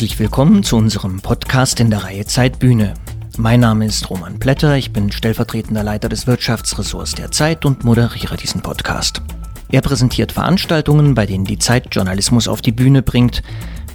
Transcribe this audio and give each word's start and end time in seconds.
Herzlich 0.00 0.18
willkommen 0.18 0.62
zu 0.62 0.78
unserem 0.78 1.20
Podcast 1.20 1.78
in 1.78 1.90
der 1.90 2.04
Reihe 2.04 2.24
Zeitbühne. 2.24 2.94
Mein 3.36 3.60
Name 3.60 3.84
ist 3.84 4.08
Roman 4.08 4.38
Plätter, 4.38 4.74
ich 4.78 4.94
bin 4.94 5.12
stellvertretender 5.12 5.84
Leiter 5.84 6.08
des 6.08 6.26
Wirtschaftsressorts 6.26 7.12
der 7.12 7.30
Zeit 7.32 7.66
und 7.66 7.84
moderiere 7.84 8.38
diesen 8.38 8.62
Podcast. 8.62 9.20
Er 9.68 9.82
präsentiert 9.82 10.32
Veranstaltungen, 10.32 11.14
bei 11.14 11.26
denen 11.26 11.44
die 11.44 11.58
Zeit 11.58 11.94
Journalismus 11.94 12.48
auf 12.48 12.62
die 12.62 12.72
Bühne 12.72 13.02
bringt. 13.02 13.42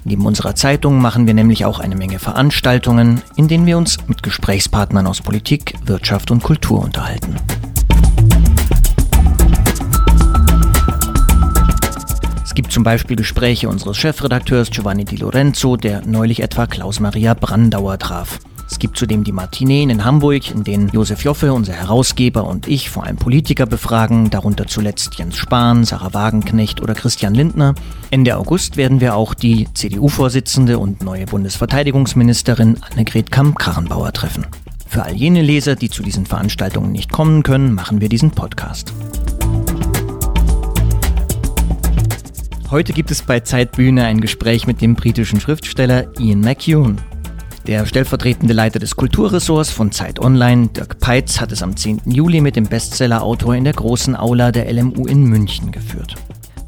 Neben 0.03 0.27
unserer 0.27 0.53
Zeitung 0.53 1.01
machen 1.01 1.25
wir 1.25 1.33
nämlich 1.33 1.65
auch 1.65 1.79
eine 1.79 1.95
Menge 1.95 2.19
Veranstaltungen, 2.19 3.23
in 3.35 3.47
denen 3.47 3.65
wir 3.65 3.79
uns 3.79 3.97
mit 4.05 4.21
Gesprächspartnern 4.21 5.07
aus 5.07 5.21
Politik, 5.21 5.73
Wirtschaft 5.85 6.29
und 6.29 6.43
Kultur 6.43 6.83
unterhalten. 6.83 7.35
Zum 12.75 12.83
Beispiel 12.83 13.15
Gespräche 13.15 13.69
unseres 13.69 13.95
Chefredakteurs 13.95 14.69
Giovanni 14.69 15.05
Di 15.05 15.15
Lorenzo, 15.15 15.77
der 15.77 16.05
neulich 16.05 16.41
etwa 16.41 16.67
Klaus-Maria 16.67 17.33
Brandauer 17.33 17.97
traf. 17.97 18.37
Es 18.69 18.79
gibt 18.79 18.97
zudem 18.97 19.23
die 19.23 19.31
Martineen 19.31 19.89
in 19.89 20.03
Hamburg, 20.03 20.51
in 20.51 20.65
denen 20.65 20.89
Josef 20.89 21.23
Joffe, 21.23 21.53
unser 21.53 21.71
Herausgeber, 21.71 22.43
und 22.43 22.67
ich 22.67 22.89
vor 22.89 23.05
allem 23.05 23.15
Politiker 23.15 23.65
befragen, 23.65 24.29
darunter 24.29 24.67
zuletzt 24.67 25.15
Jens 25.15 25.37
Spahn, 25.37 25.85
Sarah 25.85 26.13
Wagenknecht 26.13 26.81
oder 26.81 26.95
Christian 26.95 27.33
Lindner. 27.33 27.75
Ende 28.11 28.35
August 28.35 28.75
werden 28.75 28.99
wir 28.99 29.15
auch 29.15 29.35
die 29.35 29.69
CDU-Vorsitzende 29.73 30.77
und 30.77 31.01
neue 31.01 31.27
Bundesverteidigungsministerin 31.27 32.75
Annegret 32.91 33.31
Kamm-Karrenbauer 33.31 34.11
treffen. 34.11 34.47
Für 34.85 35.03
all 35.03 35.15
jene 35.15 35.41
Leser, 35.41 35.77
die 35.77 35.89
zu 35.89 36.03
diesen 36.03 36.25
Veranstaltungen 36.25 36.91
nicht 36.91 37.13
kommen 37.13 37.41
können, 37.43 37.73
machen 37.73 38.01
wir 38.01 38.09
diesen 38.09 38.31
Podcast. 38.31 38.91
Heute 42.71 42.93
gibt 42.93 43.11
es 43.11 43.21
bei 43.21 43.41
Zeitbühne 43.41 44.05
ein 44.05 44.21
Gespräch 44.21 44.65
mit 44.65 44.81
dem 44.81 44.95
britischen 44.95 45.39
Schriftsteller 45.39 46.07
Ian 46.19 46.41
McEwan. 46.41 46.99
Der 47.67 47.85
stellvertretende 47.85 48.55
Leiter 48.55 48.79
des 48.79 48.95
Kulturressorts 48.95 49.69
von 49.69 49.91
Zeit 49.91 50.19
Online, 50.19 50.69
Dirk 50.69 50.99
Peitz, 50.99 51.39
hat 51.39 51.51
es 51.51 51.61
am 51.61 51.77
10. 51.77 52.01
Juli 52.05 52.41
mit 52.41 52.55
dem 52.55 52.65
Bestsellerautor 52.65 53.53
in 53.53 53.65
der 53.65 53.73
großen 53.73 54.15
Aula 54.15 54.51
der 54.51 54.71
LMU 54.73 55.05
in 55.05 55.25
München 55.25 55.71
geführt. 55.71 56.15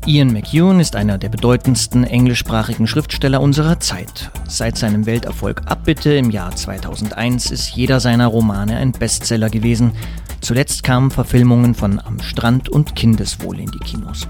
Ian 0.06 0.32
McEwan 0.32 0.80
ist 0.80 0.96
einer 0.96 1.18
der 1.18 1.30
bedeutendsten 1.30 2.04
englischsprachigen 2.04 2.86
Schriftsteller 2.86 3.42
unserer 3.42 3.80
Zeit. 3.80 4.30
Seit 4.48 4.78
seinem 4.78 5.08
Welterfolg 5.08 5.64
Abbitte 5.66 6.14
im 6.14 6.30
Jahr 6.30 6.56
2001 6.56 7.50
ist 7.50 7.76
jeder 7.76 8.00
seiner 8.00 8.28
Romane 8.28 8.78
ein 8.78 8.92
Bestseller 8.92 9.50
gewesen. 9.50 9.94
Zuletzt 10.42 10.84
kamen 10.84 11.10
Verfilmungen 11.10 11.74
von 11.74 12.00
Am 12.00 12.22
Strand 12.22 12.70
und 12.70 12.96
Kindeswohl 12.96 13.60
in 13.60 13.72
die 13.72 13.80
Kinos. 13.80 14.28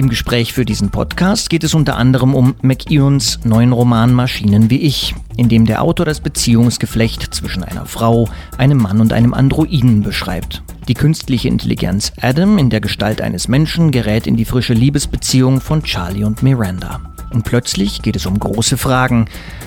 Im 0.00 0.08
Gespräch 0.08 0.54
für 0.54 0.64
diesen 0.64 0.88
Podcast 0.88 1.50
geht 1.50 1.62
es 1.62 1.74
unter 1.74 1.98
anderem 1.98 2.34
um 2.34 2.54
McEwans 2.62 3.40
neuen 3.44 3.70
Roman 3.70 4.14
Maschinen 4.14 4.70
wie 4.70 4.80
ich, 4.80 5.14
in 5.36 5.50
dem 5.50 5.66
der 5.66 5.82
Autor 5.82 6.06
das 6.06 6.20
Beziehungsgeflecht 6.20 7.34
zwischen 7.34 7.62
einer 7.62 7.84
Frau, 7.84 8.26
einem 8.56 8.78
Mann 8.78 9.02
und 9.02 9.12
einem 9.12 9.34
Androiden 9.34 10.00
beschreibt. 10.00 10.62
Die 10.88 10.94
künstliche 10.94 11.48
Intelligenz 11.48 12.14
Adam 12.18 12.56
in 12.56 12.70
der 12.70 12.80
Gestalt 12.80 13.20
eines 13.20 13.46
Menschen 13.46 13.90
gerät 13.90 14.26
in 14.26 14.38
die 14.38 14.46
frische 14.46 14.72
Liebesbeziehung 14.72 15.60
von 15.60 15.82
Charlie 15.82 16.24
und 16.24 16.42
Miranda. 16.42 17.02
Und 17.30 17.44
plötzlich 17.44 18.00
geht 18.00 18.16
es 18.16 18.24
um 18.24 18.38
große 18.38 18.78
Fragen. 18.78 19.26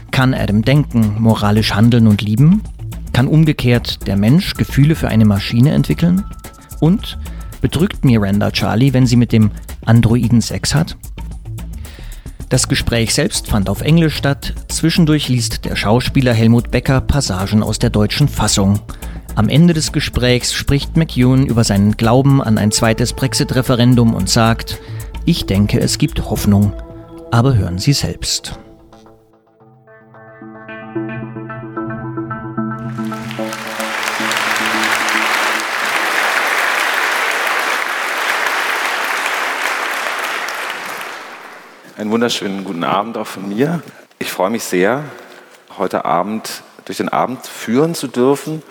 Kann 0.09 0.33
Adam 0.33 0.63
denken, 0.63 1.17
moralisch 1.19 1.75
handeln 1.75 2.07
und 2.07 2.23
lieben? 2.23 2.63
Kann 3.11 3.27
umgekehrt 3.27 4.07
der 4.07 4.17
Mensch 4.17 4.55
Gefühle 4.55 4.95
für 4.95 5.09
eine 5.09 5.25
Maschine 5.25 5.73
entwickeln? 5.73 6.25
Und 6.79 7.19
Bedrückt 7.63 8.03
Miranda 8.03 8.51
Charlie, 8.51 8.91
wenn 8.91 9.07
sie 9.07 9.15
mit 9.15 9.31
dem 9.31 9.49
Androiden 9.85 10.41
Sex 10.41 10.73
hat? 10.75 10.97
Das 12.49 12.67
Gespräch 12.67 13.13
selbst 13.13 13.47
fand 13.47 13.67
auf 13.69 13.81
Englisch 13.81 14.15
statt. 14.15 14.53
Zwischendurch 14.67 15.27
liest 15.27 15.65
der 15.65 15.75
Schauspieler 15.75 16.33
Helmut 16.33 16.69
Becker 16.69 17.01
Passagen 17.01 17.63
aus 17.63 17.79
der 17.79 17.89
deutschen 17.89 18.27
Fassung. 18.27 18.79
Am 19.35 19.49
Ende 19.49 19.73
des 19.73 19.91
Gesprächs 19.91 20.53
spricht 20.53 20.95
McEwan 20.95 21.47
über 21.47 21.63
seinen 21.63 21.97
Glauben 21.97 22.43
an 22.43 22.59
ein 22.59 22.71
zweites 22.71 23.13
Brexit-Referendum 23.13 24.13
und 24.13 24.29
sagt, 24.29 24.79
ich 25.25 25.47
denke, 25.47 25.79
es 25.79 25.97
gibt 25.97 26.29
Hoffnung. 26.29 26.73
Aber 27.31 27.55
hören 27.55 27.79
Sie 27.79 27.93
selbst. 27.93 28.59
Einen 41.95 42.09
wunderschönen 42.09 42.63
guten 42.63 42.83
Abend 42.83 43.19
auch 43.19 43.27
von 43.27 43.47
mir. 43.47 43.83
Ich 44.17 44.31
freue 44.31 44.49
mich 44.49 44.63
sehr, 44.63 45.03
heute 45.77 46.05
Abend 46.05 46.63
durch 46.85 46.97
den 46.97 47.09
Abend 47.09 47.45
führen 47.45 47.93
zu 47.93 48.07
dürfen. 48.07 48.63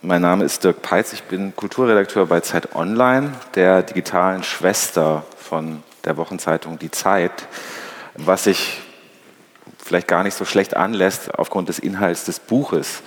Mein 0.00 0.22
Name 0.22 0.44
ist 0.44 0.62
Dirk 0.62 0.80
Peitz, 0.80 1.12
ich 1.12 1.24
bin 1.24 1.56
Kulturredakteur 1.56 2.26
bei 2.26 2.38
Zeit 2.38 2.76
Online, 2.76 3.32
der 3.56 3.82
digitalen 3.82 4.44
Schwester 4.44 5.24
von 5.36 5.82
der 6.04 6.16
Wochenzeitung 6.16 6.78
Die 6.78 6.92
Zeit, 6.92 7.48
was 8.14 8.44
sich 8.44 8.80
vielleicht 9.82 10.06
gar 10.06 10.22
nicht 10.22 10.34
so 10.34 10.44
schlecht 10.44 10.76
anlässt 10.76 11.36
aufgrund 11.36 11.68
des 11.68 11.80
Inhalts 11.80 12.26
des 12.26 12.38
Buches, 12.38 13.02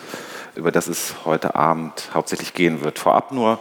über 0.56 0.74
das 0.74 0.88
es 0.88 1.14
heute 1.24 1.56
Abend 1.56 2.10
hauptsächlich 2.14 2.54
gehen 2.54 2.84
wird. 2.84 3.00
Vorab 3.00 3.32
nur 3.32 3.60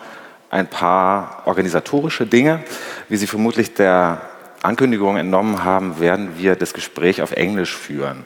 ein 0.50 0.66
paar 0.66 1.43
organisatorische 1.44 2.27
Dinge, 2.27 2.65
wie 3.09 3.16
Sie 3.16 3.28
vermutlich 3.28 3.75
der 3.75 4.34
Ankündigung 4.64 5.16
entnommen 5.16 5.64
haben, 5.64 6.00
werden 6.00 6.38
wir 6.38 6.56
das 6.56 6.72
Gespräch 6.72 7.22
auf 7.22 7.32
Englisch 7.32 7.76
führen, 7.76 8.25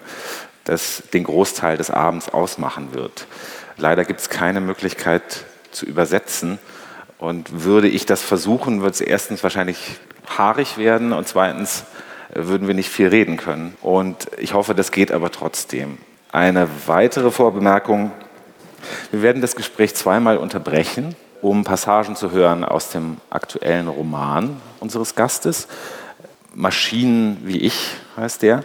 das 0.65 1.03
den 1.12 1.25
Großteil 1.25 1.76
des 1.76 1.91
Abends 1.91 2.28
ausmachen 2.28 2.94
wird. 2.94 3.26
Leider 3.76 4.04
gibt 4.04 4.21
es 4.21 4.28
keine 4.28 4.60
Möglichkeit 4.60 5.44
zu 5.71 5.87
übersetzen. 5.87 6.59
Und 7.19 7.65
würde 7.65 7.88
ich 7.88 8.06
das 8.06 8.22
versuchen, 8.22 8.82
wird 8.82 8.94
es 8.94 9.00
erstens 9.00 9.43
wahrscheinlich 9.43 9.98
haarig 10.37 10.78
werden 10.78 11.12
und 11.12 11.27
zweitens 11.27 11.84
würden 12.32 12.69
wir 12.69 12.75
nicht 12.75 12.91
viel 12.91 13.09
reden 13.09 13.37
können. 13.37 13.77
Und 13.81 14.28
ich 14.38 14.54
hoffe, 14.54 14.75
das 14.75 14.93
geht 14.93 15.10
aber 15.10 15.32
trotzdem. 15.32 15.98
Eine 16.31 16.69
weitere 16.87 17.31
Vorbemerkung. 17.31 18.12
Wir 19.10 19.22
werden 19.22 19.43
das 19.43 19.56
Gespräch 19.56 19.94
zweimal 19.94 20.37
unterbrechen, 20.37 21.16
um 21.43 21.65
Passagen 21.65 22.15
zu 22.15 22.31
hören 22.31 22.65
aus 22.65 22.91
dem 22.91 23.16
aktuellen 23.31 23.88
Roman 23.88 24.60
unseres 24.78 25.15
Gastes. 25.15 25.66
Maschinen 26.54 27.38
wie 27.44 27.59
ich 27.59 27.97
heißt 28.16 28.42
der. 28.42 28.64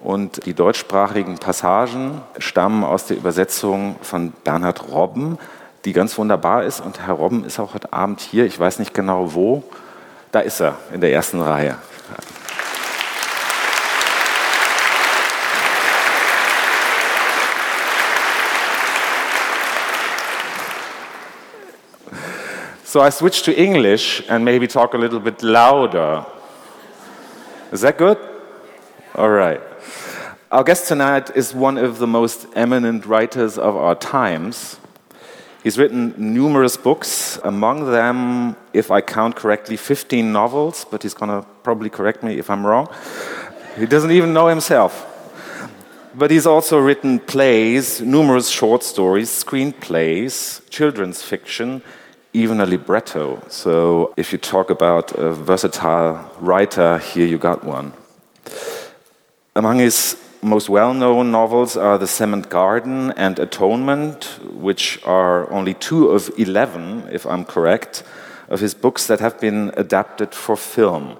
Und 0.00 0.44
die 0.44 0.54
deutschsprachigen 0.54 1.38
Passagen 1.38 2.20
stammen 2.38 2.84
aus 2.84 3.06
der 3.06 3.16
Übersetzung 3.16 3.96
von 4.02 4.32
Bernhard 4.44 4.90
Robben, 4.90 5.38
die 5.84 5.92
ganz 5.92 6.18
wunderbar 6.18 6.64
ist. 6.64 6.80
Und 6.80 7.00
Herr 7.00 7.14
Robben 7.14 7.44
ist 7.44 7.58
auch 7.58 7.74
heute 7.74 7.92
Abend 7.92 8.20
hier. 8.20 8.44
Ich 8.44 8.60
weiß 8.60 8.78
nicht 8.78 8.92
genau 8.92 9.34
wo. 9.34 9.64
Da 10.30 10.40
ist 10.40 10.60
er 10.60 10.76
in 10.92 11.00
der 11.00 11.12
ersten 11.12 11.40
Reihe. 11.40 11.76
So 22.84 23.04
I 23.04 23.10
switch 23.10 23.42
to 23.42 23.50
English 23.50 24.22
and 24.28 24.44
maybe 24.44 24.68
talk 24.68 24.94
a 24.94 24.98
little 24.98 25.18
bit 25.18 25.42
louder. 25.42 26.26
Is 27.74 27.80
that 27.80 27.98
good? 27.98 28.18
All 29.16 29.30
right. 29.30 29.60
Our 30.52 30.62
guest 30.62 30.86
tonight 30.86 31.34
is 31.34 31.52
one 31.52 31.76
of 31.76 31.98
the 31.98 32.06
most 32.06 32.46
eminent 32.54 33.04
writers 33.04 33.58
of 33.58 33.74
our 33.74 33.96
times. 33.96 34.78
He's 35.64 35.76
written 35.76 36.14
numerous 36.16 36.76
books, 36.76 37.36
among 37.42 37.90
them, 37.90 38.54
if 38.72 38.92
I 38.92 39.00
count 39.00 39.34
correctly, 39.34 39.76
15 39.76 40.32
novels, 40.32 40.86
but 40.88 41.02
he's 41.02 41.14
going 41.14 41.32
to 41.32 41.44
probably 41.64 41.90
correct 41.90 42.22
me 42.22 42.38
if 42.38 42.48
I'm 42.48 42.64
wrong. 42.64 42.86
He 43.76 43.86
doesn't 43.86 44.12
even 44.12 44.32
know 44.32 44.46
himself. 44.46 44.92
But 46.14 46.30
he's 46.30 46.46
also 46.46 46.78
written 46.78 47.18
plays, 47.18 48.00
numerous 48.00 48.50
short 48.50 48.84
stories, 48.84 49.30
screenplays, 49.30 50.60
children's 50.70 51.22
fiction, 51.22 51.82
even 52.34 52.60
a 52.60 52.66
libretto. 52.66 53.42
So 53.48 54.12
if 54.16 54.32
you 54.32 54.38
talk 54.38 54.68
about 54.68 55.12
a 55.12 55.32
versatile 55.32 56.30
writer, 56.40 56.98
here 56.98 57.26
you 57.26 57.38
got 57.38 57.64
one. 57.64 57.92
Among 59.56 59.78
his 59.78 60.16
most 60.42 60.68
well 60.68 60.92
known 60.92 61.30
novels 61.30 61.76
are 61.76 61.96
The 61.96 62.08
Cement 62.08 62.50
Garden 62.50 63.12
and 63.12 63.38
Atonement, 63.38 64.24
which 64.52 65.00
are 65.06 65.50
only 65.50 65.74
two 65.74 66.08
of 66.08 66.30
11, 66.36 67.08
if 67.10 67.24
I'm 67.24 67.44
correct, 67.44 68.02
of 68.48 68.60
his 68.60 68.74
books 68.74 69.06
that 69.06 69.20
have 69.20 69.40
been 69.40 69.72
adapted 69.76 70.34
for 70.34 70.56
film. 70.56 71.16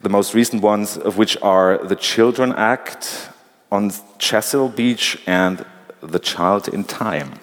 The 0.00 0.08
most 0.08 0.32
recent 0.32 0.62
ones 0.62 0.96
of 0.96 1.18
which 1.18 1.36
are 1.42 1.78
The 1.78 1.96
Children 1.96 2.52
Act 2.52 3.28
on 3.70 3.90
Chesil 4.18 4.74
Beach 4.74 5.18
and 5.26 5.66
The 6.00 6.20
Child 6.20 6.68
in 6.68 6.84
Time. 6.84 7.40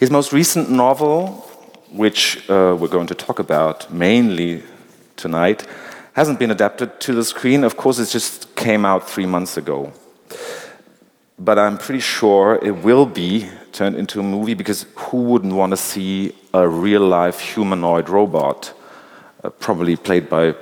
His 0.00 0.10
most 0.10 0.32
recent 0.32 0.70
novel, 0.70 1.46
which 1.92 2.48
uh, 2.48 2.74
we're 2.80 2.88
going 2.88 3.06
to 3.08 3.14
talk 3.14 3.38
about 3.38 3.92
mainly 3.92 4.62
tonight, 5.16 5.66
hasn't 6.14 6.38
been 6.38 6.50
adapted 6.50 6.98
to 7.00 7.12
the 7.12 7.22
screen. 7.22 7.64
Of 7.64 7.76
course, 7.76 7.98
it 7.98 8.08
just 8.08 8.56
came 8.56 8.86
out 8.86 9.06
three 9.10 9.26
months 9.26 9.58
ago. 9.58 9.92
But 11.38 11.58
I'm 11.58 11.76
pretty 11.76 12.00
sure 12.00 12.58
it 12.62 12.82
will 12.82 13.04
be 13.04 13.50
turned 13.72 13.94
into 13.94 14.20
a 14.20 14.22
movie 14.22 14.54
because 14.54 14.86
who 14.94 15.18
wouldn't 15.18 15.52
want 15.52 15.72
to 15.72 15.76
see 15.76 16.34
a 16.54 16.66
real 16.66 17.06
life 17.06 17.38
humanoid 17.38 18.08
robot, 18.08 18.72
uh, 19.44 19.50
probably 19.50 19.96
played 19.96 20.30
by, 20.30 20.54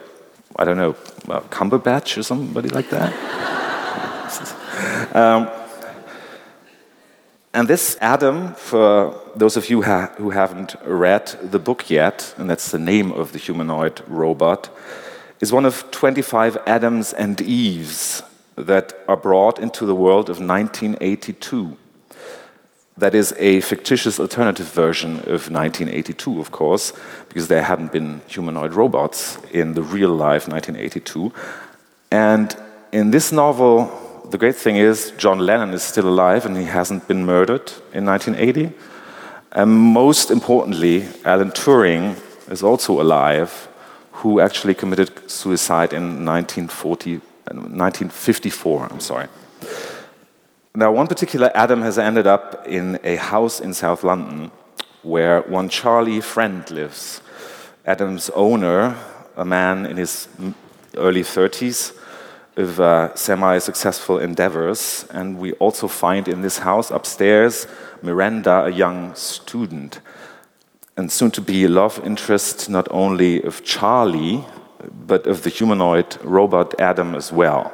I 0.56 0.64
don't 0.64 0.78
know, 0.78 0.96
uh, 1.28 1.42
Cumberbatch 1.42 2.18
or 2.18 2.24
somebody 2.24 2.70
like 2.70 2.90
that? 2.90 3.12
um, 5.14 5.57
and 7.54 7.66
this 7.66 7.96
Adam, 8.00 8.54
for 8.54 9.14
those 9.34 9.56
of 9.56 9.70
you 9.70 9.82
ha 9.82 10.12
who 10.18 10.30
haven't 10.30 10.76
read 10.84 11.26
the 11.42 11.58
book 11.58 11.90
yet, 11.90 12.34
and 12.36 12.48
that's 12.48 12.70
the 12.70 12.78
name 12.78 13.12
of 13.12 13.32
the 13.32 13.38
humanoid 13.38 14.02
robot, 14.06 14.68
is 15.40 15.52
one 15.52 15.64
of 15.64 15.90
25 15.90 16.58
Adams 16.66 17.12
and 17.12 17.40
Eves 17.40 18.22
that 18.56 18.92
are 19.06 19.16
brought 19.16 19.58
into 19.58 19.86
the 19.86 19.94
world 19.94 20.28
of 20.28 20.40
1982. 20.40 21.76
That 22.96 23.14
is 23.14 23.32
a 23.38 23.60
fictitious 23.60 24.18
alternative 24.18 24.66
version 24.66 25.18
of 25.20 25.48
1982, 25.50 26.40
of 26.40 26.50
course, 26.50 26.92
because 27.28 27.46
there 27.46 27.62
hadn't 27.62 27.92
been 27.92 28.20
humanoid 28.26 28.74
robots 28.74 29.38
in 29.52 29.74
the 29.74 29.82
real 29.82 30.10
life 30.10 30.48
1982. 30.48 31.32
And 32.10 32.56
in 32.90 33.12
this 33.12 33.30
novel, 33.30 34.07
the 34.30 34.38
great 34.38 34.56
thing 34.56 34.76
is 34.76 35.12
John 35.16 35.38
Lennon 35.38 35.72
is 35.72 35.82
still 35.82 36.08
alive 36.08 36.44
and 36.44 36.56
he 36.56 36.64
hasn't 36.64 37.08
been 37.08 37.24
murdered 37.24 37.72
in 37.92 38.04
1980. 38.04 38.72
And 39.52 39.70
most 39.70 40.30
importantly, 40.30 41.08
Alan 41.24 41.50
Turing 41.50 42.16
is 42.50 42.62
also 42.62 43.00
alive, 43.00 43.68
who 44.12 44.40
actually 44.40 44.74
committed 44.74 45.30
suicide 45.30 45.92
in 45.92 46.24
1940, 46.24 47.20
1954. 47.46 48.88
I'm 48.90 49.00
sorry. 49.00 49.28
Now, 50.74 50.92
one 50.92 51.06
particular 51.06 51.50
Adam 51.54 51.82
has 51.82 51.98
ended 51.98 52.26
up 52.26 52.66
in 52.66 52.98
a 53.02 53.16
house 53.16 53.60
in 53.60 53.72
South 53.72 54.04
London 54.04 54.50
where 55.02 55.40
one 55.42 55.68
Charlie 55.68 56.20
Friend 56.20 56.70
lives. 56.70 57.22
Adam's 57.86 58.28
owner, 58.30 58.96
a 59.36 59.44
man 59.44 59.86
in 59.86 59.96
his 59.96 60.28
early 60.96 61.22
30s, 61.22 61.97
of 62.58 62.80
uh, 62.80 63.14
semi 63.14 63.58
successful 63.58 64.18
endeavors. 64.18 65.06
And 65.10 65.38
we 65.38 65.52
also 65.52 65.88
find 65.88 66.28
in 66.28 66.42
this 66.42 66.58
house 66.58 66.90
upstairs 66.90 67.66
Miranda, 68.02 68.64
a 68.64 68.70
young 68.70 69.14
student, 69.14 70.00
and 70.96 71.10
soon 71.10 71.30
to 71.30 71.40
be 71.40 71.68
love 71.68 72.00
interest 72.04 72.68
not 72.68 72.88
only 72.90 73.42
of 73.42 73.64
Charlie, 73.64 74.44
but 75.06 75.26
of 75.26 75.42
the 75.42 75.50
humanoid 75.50 76.16
robot 76.24 76.78
Adam 76.80 77.14
as 77.14 77.32
well. 77.32 77.72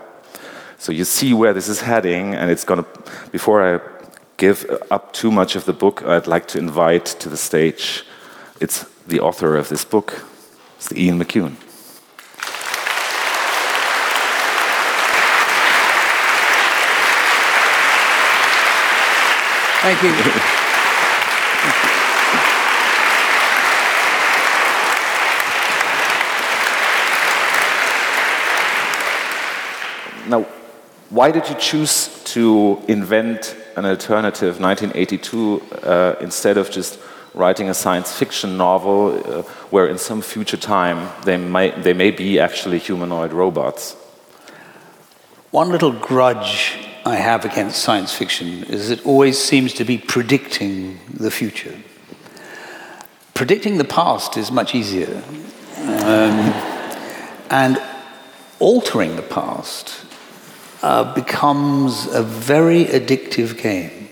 So 0.78 0.92
you 0.92 1.04
see 1.04 1.32
where 1.32 1.54
this 1.54 1.68
is 1.68 1.80
heading, 1.80 2.34
and 2.34 2.50
it's 2.50 2.64
going 2.64 2.84
to, 2.84 2.90
before 3.32 3.62
I 3.62 3.80
give 4.36 4.66
up 4.90 5.12
too 5.12 5.30
much 5.30 5.56
of 5.56 5.64
the 5.64 5.72
book, 5.72 6.02
I'd 6.02 6.26
like 6.26 6.46
to 6.48 6.58
invite 6.58 7.06
to 7.20 7.28
the 7.28 7.36
stage, 7.36 8.04
it's 8.60 8.84
the 9.06 9.20
author 9.20 9.56
of 9.56 9.68
this 9.68 9.84
book, 9.84 10.26
it's 10.76 10.92
Ian 10.92 11.18
McEwan. 11.18 11.63
Thank 19.84 20.02
you. 20.02 20.08
now, 30.30 30.46
why 31.10 31.30
did 31.30 31.46
you 31.50 31.54
choose 31.56 32.08
to 32.32 32.82
invent 32.88 33.54
an 33.76 33.84
alternative 33.84 34.58
1982 34.58 35.60
uh, 35.82 36.14
instead 36.22 36.56
of 36.56 36.70
just 36.70 36.98
writing 37.34 37.68
a 37.68 37.74
science 37.74 38.10
fiction 38.10 38.56
novel 38.56 39.12
uh, 39.12 39.42
where 39.68 39.86
in 39.86 39.98
some 39.98 40.22
future 40.22 40.56
time 40.56 41.12
they, 41.26 41.36
might, 41.36 41.82
they 41.82 41.92
may 41.92 42.10
be 42.10 42.40
actually 42.40 42.78
humanoid 42.78 43.34
robots? 43.34 43.96
One 45.50 45.68
little 45.68 45.92
grudge 45.92 46.78
I 47.06 47.16
have 47.16 47.44
against 47.44 47.82
science 47.82 48.14
fiction 48.14 48.64
is 48.64 48.88
it 48.88 49.04
always 49.04 49.38
seems 49.38 49.74
to 49.74 49.84
be 49.84 49.98
predicting 49.98 50.98
the 51.12 51.30
future. 51.30 51.76
Predicting 53.34 53.76
the 53.76 53.84
past 53.84 54.38
is 54.38 54.50
much 54.50 54.74
easier. 54.74 55.22
Um, 55.76 56.54
and 57.50 57.82
altering 58.58 59.16
the 59.16 59.22
past 59.22 60.06
uh, 60.82 61.12
becomes 61.14 62.06
a 62.06 62.22
very 62.22 62.86
addictive 62.86 63.60
game. 63.60 64.08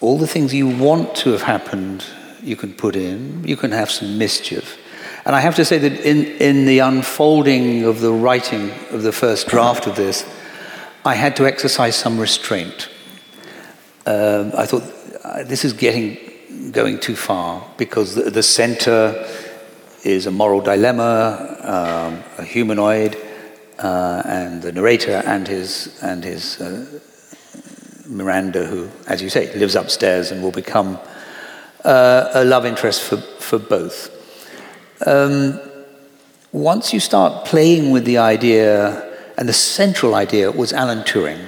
All 0.00 0.18
the 0.18 0.26
things 0.26 0.52
you 0.52 0.66
want 0.66 1.14
to 1.16 1.30
have 1.30 1.42
happened, 1.42 2.04
you 2.42 2.56
can 2.56 2.74
put 2.74 2.96
in, 2.96 3.44
you 3.46 3.56
can 3.56 3.70
have 3.70 3.90
some 3.90 4.18
mischief. 4.18 4.78
And 5.24 5.36
I 5.36 5.40
have 5.40 5.54
to 5.56 5.64
say 5.64 5.78
that 5.78 5.92
in, 6.00 6.24
in 6.40 6.66
the 6.66 6.80
unfolding 6.80 7.84
of 7.84 8.00
the 8.00 8.12
writing 8.12 8.72
of 8.90 9.02
the 9.02 9.12
first 9.12 9.46
draft 9.46 9.86
of 9.86 9.94
this, 9.94 10.24
I 11.06 11.14
had 11.14 11.36
to 11.36 11.46
exercise 11.46 11.94
some 11.94 12.18
restraint. 12.18 12.88
Um, 14.06 14.50
I 14.56 14.66
thought, 14.66 14.82
uh, 15.22 15.44
this 15.44 15.64
is 15.64 15.72
getting 15.72 16.18
going 16.72 16.98
too 16.98 17.14
far 17.14 17.64
because 17.76 18.16
the, 18.16 18.28
the 18.28 18.42
center 18.42 19.24
is 20.02 20.26
a 20.26 20.32
moral 20.32 20.60
dilemma, 20.60 21.58
um, 21.62 22.24
a 22.38 22.42
humanoid, 22.42 23.16
uh, 23.78 24.22
and 24.24 24.60
the 24.62 24.72
narrator 24.72 25.22
and 25.24 25.46
his 25.46 25.96
and 26.02 26.24
his 26.24 26.60
uh, 26.60 26.84
Miranda, 28.08 28.66
who, 28.66 28.88
as 29.06 29.22
you 29.22 29.28
say, 29.28 29.56
lives 29.56 29.76
upstairs 29.76 30.32
and 30.32 30.42
will 30.42 30.50
become 30.50 30.98
uh, 31.84 32.30
a 32.34 32.44
love 32.44 32.66
interest 32.66 33.02
for 33.02 33.18
for 33.38 33.60
both. 33.60 34.10
Um, 35.06 35.60
once 36.50 36.92
you 36.92 36.98
start 36.98 37.44
playing 37.44 37.92
with 37.92 38.04
the 38.04 38.18
idea, 38.18 39.05
and 39.36 39.48
the 39.48 39.52
central 39.52 40.14
idea 40.14 40.50
was 40.50 40.72
Alan 40.72 41.00
Turing. 41.00 41.46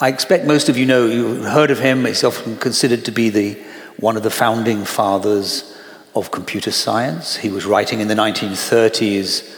I 0.00 0.08
expect 0.08 0.46
most 0.46 0.68
of 0.68 0.76
you 0.76 0.86
know, 0.86 1.06
you've 1.06 1.44
heard 1.44 1.70
of 1.70 1.80
him. 1.80 2.04
He's 2.04 2.22
often 2.22 2.56
considered 2.56 3.04
to 3.06 3.10
be 3.10 3.30
the, 3.30 3.54
one 3.98 4.16
of 4.16 4.22
the 4.22 4.30
founding 4.30 4.84
fathers 4.84 5.76
of 6.14 6.30
computer 6.30 6.70
science. 6.70 7.36
He 7.36 7.50
was 7.50 7.66
writing 7.66 8.00
in 8.00 8.06
the 8.06 8.14
1930s 8.14 9.56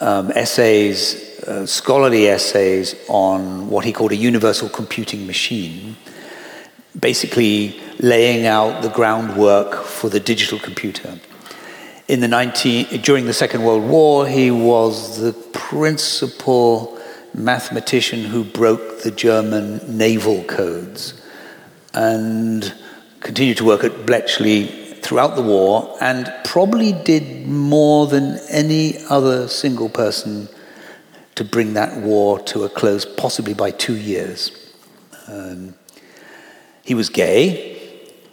um, 0.00 0.30
essays, 0.30 1.40
uh, 1.40 1.66
scholarly 1.66 2.28
essays 2.28 2.94
on 3.08 3.68
what 3.68 3.84
he 3.84 3.92
called 3.92 4.12
a 4.12 4.16
universal 4.16 4.68
computing 4.68 5.26
machine, 5.26 5.96
basically 6.98 7.80
laying 7.98 8.46
out 8.46 8.82
the 8.82 8.88
groundwork 8.90 9.84
for 9.84 10.08
the 10.08 10.20
digital 10.20 10.58
computer. 10.60 11.18
In 12.10 12.18
the 12.18 12.26
19, 12.26 13.02
during 13.02 13.26
the 13.26 13.32
Second 13.32 13.62
World 13.62 13.84
War, 13.88 14.26
he 14.26 14.50
was 14.50 15.20
the 15.20 15.32
principal 15.52 16.98
mathematician 17.32 18.24
who 18.24 18.42
broke 18.42 19.02
the 19.02 19.12
German 19.12 19.96
naval 19.96 20.42
codes 20.42 21.22
and 21.94 22.74
continued 23.20 23.58
to 23.58 23.64
work 23.64 23.84
at 23.84 24.06
Bletchley 24.06 24.66
throughout 25.02 25.36
the 25.36 25.42
war 25.42 25.96
and 26.00 26.28
probably 26.42 26.90
did 26.90 27.46
more 27.46 28.08
than 28.08 28.40
any 28.50 28.98
other 29.08 29.46
single 29.46 29.88
person 29.88 30.48
to 31.36 31.44
bring 31.44 31.74
that 31.74 31.96
war 31.98 32.40
to 32.40 32.64
a 32.64 32.68
close, 32.68 33.04
possibly 33.04 33.54
by 33.54 33.70
two 33.70 33.96
years. 33.96 34.50
Um, 35.28 35.74
he 36.82 36.94
was 36.94 37.08
gay. 37.08 37.78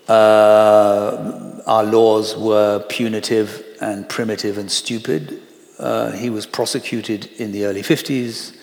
Uh, 0.07 1.61
our 1.67 1.83
laws 1.83 2.35
were 2.35 2.83
punitive 2.89 3.65
and 3.79 4.07
primitive 4.07 4.57
and 4.57 4.71
stupid. 4.71 5.41
Uh, 5.79 6.11
he 6.11 6.29
was 6.29 6.45
prosecuted 6.45 7.25
in 7.37 7.51
the 7.51 7.65
early 7.65 7.81
50s. 7.81 8.55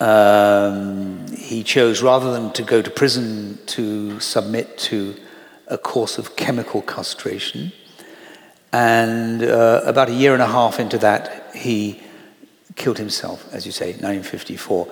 Um, 0.00 1.26
he 1.28 1.62
chose, 1.62 2.02
rather 2.02 2.32
than 2.32 2.52
to 2.52 2.62
go 2.62 2.82
to 2.82 2.90
prison, 2.90 3.58
to 3.66 4.18
submit 4.20 4.78
to 4.78 5.14
a 5.68 5.78
course 5.78 6.18
of 6.18 6.36
chemical 6.36 6.82
castration. 6.82 7.72
And 8.72 9.42
uh, 9.42 9.82
about 9.84 10.08
a 10.08 10.14
year 10.14 10.32
and 10.32 10.42
a 10.42 10.46
half 10.46 10.80
into 10.80 10.98
that, 10.98 11.54
he 11.54 12.00
killed 12.74 12.98
himself, 12.98 13.46
as 13.52 13.66
you 13.66 13.72
say, 13.72 13.88
1954. 13.88 14.88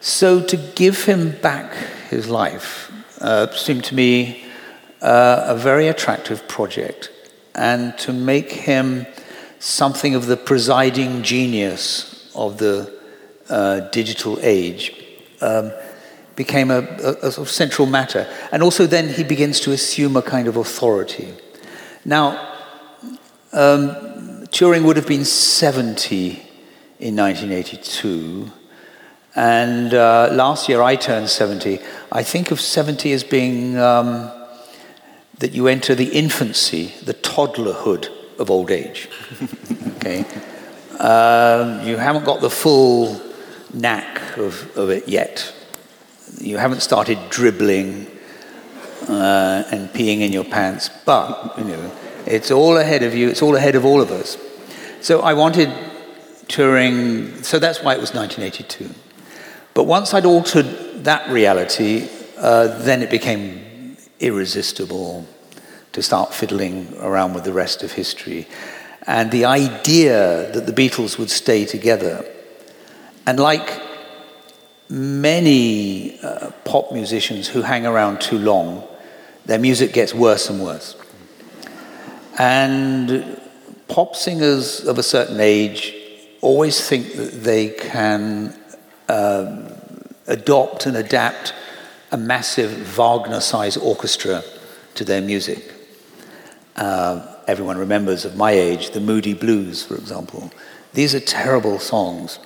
So 0.00 0.40
to 0.40 0.56
give 0.56 1.04
him 1.04 1.32
back 1.42 1.74
his 2.08 2.28
life 2.28 2.92
uh, 3.20 3.50
seemed 3.52 3.84
to 3.84 3.94
me 3.94 4.44
uh, 5.02 5.44
a 5.48 5.56
very 5.56 5.88
attractive 5.88 6.46
project, 6.48 7.10
and 7.56 7.98
to 7.98 8.12
make 8.12 8.52
him 8.52 9.06
something 9.58 10.14
of 10.14 10.26
the 10.26 10.36
presiding 10.36 11.22
genius 11.22 12.30
of 12.34 12.58
the 12.58 12.92
uh, 13.48 13.80
digital 13.90 14.38
age. 14.42 14.92
Um, 15.40 15.72
became 16.36 16.70
a, 16.70 16.80
a, 16.80 17.12
a 17.22 17.32
sort 17.32 17.38
of 17.38 17.50
central 17.50 17.86
matter. 17.86 18.28
And 18.52 18.62
also 18.62 18.86
then 18.86 19.08
he 19.08 19.24
begins 19.24 19.58
to 19.60 19.72
assume 19.72 20.16
a 20.16 20.22
kind 20.22 20.46
of 20.46 20.56
authority. 20.56 21.32
Now, 22.04 22.54
um, 23.52 23.88
Turing 24.52 24.84
would 24.84 24.96
have 24.96 25.08
been 25.08 25.24
70 25.24 26.42
in 27.00 27.16
1982. 27.16 28.52
And 29.34 29.92
uh, 29.92 30.28
last 30.32 30.68
year 30.68 30.82
I 30.82 30.96
turned 30.96 31.28
70. 31.28 31.80
I 32.12 32.22
think 32.22 32.50
of 32.50 32.60
70 32.60 33.12
as 33.12 33.24
being 33.24 33.78
um, 33.78 34.30
that 35.38 35.52
you 35.52 35.68
enter 35.68 35.94
the 35.94 36.08
infancy, 36.08 36.94
the 37.04 37.14
toddlerhood 37.14 38.10
of 38.38 38.50
old 38.50 38.70
age. 38.70 39.08
okay? 39.96 40.24
Um, 40.98 41.86
you 41.86 41.96
haven't 41.96 42.24
got 42.24 42.40
the 42.40 42.50
full 42.50 43.20
knack 43.72 44.36
of, 44.38 44.76
of 44.76 44.90
it 44.90 45.08
yet. 45.08 45.52
You 46.38 46.56
haven't 46.56 46.80
started 46.80 47.18
dribbling 47.28 48.06
uh, 49.08 49.64
and 49.70 49.88
peeing 49.90 50.20
in 50.20 50.32
your 50.32 50.44
pants, 50.44 50.90
but 51.04 51.54
you 51.58 51.64
know, 51.64 51.92
it's 52.26 52.50
all 52.50 52.76
ahead 52.78 53.02
of 53.02 53.14
you. 53.14 53.28
It's 53.28 53.42
all 53.42 53.56
ahead 53.56 53.74
of 53.74 53.84
all 53.84 54.00
of 54.00 54.10
us. 54.10 54.38
So 55.00 55.20
I 55.20 55.34
wanted 55.34 55.68
Turing. 56.48 57.44
So 57.44 57.58
that's 57.58 57.82
why 57.82 57.94
it 57.94 58.00
was 58.00 58.14
1982. 58.14 58.90
But 59.74 59.84
once 59.84 60.14
I'd 60.14 60.24
altered 60.24 60.66
that 61.04 61.28
reality, 61.30 62.08
uh, 62.38 62.78
then 62.82 63.02
it 63.02 63.10
became 63.10 63.65
irresistible 64.20 65.26
to 65.92 66.02
start 66.02 66.34
fiddling 66.34 66.94
around 67.00 67.34
with 67.34 67.44
the 67.44 67.52
rest 67.52 67.82
of 67.82 67.92
history. 67.92 68.46
And 69.06 69.30
the 69.30 69.44
idea 69.44 70.50
that 70.52 70.66
the 70.66 70.72
Beatles 70.72 71.18
would 71.18 71.30
stay 71.30 71.64
together, 71.64 72.24
and 73.26 73.38
like 73.38 73.82
many 74.88 76.18
uh, 76.20 76.50
pop 76.64 76.92
musicians 76.92 77.48
who 77.48 77.62
hang 77.62 77.86
around 77.86 78.20
too 78.20 78.38
long, 78.38 78.86
their 79.46 79.58
music 79.58 79.92
gets 79.92 80.12
worse 80.12 80.50
and 80.50 80.62
worse. 80.62 80.96
And 82.38 83.40
pop 83.88 84.16
singers 84.16 84.84
of 84.84 84.98
a 84.98 85.02
certain 85.02 85.40
age 85.40 85.94
always 86.40 86.86
think 86.86 87.14
that 87.14 87.42
they 87.42 87.70
can 87.70 88.54
um, 89.08 89.72
adopt 90.26 90.86
and 90.86 90.96
adapt 90.96 91.54
a 92.10 92.16
massive 92.16 92.70
Wagner 92.70 93.40
sized 93.40 93.78
orchestra 93.78 94.42
to 94.94 95.04
their 95.04 95.20
music. 95.20 95.72
Uh, 96.76 97.34
everyone 97.46 97.78
remembers 97.78 98.24
of 98.24 98.36
my 98.36 98.52
age, 98.52 98.90
the 98.90 99.00
Moody 99.00 99.34
Blues, 99.34 99.84
for 99.84 99.96
example. 99.96 100.50
These 100.92 101.14
are 101.14 101.20
terrible 101.20 101.78
songs. 101.78 102.38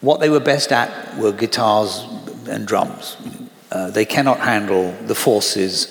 What 0.00 0.20
they 0.20 0.30
were 0.30 0.40
best 0.40 0.72
at 0.72 1.16
were 1.18 1.32
guitars 1.32 2.04
and 2.48 2.66
drums. 2.66 3.16
Uh, 3.70 3.90
they 3.90 4.04
cannot 4.04 4.38
handle 4.40 4.92
the 5.06 5.14
forces 5.14 5.88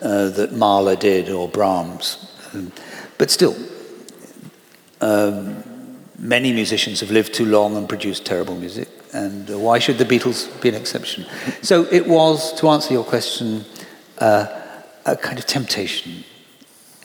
uh, 0.00 0.28
that 0.30 0.52
Mahler 0.52 0.96
did 0.96 1.28
or 1.28 1.48
Brahms. 1.48 2.32
But 3.18 3.30
still, 3.30 3.56
um, 5.00 5.62
many 6.18 6.52
musicians 6.52 7.00
have 7.00 7.10
lived 7.10 7.34
too 7.34 7.44
long 7.44 7.76
and 7.76 7.88
produced 7.88 8.24
terrible 8.24 8.56
music. 8.56 8.88
And 9.12 9.50
uh, 9.50 9.58
why 9.58 9.78
should 9.78 9.98
the 9.98 10.04
Beatles 10.04 10.48
be 10.60 10.68
an 10.68 10.74
exception? 10.74 11.24
So 11.62 11.86
it 11.90 12.06
was, 12.06 12.52
to 12.60 12.68
answer 12.68 12.92
your 12.92 13.04
question, 13.04 13.64
uh, 14.18 14.46
a 15.06 15.16
kind 15.16 15.38
of 15.38 15.46
temptation. 15.46 16.24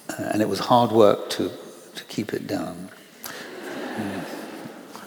Uh, 0.09 0.31
and 0.33 0.41
it 0.41 0.49
was 0.49 0.59
hard 0.59 0.91
work 0.91 1.29
to, 1.31 1.49
to 1.95 2.03
keep 2.05 2.33
it 2.33 2.45
down. 2.45 2.89
Mm. 3.95 4.23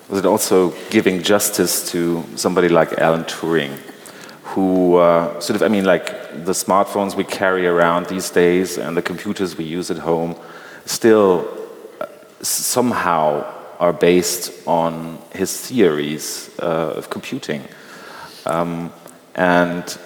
Was 0.09 0.19
it 0.21 0.27
also 0.27 0.73
giving 0.91 1.23
justice 1.23 1.91
to 1.91 2.25
somebody 2.37 2.69
like 2.69 2.93
Alan 2.95 3.25
Turing, 3.25 3.77
who 4.45 4.97
uh, 4.97 5.39
sort 5.41 5.57
of, 5.57 5.63
I 5.63 5.69
mean, 5.69 5.85
like 5.85 6.07
the 6.45 6.53
smartphones 6.53 7.15
we 7.15 7.25
carry 7.25 7.67
around 7.67 8.07
these 8.07 8.31
days 8.31 8.79
and 8.79 8.97
the 8.97 9.03
computers 9.03 9.57
we 9.59 9.65
use 9.65 9.91
at 9.91 9.99
home 9.99 10.37
still 10.85 11.47
uh, 12.01 12.07
somehow 12.41 13.45
are 13.79 13.93
based 13.93 14.53
on 14.67 15.19
his 15.33 15.61
theories 15.69 16.51
uh, 16.61 16.95
of 16.97 17.11
computing. 17.11 17.63
Um, 18.45 18.93
and 19.35 19.99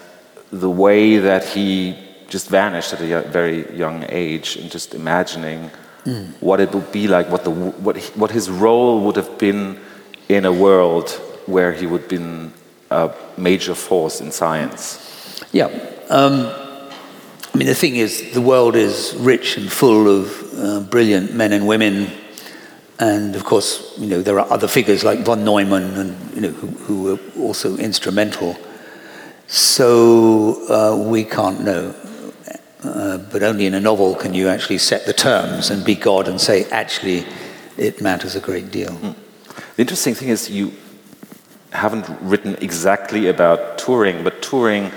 the 0.51 0.71
way 0.71 1.19
that 1.19 1.45
he 1.45 1.97
just 2.29 2.49
vanished 2.49 2.93
at 2.93 3.01
a 3.01 3.29
very 3.29 3.77
young 3.77 4.05
age 4.09 4.57
and 4.57 4.71
just 4.71 4.95
imagining 4.95 5.71
mm. 6.05 6.33
what 6.41 6.61
it 6.61 6.73
would 6.75 6.91
be 6.93 7.09
like, 7.09 7.29
what, 7.29 7.45
the, 7.45 7.51
what, 7.51 7.97
what 8.17 8.31
his 8.31 8.51
role 8.51 9.01
would 9.01 9.17
have 9.17 9.39
been 9.39 9.79
in 10.29 10.45
a 10.45 10.53
world 10.53 11.11
where 11.47 11.73
he 11.73 11.87
would 11.87 12.03
have 12.03 12.11
been 12.11 12.53
a 12.91 13.13
major 13.37 13.75
force 13.75 14.21
in 14.21 14.31
science. 14.33 15.45
Yeah. 15.53 15.67
Um, 16.09 16.47
I 17.53 17.59
mean, 17.59 17.67
the 17.67 17.75
thing 17.75 17.97
is, 17.97 18.33
the 18.33 18.41
world 18.41 18.77
is 18.77 19.15
rich 19.19 19.57
and 19.57 19.71
full 19.71 20.09
of 20.09 20.55
uh, 20.55 20.81
brilliant 20.81 21.35
men 21.35 21.53
and 21.53 21.67
women. 21.67 22.11
And 23.01 23.35
of 23.35 23.45
course, 23.45 23.95
you 23.99 24.07
know, 24.07 24.21
there 24.21 24.39
are 24.39 24.53
other 24.53 24.69
figures 24.69 25.03
like 25.03 25.21
von 25.21 25.43
Neumann 25.43 25.97
and, 25.97 26.35
you 26.35 26.43
know, 26.43 26.51
who, 26.51 26.67
who 26.67 27.03
were 27.03 27.19
also 27.39 27.79
instrumental. 27.79 28.57
So 29.47 30.69
uh, 30.69 31.11
we 31.11 31.25
can't 31.25 31.65
know. 31.65 31.95
Uh, 32.85 33.19
but 33.19 33.43
only 33.43 33.65
in 33.67 33.75
a 33.75 33.81
novel 33.81 34.15
can 34.15 34.35
you 34.35 34.49
actually 34.49 34.79
set 34.79 35.07
the 35.07 35.13
terms 35.15 35.71
and 35.71 35.85
be 35.85 35.95
God 35.95 36.29
and 36.29 36.39
say, 36.39 36.65
actually, 36.71 37.25
it 37.77 38.01
matters 38.01 38.37
a 38.37 38.41
great 38.41 38.71
deal. 38.71 38.93
Mm. 38.93 39.15
The 39.77 39.83
interesting 39.83 40.15
thing 40.15 40.29
is, 40.29 40.51
you 40.51 40.73
haven't 41.73 42.07
written 42.21 42.57
exactly 42.61 43.29
about 43.29 43.79
Turing, 43.79 44.25
but 44.25 44.43
Turing 44.43 44.93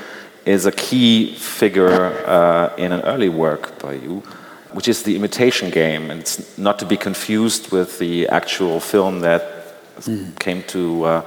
is 0.45 0.65
a 0.65 0.72
key 0.72 1.36
figure 1.36 2.25
uh, 2.27 2.75
in 2.77 2.91
an 2.91 3.01
early 3.01 3.29
work 3.29 3.79
by 3.79 3.93
you, 3.93 4.24
which 4.74 4.88
is 4.88 5.03
the 5.03 5.15
imitation 5.15 5.70
game. 5.70 6.12
And 6.12 6.20
it's 6.22 6.58
not 6.58 6.80
to 6.80 6.86
be 6.86 6.98
confused 6.98 7.72
with 7.72 8.00
the 8.00 8.27
actual 8.27 8.80
film 8.80 9.22
that 9.22 9.42
mm. 10.01 10.38
came 10.39 10.63
to, 10.63 11.03
uh, 11.03 11.22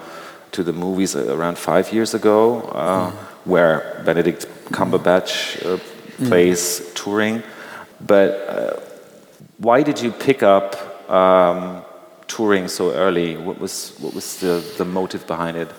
to 0.53 0.63
the 0.63 0.73
movies 0.73 1.17
around 1.17 1.59
five 1.59 1.93
years 1.93 2.15
ago, 2.15 2.61
uh, 2.61 3.11
mm. 3.11 3.15
where 3.45 4.03
Benedict 4.05 4.47
Cumberbatch 4.71 5.65
uh, 5.65 5.79
plays 6.29 6.81
mm. 6.81 6.95
Turing. 6.95 7.43
But 8.01 8.31
uh, 8.49 8.81
why 9.59 9.83
did 9.83 10.01
you 10.01 10.13
pick 10.13 10.43
up 10.43 10.77
um, 11.11 11.83
Turing 12.27 12.69
so 12.69 12.93
early? 12.93 13.37
What 13.37 13.59
was, 13.61 13.97
what 14.01 14.15
was 14.15 14.41
the, 14.41 14.63
the 14.77 14.85
motive 14.85 15.27
behind 15.27 15.57
it? 15.57 15.71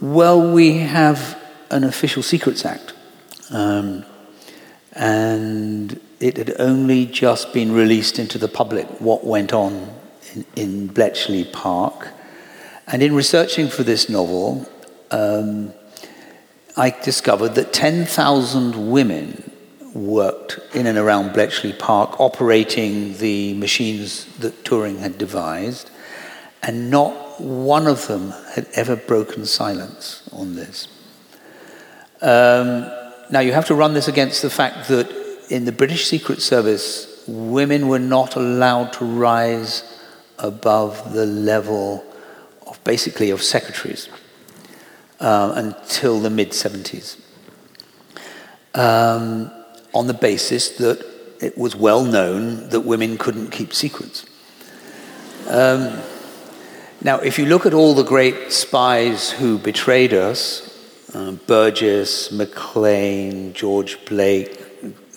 Well, 0.00 0.52
we 0.52 0.78
have 0.78 1.38
an 1.70 1.84
official 1.84 2.22
Secrets 2.22 2.64
Act. 2.64 2.94
Um, 3.50 4.04
and 4.92 6.00
it 6.20 6.36
had 6.36 6.54
only 6.58 7.06
just 7.06 7.52
been 7.52 7.72
released 7.72 8.18
into 8.18 8.38
the 8.38 8.48
public 8.48 8.86
what 9.00 9.24
went 9.24 9.52
on 9.52 9.90
in, 10.34 10.46
in 10.56 10.86
Bletchley 10.88 11.44
Park. 11.44 12.08
And 12.86 13.02
in 13.02 13.14
researching 13.14 13.68
for 13.68 13.82
this 13.82 14.08
novel, 14.08 14.68
um, 15.10 15.72
I 16.76 16.90
discovered 16.90 17.54
that 17.54 17.72
10,000 17.72 18.90
women 18.90 19.50
worked 19.94 20.58
in 20.74 20.86
and 20.86 20.98
around 20.98 21.32
Bletchley 21.32 21.72
Park 21.72 22.20
operating 22.20 23.16
the 23.18 23.54
machines 23.54 24.26
that 24.38 24.64
Turing 24.64 24.98
had 24.98 25.18
devised, 25.18 25.90
and 26.62 26.90
not 26.90 27.40
one 27.40 27.86
of 27.86 28.06
them 28.06 28.30
had 28.54 28.66
ever 28.74 28.96
broken 28.96 29.46
silence 29.46 30.28
on 30.32 30.56
this. 30.56 30.88
Um, 32.20 32.90
now, 33.30 33.40
you 33.40 33.52
have 33.52 33.66
to 33.66 33.74
run 33.74 33.94
this 33.94 34.08
against 34.08 34.42
the 34.42 34.50
fact 34.50 34.88
that 34.88 35.27
in 35.48 35.64
the 35.64 35.72
British 35.72 36.06
Secret 36.06 36.42
Service, 36.42 37.22
women 37.26 37.88
were 37.88 37.98
not 37.98 38.36
allowed 38.36 38.92
to 38.94 39.04
rise 39.04 39.82
above 40.38 41.12
the 41.12 41.26
level 41.26 42.04
of 42.66 42.82
basically 42.84 43.30
of 43.30 43.42
secretaries 43.42 44.08
uh, 45.20 45.52
until 45.56 46.20
the 46.20 46.30
mid 46.30 46.50
70s. 46.50 47.18
Um, 48.74 49.50
on 49.94 50.06
the 50.06 50.14
basis 50.14 50.76
that 50.76 51.04
it 51.40 51.56
was 51.56 51.74
well 51.74 52.04
known 52.04 52.68
that 52.68 52.80
women 52.80 53.16
couldn't 53.16 53.50
keep 53.50 53.72
secrets. 53.72 54.26
Um, 55.48 56.00
now, 57.02 57.18
if 57.20 57.38
you 57.38 57.46
look 57.46 57.64
at 57.64 57.72
all 57.72 57.94
the 57.94 58.02
great 58.02 58.52
spies 58.52 59.30
who 59.30 59.58
betrayed 59.58 60.12
us, 60.12 60.64
uh, 61.14 61.32
Burgess, 61.32 62.30
Maclean, 62.30 63.54
George 63.54 64.04
Blake, 64.04 64.67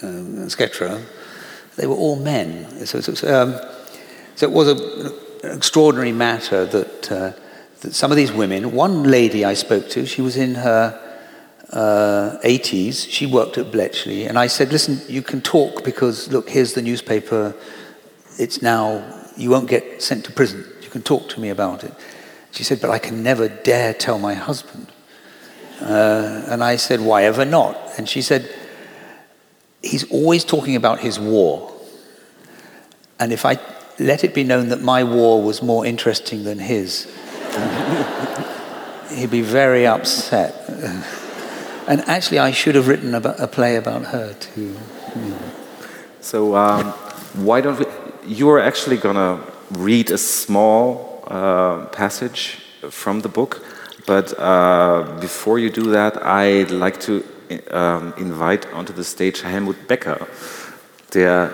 etc., 0.03 1.01
they 1.77 1.88
were 1.88 1.96
all 1.96 2.15
men. 2.15 2.86
So, 2.86 3.00
so, 3.00 3.12
um, 3.34 3.60
so 4.36 4.48
it 4.48 4.51
was 4.51 4.67
a, 4.67 5.48
an 5.48 5.58
extraordinary 5.58 6.12
matter 6.12 6.65
that, 6.65 7.12
uh, 7.12 7.31
that 7.81 7.93
some 7.93 8.12
of 8.12 8.17
these 8.17 8.31
women, 8.31 8.74
one 8.74 9.03
lady 9.03 9.46
I 9.46 9.53
spoke 9.53 9.89
to, 9.89 10.05
she 10.05 10.22
was 10.22 10.38
in 10.38 10.55
her 10.55 11.00
uh, 11.72 12.38
80s. 12.43 13.10
She 13.10 13.25
worked 13.25 13.58
at 13.58 13.72
Bletchley. 13.72 14.25
And 14.25 14.38
I 14.38 14.48
said, 14.48 14.72
listen, 14.72 15.01
you 15.08 15.22
can 15.22 15.41
talk 15.41 15.84
because, 15.84 16.31
look, 16.31 16.50
here's 16.50 16.74
the 16.74 16.81
newspaper. 16.81 17.55
It's 18.38 18.62
now, 18.62 19.03
you 19.38 19.50
won't 19.50 19.70
get 19.70 20.01
sent 20.01 20.25
to 20.25 20.31
prison. 20.31 20.65
You 20.81 20.89
can 20.89 21.01
talk 21.01 21.29
to 21.29 21.39
me 21.39 21.50
about 21.50 21.84
it. 21.84 21.93
She 22.51 22.63
said, 22.63 22.81
but 22.81 22.89
I 22.89 23.00
can 23.00 23.24
never 23.24 23.48
dare 23.48 23.93
tell 23.93 24.20
my 24.20 24.34
husband. 24.34 24.91
Uh, 25.79 26.43
and 26.48 26.63
I 26.63 26.75
said, 26.75 27.00
why 27.00 27.24
ever 27.24 27.46
not? 27.46 27.77
And 27.98 28.08
she 28.08 28.22
said, 28.22 28.53
he's 29.82 30.10
always 30.12 30.44
talking 30.44 30.76
about 30.76 31.00
his 31.00 31.20
war. 31.20 31.72
And 33.20 33.32
if 33.32 33.46
I, 33.46 33.60
let 34.00 34.24
it 34.24 34.34
be 34.34 34.44
known 34.44 34.70
that 34.70 34.82
my 34.82 35.04
war 35.04 35.42
was 35.42 35.62
more 35.62 35.86
interesting 35.86 36.44
than 36.44 36.60
his. 36.60 37.06
He'd 39.12 39.30
be 39.30 39.42
very 39.42 39.86
upset. 39.86 40.56
And 41.88 42.02
actually, 42.08 42.40
I 42.40 42.52
should 42.52 42.76
have 42.76 42.88
written 42.88 43.16
a 43.16 43.48
play 43.48 43.76
about 43.76 44.06
her 44.06 44.34
too. 44.34 44.78
So, 46.22 46.56
um, 46.56 46.86
why 47.34 47.60
don't 47.60 47.80
we? 47.80 47.86
You 48.26 48.50
are 48.52 48.60
actually 48.60 48.98
gonna 48.98 49.40
read 49.72 50.12
a 50.12 50.18
small 50.18 51.24
uh, 51.28 51.88
passage 51.88 52.60
from 52.90 53.22
the 53.22 53.30
book, 53.30 53.66
but 54.06 54.34
uh, 54.40 55.18
before 55.20 55.58
you 55.58 55.70
do 55.70 55.90
that, 55.92 56.24
I'd 56.24 56.72
like 56.72 57.00
to 57.02 57.26
um, 57.60 58.13
invite 58.17 58.67
onto 58.74 58.93
the 58.93 59.03
stage 59.03 59.43
Helmut 59.43 59.88
Becker, 59.88 60.27
der 61.13 61.51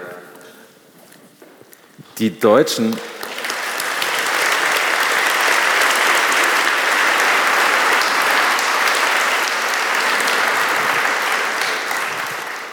die 2.19 2.39
Deutschen 2.39 2.95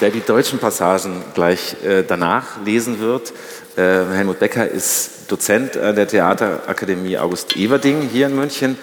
der 0.00 0.10
die 0.10 0.20
deutschen 0.20 0.58
Passagen 0.58 1.22
gleich 1.34 1.82
äh, 1.82 2.02
danach 2.02 2.62
lesen 2.64 3.00
wird. 3.00 3.32
Äh, 3.76 3.80
Helmut 3.80 4.38
Becker 4.38 4.68
ist 4.68 5.30
Dozent 5.32 5.76
an 5.76 5.96
der 5.96 6.06
Theaterakademie 6.06 7.16
August 7.16 7.56
Everding 7.56 8.02
hier 8.02 8.26
in 8.26 8.36
München 8.36 8.76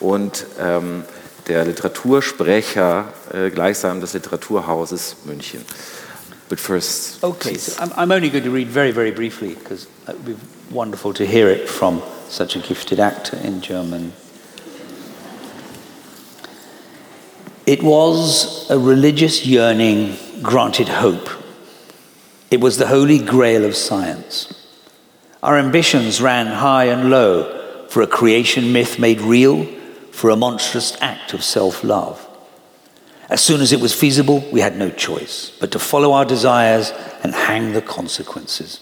und 0.00 0.44
ähm, 0.60 1.04
der 1.48 1.64
Literatursprecher 1.64 3.06
äh, 3.36 3.50
gleichsam 3.50 4.00
des 4.00 4.14
Literaturhauses 4.14 5.16
München. 5.26 5.60
But 6.48 6.60
first, 6.60 7.22
okay, 7.24 7.54
so 7.54 7.82
I'm, 7.82 7.92
I'm 7.96 8.12
only 8.12 8.30
going 8.30 8.44
to 8.44 8.50
read 8.50 8.68
very, 8.68 8.92
very 8.92 9.10
briefly 9.10 9.54
because 9.54 9.88
it 10.08 10.14
would 10.14 10.24
be 10.24 10.36
wonderful 10.70 11.12
to 11.14 11.26
hear 11.26 11.48
it 11.48 11.68
from 11.68 12.02
such 12.28 12.54
a 12.54 12.60
gifted 12.60 13.00
actor 13.00 13.36
in 13.36 13.60
German. 13.60 14.12
It 17.66 17.82
was 17.82 18.70
a 18.70 18.78
religious 18.78 19.44
yearning 19.44 20.16
granted 20.40 20.88
hope. 20.88 21.28
It 22.48 22.60
was 22.60 22.78
the 22.78 22.86
holy 22.86 23.18
grail 23.18 23.64
of 23.64 23.74
science. 23.74 24.52
Our 25.42 25.58
ambitions 25.58 26.20
ran 26.20 26.46
high 26.46 26.84
and 26.84 27.10
low 27.10 27.86
for 27.88 28.02
a 28.02 28.06
creation 28.06 28.72
myth 28.72 28.98
made 28.98 29.20
real, 29.20 29.64
for 30.12 30.30
a 30.30 30.36
monstrous 30.36 30.96
act 31.00 31.34
of 31.34 31.42
self 31.42 31.82
love. 31.82 32.25
As 33.28 33.40
soon 33.40 33.60
as 33.60 33.72
it 33.72 33.80
was 33.80 33.92
feasible, 33.92 34.44
we 34.52 34.60
had 34.60 34.76
no 34.76 34.90
choice 34.90 35.50
but 35.58 35.72
to 35.72 35.78
follow 35.78 36.12
our 36.12 36.24
desires 36.24 36.92
and 37.22 37.34
hang 37.34 37.72
the 37.72 37.82
consequences. 37.82 38.80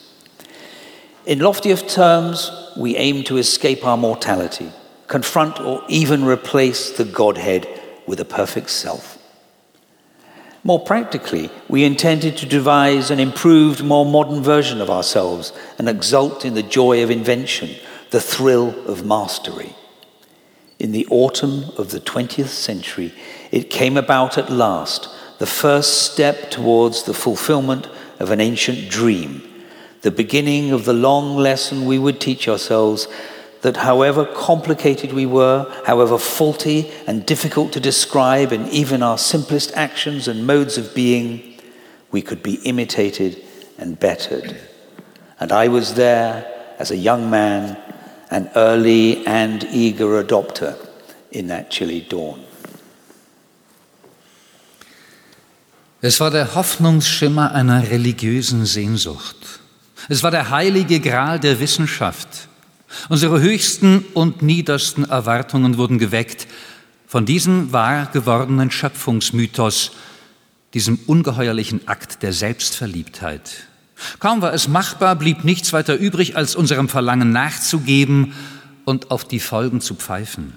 In 1.25 1.39
loftier 1.39 1.77
terms, 1.77 2.51
we 2.77 2.97
aim 2.97 3.25
to 3.25 3.39
escape 3.39 3.87
our 3.87 3.97
mortality, 3.97 4.71
confront 5.07 5.59
or 5.61 5.83
even 5.89 6.25
replace 6.25 6.91
the 6.91 7.05
Godhead 7.05 7.67
with 8.07 8.21
a 8.21 8.27
perfect 8.27 8.69
self. 8.69 9.19
More 10.63 10.81
practically, 10.81 11.51
we 11.69 11.85
intended 11.85 12.37
to 12.39 12.47
devise 12.47 13.11
an 13.11 13.21
improved, 13.21 13.83
more 13.85 14.07
modern 14.07 14.43
version 14.43 14.81
of 14.81 14.91
ourselves 14.91 15.53
and 15.79 15.89
exult 15.89 16.45
in 16.45 16.55
the 16.55 16.63
joy 16.63 17.03
of 17.03 17.11
invention, 17.11 17.71
the 18.11 18.21
thrill 18.21 18.75
of 18.89 19.05
mastery. 19.05 19.75
In 20.79 20.93
the 20.93 21.07
autumn 21.11 21.65
of 21.77 21.91
the 21.91 22.01
20th 22.01 22.49
century, 22.49 23.15
it 23.55 23.71
came 23.71 23.97
about 23.97 24.37
at 24.37 24.51
last, 24.51 25.09
the 25.39 25.47
first 25.47 26.11
step 26.11 26.51
towards 26.51 27.05
the 27.05 27.15
fulfillment 27.15 27.87
of 28.19 28.33
an 28.33 28.41
ancient 28.41 28.91
dream, 28.91 29.41
the 30.01 30.11
beginning 30.11 30.73
of 30.73 30.85
the 30.85 30.93
long 30.93 31.37
lesson 31.37 31.87
we 31.87 31.97
would 31.97 32.21
teach 32.21 32.49
ourselves 32.49 33.07
that 33.63 33.77
however 33.77 34.25
complicated 34.25 35.13
we 35.13 35.25
were, 35.25 35.73
however 35.87 36.19
faulty 36.19 36.91
and 37.07 37.25
difficult 37.27 37.73
to 37.73 37.79
describe 37.79 38.53
in 38.53 38.67
even 38.71 39.05
our 39.05 39.17
simplest 39.17 39.73
actions 39.77 40.27
and 40.27 40.45
modes 40.45 40.77
of 40.77 40.93
being, 40.93 41.57
we 42.11 42.21
could 42.21 42.43
be 42.43 42.55
imitated 42.65 43.41
and 43.79 44.01
bettered. 44.01 44.61
And 45.39 45.53
I 45.53 45.69
was 45.69 45.95
there 45.95 46.75
as 46.81 46.91
a 46.91 46.97
young 46.97 47.31
man, 47.31 47.81
an 48.33 48.51
early 48.57 49.25
and 49.29 49.63
eager 49.71 50.21
adopter 50.21 50.77
in 51.31 51.47
that 51.47 51.71
chilly 51.71 52.01
dawn. 52.01 52.45
Es 56.07 56.21
war 56.21 56.31
der 56.31 56.55
Hoffnungsschimmer 56.55 57.53
einer 57.53 57.91
religiösen 57.91 58.67
Sehnsucht. 58.67 59.37
Es 60.11 60.23
war 60.23 60.31
der 60.31 60.51
heilige 60.51 61.01
Gral 61.01 61.41
der 61.41 61.61
Wissenschaft 61.61 62.49
Unsere 63.09 63.41
höchsten 63.41 64.05
und 64.13 64.43
niedersten 64.43 65.05
Erwartungen 65.05 65.79
wurden 65.79 65.99
geweckt 65.99 66.47
von 67.07 67.25
diesem 67.25 67.73
wahr 67.73 68.11
gewordenen 68.13 68.71
Schöpfungsmythos, 68.71 69.93
diesem 70.75 70.99
ungeheuerlichen 71.07 71.89
Akt 71.89 72.23
der 72.23 72.35
Selbstverliebtheit. 72.35 73.65
Kaum 74.19 74.43
war 74.43 74.53
es 74.53 74.69
machbar, 74.69 75.17
blieb 75.17 75.43
nichts 75.43 75.73
weiter 75.73 75.97
übrig, 75.97 76.37
als 76.37 76.55
unserem 76.55 76.91
Verlangen 76.91 77.31
nachzugeben 77.31 78.35
und 78.85 79.11
auf 79.11 79.25
die 79.25 79.41
Folgen 79.41 79.81
zu 79.81 79.95
pfeifen. 79.95 80.53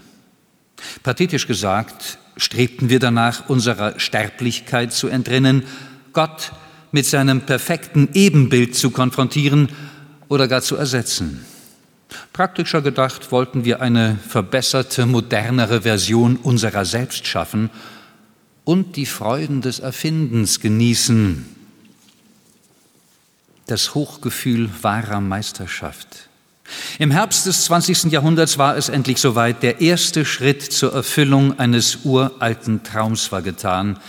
Pathetisch 1.03 1.47
gesagt, 1.47 2.17
strebten 2.37 2.89
wir 2.89 2.99
danach, 2.99 3.49
unserer 3.49 3.99
Sterblichkeit 3.99 4.93
zu 4.93 5.07
entrinnen, 5.07 5.63
Gott 6.13 6.51
mit 6.91 7.05
seinem 7.05 7.41
perfekten 7.41 8.09
Ebenbild 8.13 8.75
zu 8.75 8.91
konfrontieren 8.91 9.69
oder 10.29 10.47
gar 10.47 10.61
zu 10.61 10.75
ersetzen. 10.75 11.45
Praktischer 12.33 12.81
gedacht 12.81 13.31
wollten 13.31 13.65
wir 13.65 13.81
eine 13.81 14.17
verbesserte, 14.27 15.05
modernere 15.05 15.81
Version 15.81 16.37
unserer 16.37 16.85
selbst 16.85 17.27
schaffen 17.27 17.69
und 18.63 18.95
die 18.95 19.05
Freuden 19.05 19.61
des 19.61 19.79
Erfindens 19.79 20.59
genießen, 20.59 21.45
das 23.65 23.95
Hochgefühl 23.95 24.69
wahrer 24.81 25.19
Meisterschaft. 25.19 26.26
Im 26.99 27.11
Herbst 27.11 27.45
des 27.45 27.65
20. 27.65 28.11
Jahrhunderts 28.11 28.57
war 28.57 28.75
es 28.77 28.89
endlich 28.89 29.19
soweit, 29.19 29.63
der 29.63 29.81
erste 29.81 30.25
Schritt 30.25 30.61
zur 30.61 30.93
Erfüllung 30.93 31.57
eines 31.59 31.99
uralten 32.03 32.83
Traums 32.83 33.31
war 33.31 33.41
getan 33.41 33.99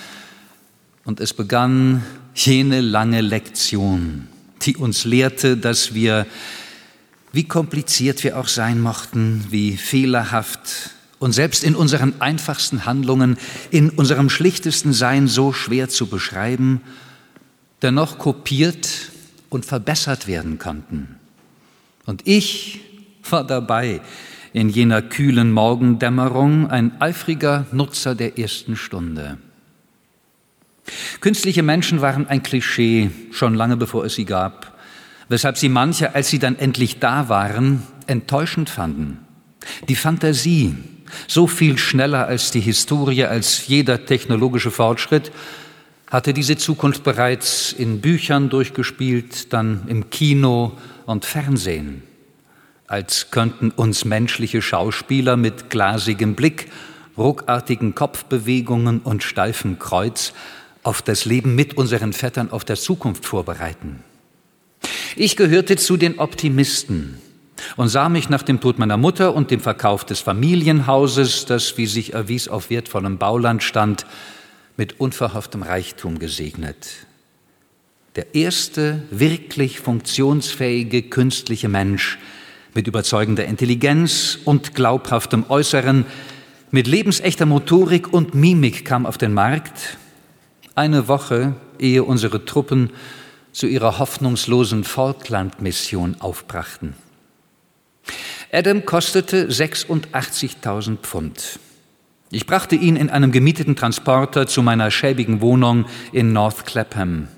und 1.05 1.21
es 1.21 1.33
begann 1.33 2.05
jene 2.35 2.81
lange 2.81 3.21
Lektion, 3.21 4.29
die 4.62 4.77
uns 4.77 5.05
lehrte, 5.05 5.57
dass 5.57 5.94
wir 5.94 6.27
wie 7.33 7.44
kompliziert 7.44 8.25
wir 8.25 8.38
auch 8.38 8.49
sein 8.49 8.81
mochten, 8.81 9.44
wie 9.51 9.77
fehlerhaft 9.77 10.90
und 11.18 11.33
selbst 11.33 11.62
in 11.62 11.75
unseren 11.75 12.21
einfachsten 12.21 12.87
Handlungen, 12.87 13.37
in 13.71 13.90
unserem 13.90 14.31
schlichtesten 14.31 14.92
Sein 14.92 15.29
so 15.29 15.53
schwer 15.53 15.88
zu 15.88 16.07
beschreiben, 16.07 16.81
dennoch 17.83 18.18
kopiert 18.18 18.88
und 19.51 19.66
verbessert 19.66 20.27
werden 20.27 20.59
konnten. 20.59 21.17
Und 22.09 22.27
ich 22.27 22.81
war 23.29 23.44
dabei 23.44 24.01
in 24.55 24.71
jener 24.71 25.03
kühlen 25.03 25.53
Morgendämmerung, 25.53 26.71
ein 26.71 27.01
eifriger 27.01 27.66
Nutzer 27.71 28.14
der 28.14 28.38
ersten 28.38 28.77
Stunde. 28.77 29.37
Künstliche 31.21 31.62
Menschen 31.62 32.01
waren 32.01 32.27
ein 32.27 32.42
Klischee, 32.42 33.11
schon 33.31 33.55
lange 33.55 33.77
bevor 33.77 34.07
es 34.07 34.14
sie 34.14 34.25
gab 34.25 34.79
weshalb 35.29 35.59
sie 35.59 35.68
manche, 35.68 36.14
als 36.14 36.29
sie 36.29 36.38
dann 36.38 36.59
endlich 36.59 36.99
da 36.99 37.29
waren, 37.29 37.83
enttäuschend 38.07 38.71
fanden. 38.71 39.18
Die 39.88 39.97
Fantasie, 39.97 40.75
so 41.27 41.47
viel 41.47 41.79
schneller 41.79 42.27
als 42.27 42.51
die 42.51 42.61
Historie, 42.61 43.25
als 43.25 43.66
jeder 43.66 44.05
technologische 44.07 44.71
Fortschritt, 44.71 45.31
hatte 46.07 46.33
diese 46.33 46.57
Zukunft 46.57 47.05
bereits 47.05 47.73
in 47.73 48.01
Büchern 48.01 48.49
durchgespielt, 48.49 49.53
dann 49.53 49.83
im 49.88 50.09
Kino 50.09 50.73
und 51.09 51.25
Fernsehen, 51.25 52.03
als 52.87 53.31
könnten 53.31 53.71
uns 53.71 54.05
menschliche 54.05 54.61
Schauspieler 54.61 55.38
mit 55.38 55.71
glasigem 55.71 56.35
Blick, 56.35 56.71
ruckartigen 57.16 57.94
Kopfbewegungen 57.94 59.01
und 59.01 59.23
steifem 59.23 59.79
Kreuz 59.79 60.35
auf 60.83 61.01
das 61.01 61.25
Leben 61.25 61.55
mit 61.55 61.79
unseren 61.79 62.12
Vettern 62.12 62.51
auf 62.51 62.64
der 62.64 62.77
Zukunft 62.77 63.25
vorbereiten. 63.25 64.05
Ich 65.16 65.37
gehörte 65.37 65.77
zu 65.77 65.97
den 65.97 66.18
Optimisten 66.18 67.18
und 67.77 67.88
sah 67.88 68.11
mich 68.11 68.29
nach 68.29 68.42
dem 68.42 68.61
Tod 68.61 68.79
meiner 68.79 68.99
Mutter 68.99 69.35
und 69.35 69.51
dem 69.51 69.61
Verkauf 69.61 70.05
des 70.05 70.21
Familienhauses, 70.21 71.47
das, 71.47 71.79
wie 71.79 71.87
sich 71.87 72.12
erwies, 72.12 72.49
auf 72.49 72.68
wertvollem 72.68 73.16
Bauland 73.16 73.62
stand, 73.62 74.05
mit 74.77 75.01
unverhofftem 75.01 75.62
Reichtum 75.62 76.18
gesegnet. 76.18 77.08
Der 78.16 78.35
erste 78.35 79.03
wirklich 79.11 79.81
funktionsfähige 79.81 81.03
künstliche 81.03 81.68
Mensch 81.68 82.18
mit 82.75 82.87
überzeugender 82.87 83.44
Intelligenz 83.44 84.38
und 84.44 84.75
glaubhaftem 84.75 85.44
Äußeren, 85.49 86.07
mit 86.71 86.87
lebensechter 86.87 87.47
Motorik 87.47 88.12
und 88.12 88.35
Mimik 88.35 88.85
kam 88.85 89.07
auf 89.07 89.16
den 89.16 89.33
Markt. 89.33 89.97
Eine 90.75 91.09
Woche, 91.09 91.55
ehe 91.79 92.05
unsere 92.05 92.44
Truppen 92.44 92.90
zu 93.53 93.66
ihrer 93.66 93.99
hoffnungslosen 93.99 94.85
Falkland-Mission 94.85 96.16
aufbrachten. 96.21 96.94
Adam 98.53 98.85
kostete 98.85 99.49
86.000 99.49 100.99
Pfund. 100.99 101.59
Ich 102.31 102.47
brachte 102.47 102.77
ihn 102.77 102.97
in 102.97 103.11
einem 103.11 103.33
gemieteten 103.33 103.75
Transporter 103.75 104.47
zu 104.47 104.62
meiner 104.62 104.90
schäbigen 104.90 105.40
Wohnung 105.40 105.87
in 106.12 106.33
North 106.33 106.66
Clapham. 106.66 107.29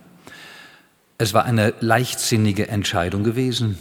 Es 1.20 1.34
war 1.34 1.44
eine 1.44 1.74
leichtsinnige 1.80 2.68
Entscheidung 2.68 3.24
gewesen. 3.24 3.78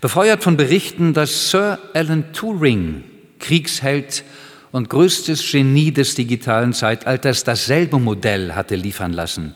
Befeuert 0.00 0.42
von 0.42 0.56
Berichten, 0.56 1.12
dass 1.12 1.50
Sir 1.50 1.78
Alan 1.92 2.32
Turing, 2.32 3.04
Kriegsheld 3.38 4.24
und 4.72 4.88
größtes 4.88 5.52
Genie 5.52 5.92
des 5.92 6.14
digitalen 6.14 6.72
Zeitalters, 6.72 7.44
dasselbe 7.44 7.98
Modell 7.98 8.54
hatte 8.54 8.76
liefern 8.76 9.12
lassen. 9.12 9.54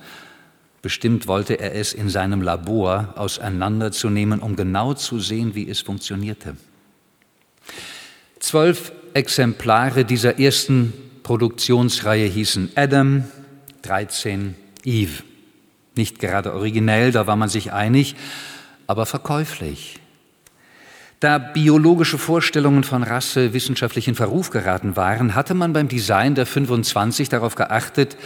Bestimmt 0.82 1.26
wollte 1.26 1.54
er 1.54 1.74
es 1.74 1.94
in 1.94 2.10
seinem 2.10 2.42
Labor 2.42 3.14
auseinanderzunehmen, 3.16 4.40
um 4.40 4.54
genau 4.54 4.92
zu 4.92 5.18
sehen, 5.18 5.54
wie 5.54 5.66
es 5.66 5.80
funktionierte. 5.80 6.58
Zwölf 8.38 8.92
Exemplare 9.14 10.04
dieser 10.04 10.38
ersten 10.38 10.92
Produktionsreihe 11.22 12.26
hießen 12.26 12.72
Adam, 12.74 13.24
13 13.80 14.56
Eve. 14.84 15.22
Nicht 15.96 16.18
gerade 16.18 16.54
originell, 16.54 17.12
da 17.12 17.26
war 17.26 17.37
man 17.37 17.48
sich 17.48 17.72
einig, 17.72 18.16
aber 18.87 19.07
verkäuflich. 19.07 20.00
Da 21.20 21.38
biologische 21.38 22.18
Vorstellungen 22.18 22.85
von 22.85 23.02
Rasse 23.02 23.52
wissenschaftlich 23.52 24.09
in 24.09 24.14
Verruf 24.14 24.50
geraten 24.50 24.96
waren, 24.96 25.35
hatte 25.35 25.54
man 25.54 25.72
beim 25.72 25.88
Design 25.88 26.35
der 26.35 26.46
25 26.46 27.28
darauf 27.28 27.54
geachtet, 27.54 28.16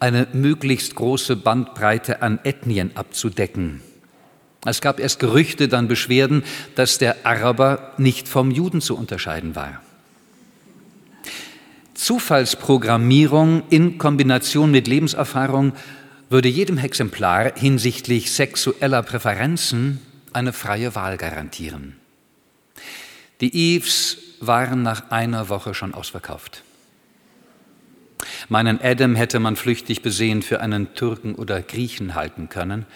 eine 0.00 0.26
möglichst 0.32 0.94
große 0.94 1.36
Bandbreite 1.36 2.22
an 2.22 2.40
Ethnien 2.42 2.90
abzudecken. 2.96 3.82
Es 4.64 4.80
gab 4.80 4.98
erst 4.98 5.20
Gerüchte, 5.20 5.68
dann 5.68 5.88
Beschwerden, 5.88 6.42
dass 6.74 6.98
der 6.98 7.24
Araber 7.24 7.92
nicht 7.98 8.28
vom 8.28 8.50
Juden 8.50 8.80
zu 8.80 8.96
unterscheiden 8.96 9.54
war. 9.54 9.80
Zufallsprogrammierung 11.94 13.62
in 13.68 13.98
Kombination 13.98 14.70
mit 14.70 14.88
Lebenserfahrung 14.88 15.74
würde 16.30 16.48
jedem 16.48 16.78
Exemplar 16.78 17.52
hinsichtlich 17.56 18.30
sexueller 18.30 19.02
Präferenzen 19.02 20.00
eine 20.32 20.52
freie 20.52 20.94
Wahl 20.94 21.16
garantieren. 21.16 21.96
Die 23.40 23.74
Eves 23.74 24.16
waren 24.40 24.82
nach 24.82 25.10
einer 25.10 25.48
Woche 25.48 25.74
schon 25.74 25.92
ausverkauft. 25.92 26.62
Meinen 28.48 28.80
Adam 28.80 29.16
hätte 29.16 29.40
man 29.40 29.56
flüchtig 29.56 30.02
besehen 30.02 30.42
für 30.42 30.60
einen 30.60 30.94
Türken 30.94 31.34
oder 31.34 31.62
Griechen 31.62 32.14
halten 32.14 32.48
können. 32.48 32.86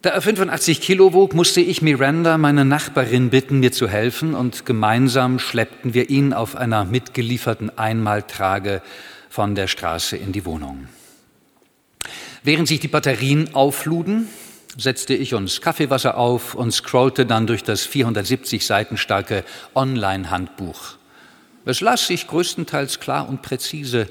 Da 0.00 0.10
er 0.10 0.22
85 0.22 0.80
Kilo 0.80 1.12
wog, 1.12 1.34
musste 1.34 1.60
ich 1.60 1.82
Miranda, 1.82 2.38
meine 2.38 2.64
Nachbarin, 2.64 3.30
bitten, 3.30 3.58
mir 3.58 3.72
zu 3.72 3.88
helfen, 3.88 4.34
und 4.34 4.64
gemeinsam 4.64 5.40
schleppten 5.40 5.92
wir 5.92 6.08
ihn 6.08 6.32
auf 6.32 6.54
einer 6.54 6.84
mitgelieferten 6.84 7.76
Einmaltrage 7.76 8.80
von 9.28 9.56
der 9.56 9.66
Straße 9.66 10.16
in 10.16 10.30
die 10.30 10.44
Wohnung. 10.44 10.88
Während 12.42 12.68
sich 12.68 12.80
die 12.80 12.88
Batterien 12.88 13.54
aufluden, 13.54 14.28
setzte 14.76 15.14
ich 15.14 15.34
uns 15.34 15.60
Kaffeewasser 15.60 16.16
auf 16.16 16.54
und 16.54 16.72
scrollte 16.72 17.26
dann 17.26 17.46
durch 17.46 17.64
das 17.64 17.84
470 17.84 18.64
Seiten 18.64 18.96
starke 18.96 19.44
Online-Handbuch. 19.74 20.96
Es 21.64 21.80
las 21.80 22.06
sich 22.06 22.26
größtenteils 22.28 23.00
klar 23.00 23.28
und 23.28 23.42
präzise, 23.42 24.08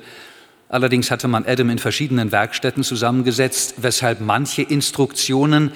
Allerdings 0.69 1.11
hatte 1.11 1.27
man 1.29 1.45
Adam 1.45 1.69
in 1.69 1.79
verschiedenen 1.79 2.31
Werkstätten 2.31 2.83
zusammengesetzt, 2.83 3.75
weshalb 3.77 4.19
manche 4.19 4.63
Instruktionen 4.63 5.71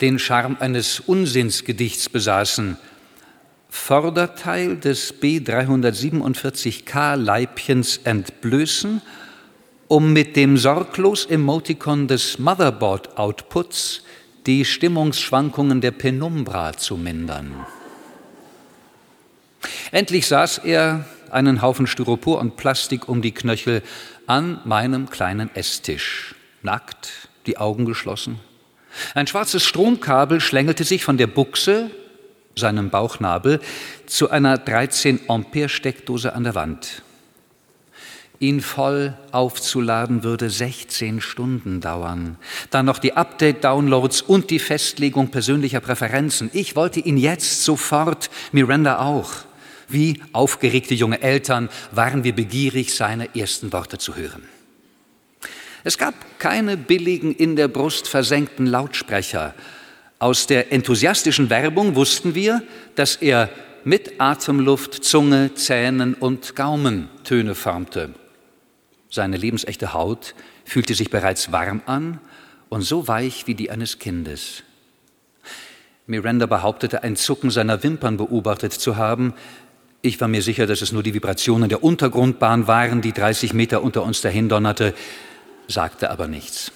den 0.00 0.18
Charme 0.18 0.56
eines 0.60 1.00
Unsinnsgedichts 1.00 2.10
besaßen. 2.10 2.76
Vorderteil 3.70 4.76
des 4.76 5.14
B347K 5.20 7.16
Leibchens 7.16 8.00
entblößen, 8.04 9.00
um 9.88 10.12
mit 10.12 10.36
dem 10.36 10.56
sorglos 10.56 11.26
Emoticon 11.26 12.08
des 12.08 12.38
Motherboard 12.38 13.16
Outputs 13.18 14.02
die 14.46 14.64
Stimmungsschwankungen 14.64 15.80
der 15.80 15.92
Penumbra 15.92 16.72
zu 16.74 16.96
mindern. 16.96 17.66
Endlich 19.90 20.26
saß 20.26 20.58
er, 20.58 21.06
einen 21.30 21.62
Haufen 21.62 21.86
Styropor 21.86 22.40
und 22.40 22.56
Plastik 22.56 23.08
um 23.08 23.22
die 23.22 23.32
Knöchel, 23.32 23.82
an 24.26 24.60
meinem 24.64 25.10
kleinen 25.10 25.54
Esstisch, 25.54 26.34
nackt, 26.62 27.28
die 27.46 27.58
Augen 27.58 27.84
geschlossen. 27.84 28.40
Ein 29.14 29.26
schwarzes 29.26 29.64
Stromkabel 29.64 30.40
schlängelte 30.40 30.84
sich 30.84 31.04
von 31.04 31.16
der 31.16 31.26
Buchse, 31.26 31.90
seinem 32.56 32.90
Bauchnabel, 32.90 33.60
zu 34.06 34.30
einer 34.30 34.58
13 34.58 35.20
Ampere 35.28 35.68
Steckdose 35.68 36.34
an 36.34 36.44
der 36.44 36.54
Wand. 36.54 37.03
Ihn 38.44 38.60
voll 38.60 39.14
aufzuladen 39.32 40.22
würde 40.22 40.50
16 40.50 41.22
Stunden 41.22 41.80
dauern. 41.80 42.36
Dann 42.68 42.84
noch 42.84 42.98
die 42.98 43.14
Update-Downloads 43.14 44.20
und 44.20 44.50
die 44.50 44.58
Festlegung 44.58 45.28
persönlicher 45.30 45.80
Präferenzen. 45.80 46.50
Ich 46.52 46.76
wollte 46.76 47.00
ihn 47.00 47.16
jetzt 47.16 47.64
sofort, 47.64 48.28
Miranda 48.52 48.98
auch. 48.98 49.30
Wie 49.88 50.20
aufgeregte 50.32 50.92
junge 50.92 51.22
Eltern 51.22 51.70
waren 51.90 52.22
wir 52.22 52.34
begierig, 52.34 52.94
seine 52.94 53.34
ersten 53.34 53.72
Worte 53.72 53.96
zu 53.96 54.14
hören. 54.14 54.42
Es 55.82 55.96
gab 55.96 56.14
keine 56.38 56.76
billigen, 56.76 57.34
in 57.34 57.56
der 57.56 57.68
Brust 57.68 58.08
versenkten 58.08 58.66
Lautsprecher. 58.66 59.54
Aus 60.18 60.46
der 60.46 60.70
enthusiastischen 60.70 61.48
Werbung 61.48 61.94
wussten 61.94 62.34
wir, 62.34 62.62
dass 62.94 63.16
er 63.16 63.48
mit 63.84 64.20
Atemluft, 64.20 65.02
Zunge, 65.02 65.54
Zähnen 65.54 66.12
und 66.12 66.54
Gaumen 66.54 67.08
Töne 67.24 67.54
formte. 67.54 68.12
Seine 69.14 69.36
lebensechte 69.36 69.94
Haut 69.94 70.34
fühlte 70.64 70.92
sich 70.92 71.08
bereits 71.08 71.52
warm 71.52 71.82
an 71.86 72.18
und 72.68 72.82
so 72.82 73.06
weich 73.06 73.46
wie 73.46 73.54
die 73.54 73.70
eines 73.70 74.00
Kindes. 74.00 74.64
Miranda 76.08 76.46
behauptete, 76.46 77.04
ein 77.04 77.14
Zucken 77.14 77.50
seiner 77.50 77.84
Wimpern 77.84 78.16
beobachtet 78.16 78.72
zu 78.72 78.96
haben, 78.96 79.34
ich 80.02 80.20
war 80.20 80.26
mir 80.26 80.42
sicher, 80.42 80.66
dass 80.66 80.82
es 80.82 80.90
nur 80.90 81.04
die 81.04 81.14
Vibrationen 81.14 81.68
der 81.68 81.84
Untergrundbahn 81.84 82.66
waren, 82.66 83.02
die 83.02 83.12
30 83.12 83.54
Meter 83.54 83.84
unter 83.84 84.02
uns 84.02 84.20
dahin 84.20 84.48
donnerte, 84.48 84.94
sagte 85.68 86.10
aber 86.10 86.26
nichts. 86.26 86.72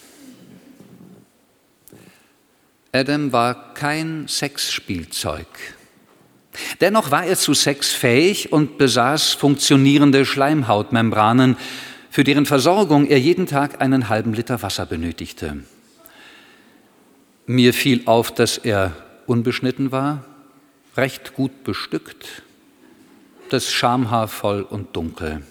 Adam 2.92 3.32
war 3.32 3.74
kein 3.74 4.28
Sexspielzeug. 4.28 5.48
Dennoch 6.80 7.10
war 7.10 7.26
er 7.26 7.36
zu 7.36 7.52
Sex 7.52 7.92
fähig 7.92 8.52
und 8.52 8.78
besaß 8.78 9.32
funktionierende 9.32 10.24
Schleimhautmembranen, 10.24 11.56
für 12.10 12.24
deren 12.24 12.46
Versorgung 12.46 13.06
er 13.06 13.18
jeden 13.18 13.46
Tag 13.46 13.80
einen 13.80 14.08
halben 14.08 14.32
Liter 14.34 14.62
Wasser 14.62 14.86
benötigte. 14.86 15.58
Mir 17.46 17.72
fiel 17.72 18.02
auf, 18.06 18.34
dass 18.34 18.58
er 18.58 18.92
unbeschnitten 19.26 19.92
war, 19.92 20.24
recht 20.96 21.34
gut 21.34 21.64
bestückt, 21.64 22.42
das 23.50 23.70
Schamhaar 23.70 24.28
voll 24.28 24.62
und 24.62 24.94
dunkel. 24.96 25.42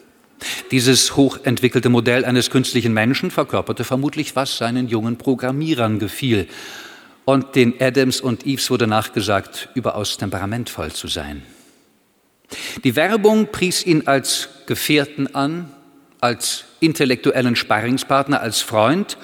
Dieses 0.72 1.16
hochentwickelte 1.16 1.90
Modell 1.90 2.26
eines 2.26 2.50
künstlichen 2.50 2.94
Menschen 2.94 3.32
verkörperte 3.32 3.84
vermutlich, 3.84 4.36
was 4.36 4.58
seinen 4.58 4.88
jungen 4.88 5.18
Programmierern 5.18 6.00
gefiel. 6.00 6.48
Und 7.26 7.56
den 7.56 7.74
Adams 7.82 8.22
und 8.22 8.46
Eves 8.46 8.70
wurde 8.70 8.88
nachgesagt, 8.88 9.70
überaus 9.74 10.18
temperamentvoll 10.18 10.92
zu 10.92 11.08
sein. 11.08 11.44
Die 12.84 12.96
Werbung 12.96 13.48
pries 13.52 13.86
ihn 13.86 14.08
als 14.08 14.50
Gefährten 14.68 15.34
an, 15.36 15.70
als 16.22 16.66
intellektuellen 16.80 17.56
Sparringspartner, 17.56 18.42
als 18.42 18.62
Freund 18.62 19.18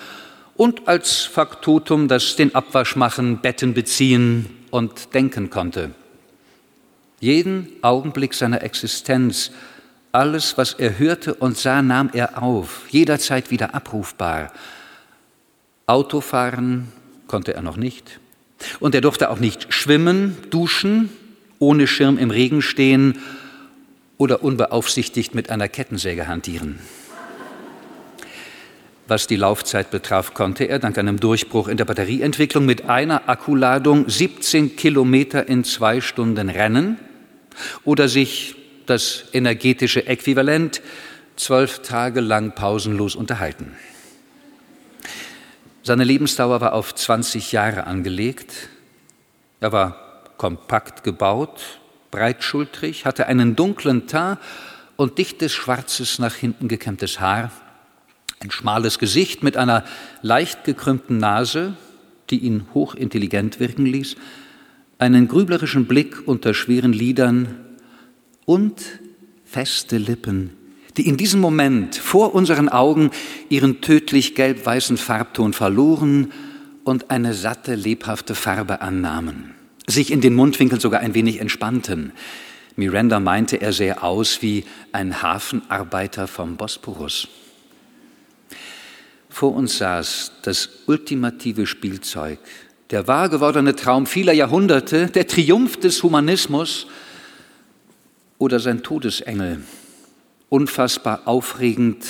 und 0.56 0.88
als 0.88 1.22
Faktotum, 1.22 2.08
das 2.08 2.36
den 2.36 2.54
Abwasch 2.56 2.96
machen, 2.96 3.40
Betten 3.40 3.74
beziehen 3.74 4.48
und 4.72 5.14
denken 5.14 5.50
konnte. 5.50 5.92
Jeden 7.20 7.70
Augenblick 7.82 8.34
seiner 8.34 8.62
Existenz, 8.64 9.52
alles, 10.12 10.58
was 10.58 10.74
er 10.74 11.00
hörte 11.00 11.34
und 11.34 11.58
sah, 11.58 11.82
nahm 11.82 12.10
er 12.14 12.42
auf, 12.44 12.86
jederzeit 12.90 13.50
wieder 13.50 13.74
abrufbar. 13.74 14.52
Autofahren 15.88 16.92
konnte 17.28 17.54
er 17.54 17.62
noch 17.62 17.78
nicht. 17.78 18.20
Und 18.80 18.94
er 18.94 19.02
durfte 19.02 19.30
auch 19.30 19.40
nicht 19.40 19.74
schwimmen, 19.74 20.38
duschen, 20.50 21.10
ohne 21.60 21.88
Schirm 21.88 22.18
im 22.18 22.30
Regen 22.30 22.62
stehen 22.62 23.20
oder 24.18 24.44
unbeaufsichtigt 24.44 25.36
mit 25.36 25.50
einer 25.50 25.68
Kettensäge 25.68 26.28
hantieren. 26.28 26.80
Was 29.08 29.28
die 29.28 29.36
Laufzeit 29.36 29.92
betraf, 29.92 30.34
konnte 30.34 30.64
er 30.64 30.80
dank 30.80 30.98
einem 30.98 31.20
Durchbruch 31.20 31.68
in 31.68 31.76
der 31.76 31.86
Batterieentwicklung 31.86 32.66
mit 32.66 32.90
einer 32.90 33.28
Akkuladung 33.28 34.10
17 34.10 34.78
Kilometer 34.78 35.48
in 35.48 35.66
zwei 35.66 36.00
Stunden 36.00 36.50
rennen 36.50 36.98
oder 37.84 38.08
sich 38.08 38.56
das 38.86 39.26
energetische 39.34 40.08
Äquivalent 40.08 40.82
zwölf 41.36 41.80
Tage 41.80 42.22
lang 42.22 42.56
pausenlos 42.56 43.16
unterhalten. 43.16 43.76
Seine 45.84 46.06
Lebensdauer 46.06 46.62
war 46.62 46.74
auf 46.74 46.96
20 46.96 47.52
Jahre 47.52 47.86
angelegt. 47.88 48.70
Er 49.60 49.74
war 49.74 50.24
kompakt 50.38 51.04
gebaut, 51.04 51.80
breitschultrig, 52.14 53.06
hatte 53.06 53.26
einen 53.26 53.56
dunklen 53.56 54.06
Teint 54.06 54.38
und 54.96 55.18
dichtes, 55.18 55.52
schwarzes, 55.52 56.20
nach 56.20 56.36
hinten 56.36 56.68
gekämmtes 56.68 57.20
Haar, 57.20 57.52
ein 58.40 58.52
schmales 58.52 59.00
Gesicht 59.00 59.42
mit 59.42 59.58
einer 59.58 59.84
leicht 60.22 60.64
gekrümmten 60.64 61.18
Nase, 61.18 61.76
die 62.30 62.38
ihn 62.40 62.68
hochintelligent 62.76 63.60
wirken 63.60 63.88
ließ, 63.88 64.16
einen 65.00 65.28
grüblerischen 65.28 65.88
Blick 65.88 66.28
unter 66.28 66.54
schweren 66.54 66.94
Lidern 66.94 67.56
und 68.46 68.82
feste 69.44 69.98
Lippen, 69.98 70.52
die 70.98 71.08
in 71.08 71.18
diesem 71.18 71.42
Moment 71.42 71.96
vor 71.96 72.36
unseren 72.36 72.70
Augen 72.70 73.10
ihren 73.50 73.82
tödlich 73.82 74.36
gelb-weißen 74.36 74.98
Farbton 74.98 75.54
verloren 75.54 76.32
und 76.84 77.10
eine 77.10 77.34
satte, 77.34 77.74
lebhafte 77.74 78.36
Farbe 78.36 78.82
annahmen, 78.82 79.53
sich 79.88 80.12
in 80.12 80.22
den 80.22 80.36
Mundwinkeln 80.36 80.80
sogar 80.80 81.02
ein 81.02 81.14
wenig 81.14 81.40
entspannten. 81.40 82.14
Miranda 82.76 83.20
meinte, 83.20 83.62
er 83.62 83.74
sähe 83.74 84.02
aus 84.02 84.42
wie 84.42 84.66
ein 84.92 85.22
Hafenarbeiter 85.22 86.28
vom 86.28 86.58
Bosporus. 86.58 87.28
Vor 89.30 89.56
uns 89.56 89.78
saß 89.78 90.34
das 90.44 90.70
ultimative 90.86 91.66
Spielzeug, 91.66 92.40
der 92.92 93.08
wahr 93.08 93.30
gewordene 93.30 93.76
Traum 93.76 94.06
vieler 94.06 94.34
Jahrhunderte, 94.34 95.08
der 95.08 95.28
Triumph 95.28 95.78
des 95.78 96.04
Humanismus 96.04 96.88
oder 98.38 98.60
sein 98.60 98.84
Todesengel, 98.84 99.64
unfassbar 100.50 101.22
aufregend, 101.26 102.06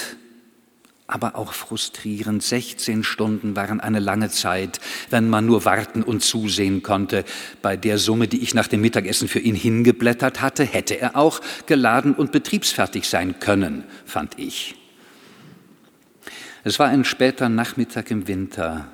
aber 1.08 1.36
auch 1.36 1.54
frustrierend. 1.54 2.42
16 2.42 3.04
Stunden 3.04 3.56
waren 3.56 3.80
eine 3.80 4.00
lange 4.00 4.30
Zeit, 4.30 4.80
wenn 5.10 5.30
man 5.30 5.46
nur 5.46 5.66
warten 5.66 6.02
und 6.02 6.24
zusehen 6.24 6.82
konnte. 6.82 7.26
Bei 7.62 7.76
der 7.76 7.98
Summe, 7.98 8.28
die 8.28 8.42
ich 8.42 8.54
nach 8.54 8.68
dem 8.68 8.82
Mittagessen 8.82 9.28
für 9.28 9.39
ihn 9.39 9.56
hingeblättert 9.56 10.42
hatte, 10.42 10.63
hätte 10.63 11.00
er 11.00 11.16
auch 11.16 11.42
geladen 11.66 12.13
und 12.13 12.32
betriebsfertig 12.32 13.08
sein 13.08 13.39
können, 13.39 13.84
fand 14.06 14.39
ich. 14.39 14.76
Es 16.63 16.80
war 16.80 16.88
ein 16.88 17.04
später 17.04 17.50
Nachmittag 17.50 18.10
im 18.10 18.28
Winter. 18.28 18.88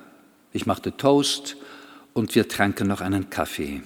Ich 0.51 0.65
machte 0.65 0.97
Toast 0.97 1.55
und 2.13 2.33
wir 2.33 2.47
tranken 2.47 2.87
noch 2.87 3.01
einen 3.01 3.29
Kaffee. 3.29 3.81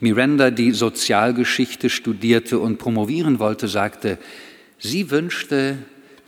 Miranda, 0.00 0.50
die 0.50 0.70
Sozialgeschichte 0.70 1.90
studierte 1.90 2.58
und 2.58 2.78
promovieren 2.78 3.40
wollte, 3.40 3.68
sagte, 3.68 4.18
sie 4.78 5.10
wünschte, 5.10 5.78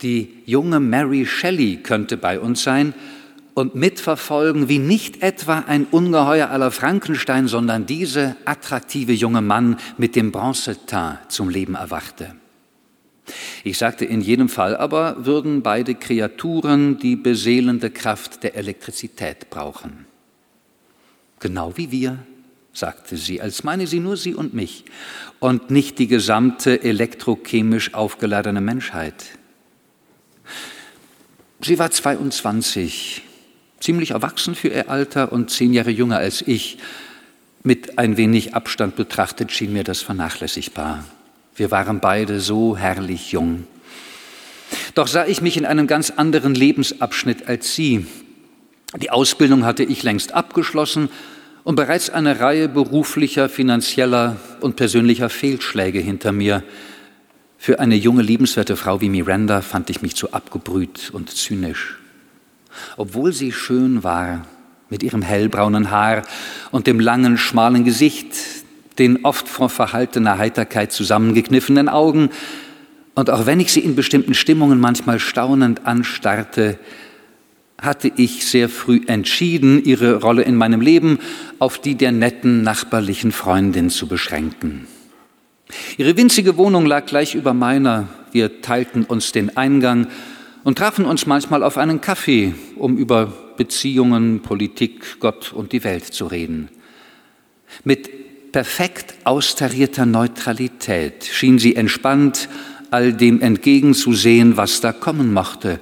die 0.01 0.41
junge 0.45 0.79
Mary 0.79 1.25
Shelley 1.25 1.77
könnte 1.77 2.17
bei 2.17 2.39
uns 2.39 2.63
sein 2.63 2.93
und 3.53 3.75
mitverfolgen, 3.75 4.69
wie 4.69 4.79
nicht 4.79 5.21
etwa 5.21 5.59
ein 5.59 5.85
Ungeheuer 5.85 6.49
aller 6.49 6.71
Frankenstein, 6.71 7.47
sondern 7.47 7.85
diese 7.85 8.37
attraktive 8.45 9.11
junge 9.11 9.41
Mann 9.41 9.77
mit 9.97 10.15
dem 10.15 10.31
Bronzeteint 10.31 11.31
zum 11.31 11.49
Leben 11.49 11.75
erwachte. 11.75 12.35
Ich 13.63 13.77
sagte, 13.77 14.05
in 14.05 14.21
jedem 14.21 14.49
Fall 14.49 14.75
aber 14.75 15.25
würden 15.25 15.61
beide 15.61 15.95
Kreaturen 15.95 16.97
die 16.97 17.15
beseelende 17.15 17.91
Kraft 17.91 18.43
der 18.43 18.55
Elektrizität 18.55 19.49
brauchen. 19.49 20.05
Genau 21.39 21.73
wie 21.75 21.91
wir, 21.91 22.19
sagte 22.73 23.17
sie, 23.17 23.41
als 23.41 23.63
meine 23.63 23.87
sie 23.87 23.99
nur 23.99 24.17
sie 24.17 24.33
und 24.33 24.53
mich 24.53 24.85
und 25.39 25.69
nicht 25.69 25.99
die 25.99 26.07
gesamte 26.07 26.83
elektrochemisch 26.83 27.93
aufgeladene 27.93 28.61
Menschheit. 28.61 29.38
Sie 31.61 31.77
war 31.77 31.91
22, 31.91 33.21
ziemlich 33.81 34.11
erwachsen 34.11 34.55
für 34.55 34.69
ihr 34.69 34.89
Alter 34.89 35.33
und 35.33 35.51
zehn 35.51 35.73
Jahre 35.73 35.89
jünger 35.89 36.17
als 36.17 36.41
ich. 36.41 36.77
Mit 37.63 37.99
ein 37.99 38.15
wenig 38.15 38.55
Abstand 38.55 38.95
betrachtet 38.95 39.51
schien 39.51 39.73
mir 39.73 39.83
das 39.83 40.01
vernachlässigbar. 40.01 41.03
Wir 41.57 41.69
waren 41.69 41.99
beide 41.99 42.39
so 42.39 42.77
herrlich 42.77 43.33
jung. 43.33 43.67
Doch 44.95 45.07
sah 45.07 45.25
ich 45.25 45.41
mich 45.41 45.57
in 45.57 45.65
einem 45.65 45.85
ganz 45.85 46.11
anderen 46.11 46.55
Lebensabschnitt 46.55 47.49
als 47.49 47.75
sie. 47.75 48.05
Die 48.95 49.11
Ausbildung 49.11 49.65
hatte 49.65 49.83
ich 49.83 50.01
längst 50.01 50.33
abgeschlossen 50.33 51.09
und 51.65 51.75
bereits 51.75 52.09
eine 52.09 52.39
Reihe 52.39 52.69
beruflicher, 52.69 53.49
finanzieller 53.49 54.37
und 54.61 54.77
persönlicher 54.77 55.29
Fehlschläge 55.29 55.99
hinter 55.99 56.31
mir. 56.31 56.63
Für 57.61 57.81
eine 57.81 57.95
junge, 57.95 58.21
liebenswerte 58.21 58.77
Frau 58.77 59.01
wie 59.01 59.09
Miranda 59.09 59.61
fand 59.61 59.89
ich 59.89 60.01
mich 60.01 60.15
zu 60.15 60.31
abgebrüht 60.31 61.09
und 61.11 61.29
zynisch. 61.29 61.97
Obwohl 62.95 63.33
sie 63.33 63.51
schön 63.51 64.01
war, 64.01 64.45
mit 64.89 65.03
ihrem 65.03 65.21
hellbraunen 65.21 65.91
Haar 65.91 66.21
und 66.71 66.87
dem 66.87 67.01
langen, 67.01 67.37
schmalen 67.37 67.83
Gesicht, 67.83 68.33
den 68.97 69.25
oft 69.25 69.49
vor 69.49 69.69
verhaltener 69.69 70.37
Heiterkeit 70.37 70.93
zusammengekniffenen 70.93 71.89
Augen, 71.89 72.29
und 73.13 73.29
auch 73.29 73.45
wenn 73.45 73.59
ich 73.59 73.73
sie 73.73 73.81
in 73.81 73.95
bestimmten 73.95 74.35
Stimmungen 74.35 74.79
manchmal 74.79 75.19
staunend 75.19 75.85
anstarrte, 75.85 76.79
hatte 77.77 78.09
ich 78.15 78.45
sehr 78.45 78.69
früh 78.69 79.01
entschieden, 79.07 79.83
ihre 79.83 80.21
Rolle 80.21 80.43
in 80.43 80.55
meinem 80.55 80.79
Leben 80.79 81.19
auf 81.59 81.81
die 81.81 81.95
der 81.95 82.13
netten 82.13 82.61
nachbarlichen 82.61 83.33
Freundin 83.33 83.89
zu 83.89 84.07
beschränken. 84.07 84.87
Ihre 85.97 86.15
winzige 86.15 86.57
Wohnung 86.57 86.85
lag 86.85 87.05
gleich 87.05 87.35
über 87.35 87.53
meiner. 87.53 88.07
Wir 88.31 88.61
teilten 88.61 89.03
uns 89.03 89.31
den 89.31 89.57
Eingang 89.57 90.07
und 90.63 90.77
trafen 90.77 91.05
uns 91.05 91.25
manchmal 91.25 91.63
auf 91.63 91.77
einen 91.77 91.99
Kaffee, 91.99 92.53
um 92.77 92.97
über 92.97 93.33
Beziehungen, 93.57 94.41
Politik, 94.41 95.19
Gott 95.19 95.51
und 95.51 95.73
die 95.73 95.83
Welt 95.83 96.05
zu 96.05 96.27
reden. 96.27 96.69
Mit 97.83 98.51
perfekt 98.51 99.13
austarierter 99.25 100.05
Neutralität 100.05 101.25
schien 101.25 101.59
sie 101.59 101.75
entspannt 101.75 102.49
all 102.91 103.13
dem 103.13 103.41
entgegenzusehen, 103.41 104.57
was 104.57 104.81
da 104.81 104.91
kommen 104.91 105.33
mochte, 105.33 105.79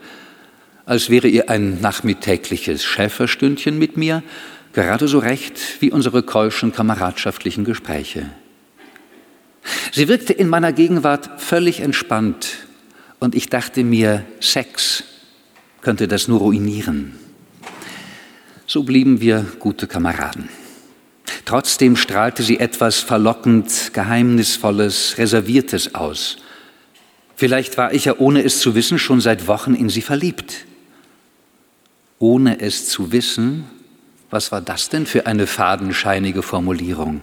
als 0.86 1.10
wäre 1.10 1.28
ihr 1.28 1.50
ein 1.50 1.80
nachmittägliches 1.80 2.84
Schäferstündchen 2.84 3.78
mit 3.78 3.98
mir 3.98 4.24
gerade 4.74 5.08
so 5.08 5.20
recht 5.20 5.60
wie 5.80 5.92
unsere 5.92 6.24
keuschen 6.24 6.72
kameradschaftlichen 6.72 7.64
Gespräche. 7.64 8.30
Sie 9.92 10.08
wirkte 10.08 10.34
in 10.34 10.48
meiner 10.48 10.74
Gegenwart 10.74 11.42
völlig 11.42 11.80
entspannt 11.80 12.68
und 13.20 13.36
ich 13.36 13.50
dachte 13.50 13.84
mir, 13.84 14.26
Sex 14.40 15.04
könnte 15.82 16.08
das 16.08 16.28
nur 16.28 16.40
ruinieren. 16.40 17.16
So 18.66 18.84
blieben 18.84 19.22
wir 19.22 19.46
gute 19.60 19.88
Kameraden. 19.88 20.50
Trotzdem 21.46 21.96
strahlte 21.96 22.44
sie 22.44 22.60
etwas 22.60 23.00
verlockend, 23.00 23.94
geheimnisvolles, 23.94 25.18
reserviertes 25.18 25.96
aus. 25.96 26.38
Vielleicht 27.36 27.78
war 27.78 27.94
ich 27.94 28.06
ja, 28.06 28.16
ohne 28.18 28.44
es 28.44 28.60
zu 28.60 28.76
wissen, 28.76 29.00
schon 29.00 29.22
seit 29.22 29.48
Wochen 29.48 29.74
in 29.74 29.90
sie 29.90 30.02
verliebt. 30.02 30.66
Ohne 32.20 32.60
es 32.60 32.90
zu 32.90 33.12
wissen, 33.12 33.64
was 34.30 34.52
war 34.52 34.60
das 34.60 34.90
denn 34.90 35.06
für 35.06 35.26
eine 35.26 35.48
fadenscheinige 35.48 36.42
Formulierung? 36.42 37.22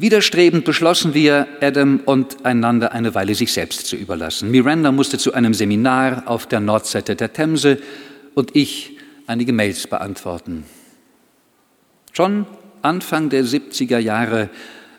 Widerstrebend 0.00 0.64
beschlossen 0.64 1.12
wir, 1.12 1.46
Adam 1.60 2.00
und 2.06 2.46
einander 2.46 2.92
eine 2.92 3.14
Weile 3.14 3.34
sich 3.34 3.52
selbst 3.52 3.84
zu 3.84 3.96
überlassen. 3.96 4.50
Miranda 4.50 4.92
musste 4.92 5.18
zu 5.18 5.34
einem 5.34 5.52
Seminar 5.52 6.22
auf 6.24 6.46
der 6.46 6.60
Nordseite 6.60 7.16
der 7.16 7.34
Themse 7.34 7.76
und 8.34 8.56
ich 8.56 8.96
einige 9.26 9.52
Mails 9.52 9.86
beantworten. 9.86 10.64
Schon 12.14 12.46
Anfang 12.80 13.28
der 13.28 13.44
70er 13.44 13.98
Jahre 13.98 14.48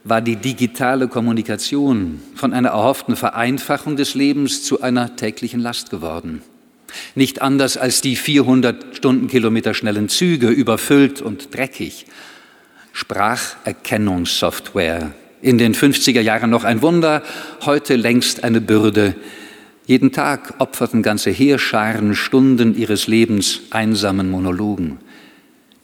war 0.03 0.21
die 0.21 0.35
digitale 0.35 1.07
Kommunikation 1.07 2.21
von 2.35 2.53
einer 2.53 2.69
erhofften 2.69 3.15
Vereinfachung 3.15 3.95
des 3.95 4.13
Lebens 4.13 4.63
zu 4.63 4.81
einer 4.83 5.15
täglichen 5.15 5.61
Last 5.61 5.89
geworden. 5.89 6.43
Nicht 7.15 7.41
anders 7.41 7.75
als 7.75 8.01
die 8.01 8.15
400 8.15 8.97
Stundenkilometer 8.97 9.73
schnellen 9.73 10.09
Züge, 10.09 10.49
überfüllt 10.49 11.23
und 11.23 11.55
dreckig, 11.55 12.05
Spracherkennungssoftware. 12.93 15.11
In 15.41 15.57
den 15.57 15.73
50er 15.73 16.21
Jahren 16.21 16.49
noch 16.49 16.63
ein 16.63 16.81
Wunder, 16.81 17.23
heute 17.65 17.95
längst 17.95 18.43
eine 18.43 18.61
Bürde. 18.61 19.15
Jeden 19.85 20.11
Tag 20.11 20.55
opferten 20.59 21.01
ganze 21.01 21.31
Heerscharen 21.31 22.15
Stunden 22.15 22.77
ihres 22.77 23.07
Lebens 23.07 23.61
einsamen 23.71 24.29
Monologen. 24.29 24.99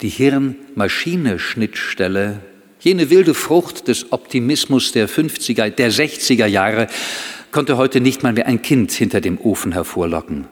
Die 0.02 0.10
Hirn-Maschine-Schnittstelle, 0.10 2.42
jene 2.80 3.10
wilde 3.10 3.34
Frucht 3.34 3.88
des 3.88 4.12
Optimismus 4.12 4.92
der 4.92 5.10
50er, 5.10 5.72
der 5.72 5.92
60er 5.92 6.46
Jahre, 6.46 6.86
konnte 7.52 7.78
heute 7.78 8.00
nicht 8.00 8.22
mal 8.22 8.34
mehr 8.34 8.46
ein 8.46 8.62
Kind 8.62 8.92
hinter 8.92 9.22
dem 9.22 9.40
Ofen 9.40 9.72
hervorlocken. 9.72 10.46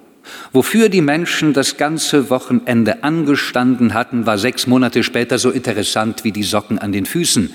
Wofür 0.51 0.89
die 0.89 1.01
Menschen 1.01 1.53
das 1.53 1.77
ganze 1.77 2.29
Wochenende 2.29 3.03
angestanden 3.03 3.93
hatten, 3.93 4.25
war 4.25 4.37
sechs 4.37 4.67
Monate 4.67 5.03
später 5.03 5.37
so 5.37 5.51
interessant 5.51 6.23
wie 6.23 6.31
die 6.31 6.43
Socken 6.43 6.79
an 6.79 6.91
den 6.91 7.05
Füßen. 7.05 7.53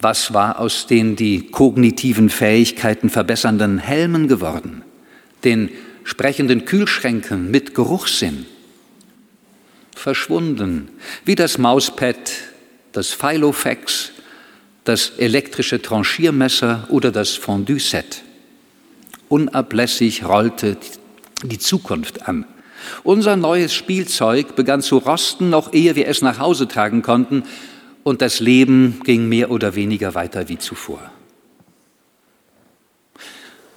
Was 0.00 0.34
war 0.34 0.58
aus 0.58 0.86
den 0.86 1.16
die 1.16 1.46
kognitiven 1.50 2.28
Fähigkeiten 2.28 3.10
verbessernden 3.10 3.78
Helmen 3.78 4.28
geworden? 4.28 4.82
Den 5.44 5.70
sprechenden 6.04 6.64
Kühlschränken 6.64 7.50
mit 7.50 7.74
Geruchssinn? 7.74 8.46
verschwunden, 10.02 10.88
wie 11.24 11.36
das 11.36 11.58
Mauspad, 11.58 12.32
das 12.92 13.12
Filofax, 13.12 14.10
das 14.84 15.10
elektrische 15.10 15.80
Tranchiermesser 15.80 16.86
oder 16.90 17.12
das 17.12 17.30
Fondue-Set. 17.30 18.22
Unablässig 19.28 20.24
rollte 20.24 20.76
die 21.42 21.58
Zukunft 21.58 22.28
an. 22.28 22.44
Unser 23.04 23.36
neues 23.36 23.74
Spielzeug 23.74 24.56
begann 24.56 24.82
zu 24.82 24.98
rosten, 24.98 25.50
noch 25.50 25.72
ehe 25.72 25.94
wir 25.94 26.08
es 26.08 26.22
nach 26.22 26.38
Hause 26.38 26.68
tragen 26.68 27.02
konnten, 27.02 27.44
und 28.04 28.20
das 28.20 28.40
Leben 28.40 29.00
ging 29.04 29.28
mehr 29.28 29.50
oder 29.50 29.76
weniger 29.76 30.14
weiter 30.14 30.48
wie 30.48 30.58
zuvor. 30.58 31.12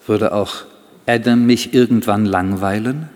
Würde 0.07 0.33
auch 0.33 0.65
Adam 1.05 1.45
mich 1.45 1.73
irgendwann 1.73 2.25
langweilen? 2.25 3.09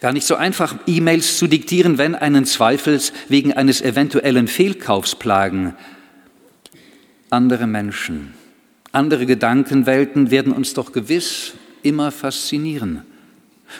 Gar 0.00 0.12
nicht 0.12 0.26
so 0.26 0.36
einfach, 0.36 0.76
E-Mails 0.86 1.38
zu 1.38 1.48
diktieren, 1.48 1.98
wenn 1.98 2.14
einen 2.14 2.44
Zweifels 2.44 3.12
wegen 3.28 3.52
eines 3.52 3.80
eventuellen 3.80 4.46
Fehlkaufs 4.46 5.16
plagen. 5.16 5.74
Andere 7.30 7.66
Menschen, 7.66 8.34
andere 8.92 9.26
Gedankenwelten 9.26 10.30
werden 10.30 10.52
uns 10.52 10.74
doch 10.74 10.92
gewiss 10.92 11.54
immer 11.82 12.12
faszinieren. 12.12 13.02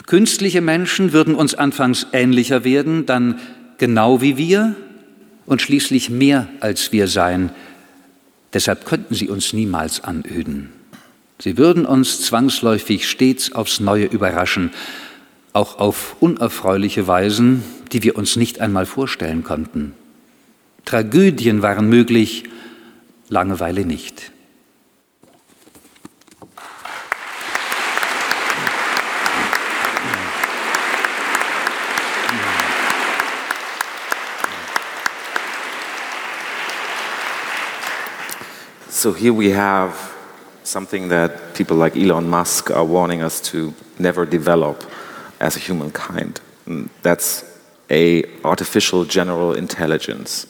Künstliche 0.06 0.60
Menschen 0.60 1.12
würden 1.12 1.34
uns 1.34 1.54
anfangs 1.54 2.06
ähnlicher 2.12 2.64
werden, 2.64 3.06
dann 3.06 3.38
genau 3.78 4.20
wie 4.20 4.36
wir 4.36 4.74
und 5.46 5.62
schließlich 5.62 6.10
mehr 6.10 6.48
als 6.60 6.92
wir 6.92 7.08
sein. 7.08 7.50
Deshalb 8.52 8.84
könnten 8.84 9.14
sie 9.14 9.28
uns 9.28 9.52
niemals 9.52 10.04
anöden. 10.04 10.70
Sie 11.38 11.58
würden 11.58 11.86
uns 11.86 12.20
zwangsläufig 12.22 13.08
stets 13.08 13.52
aufs 13.52 13.80
Neue 13.80 14.04
überraschen, 14.04 14.70
auch 15.52 15.78
auf 15.78 16.16
unerfreuliche 16.20 17.06
Weisen, 17.06 17.64
die 17.92 18.02
wir 18.02 18.16
uns 18.16 18.36
nicht 18.36 18.60
einmal 18.60 18.86
vorstellen 18.86 19.42
konnten. 19.42 19.92
Tragödien 20.84 21.62
waren 21.62 21.88
möglich, 21.88 22.44
Langeweile 23.28 23.86
nicht. 23.86 24.30
So 39.02 39.12
here 39.12 39.32
we 39.32 39.50
have 39.50 40.14
something 40.62 41.08
that 41.08 41.54
people 41.54 41.76
like 41.76 41.96
Elon 41.96 42.30
Musk 42.30 42.70
are 42.70 42.84
warning 42.84 43.20
us 43.20 43.40
to 43.50 43.74
never 43.98 44.24
develop 44.24 44.88
as 45.40 45.56
a 45.56 45.58
humankind. 45.58 46.40
And 46.66 46.88
that's 47.02 47.42
a 47.90 48.22
artificial 48.44 49.04
general 49.04 49.54
intelligence. 49.54 50.46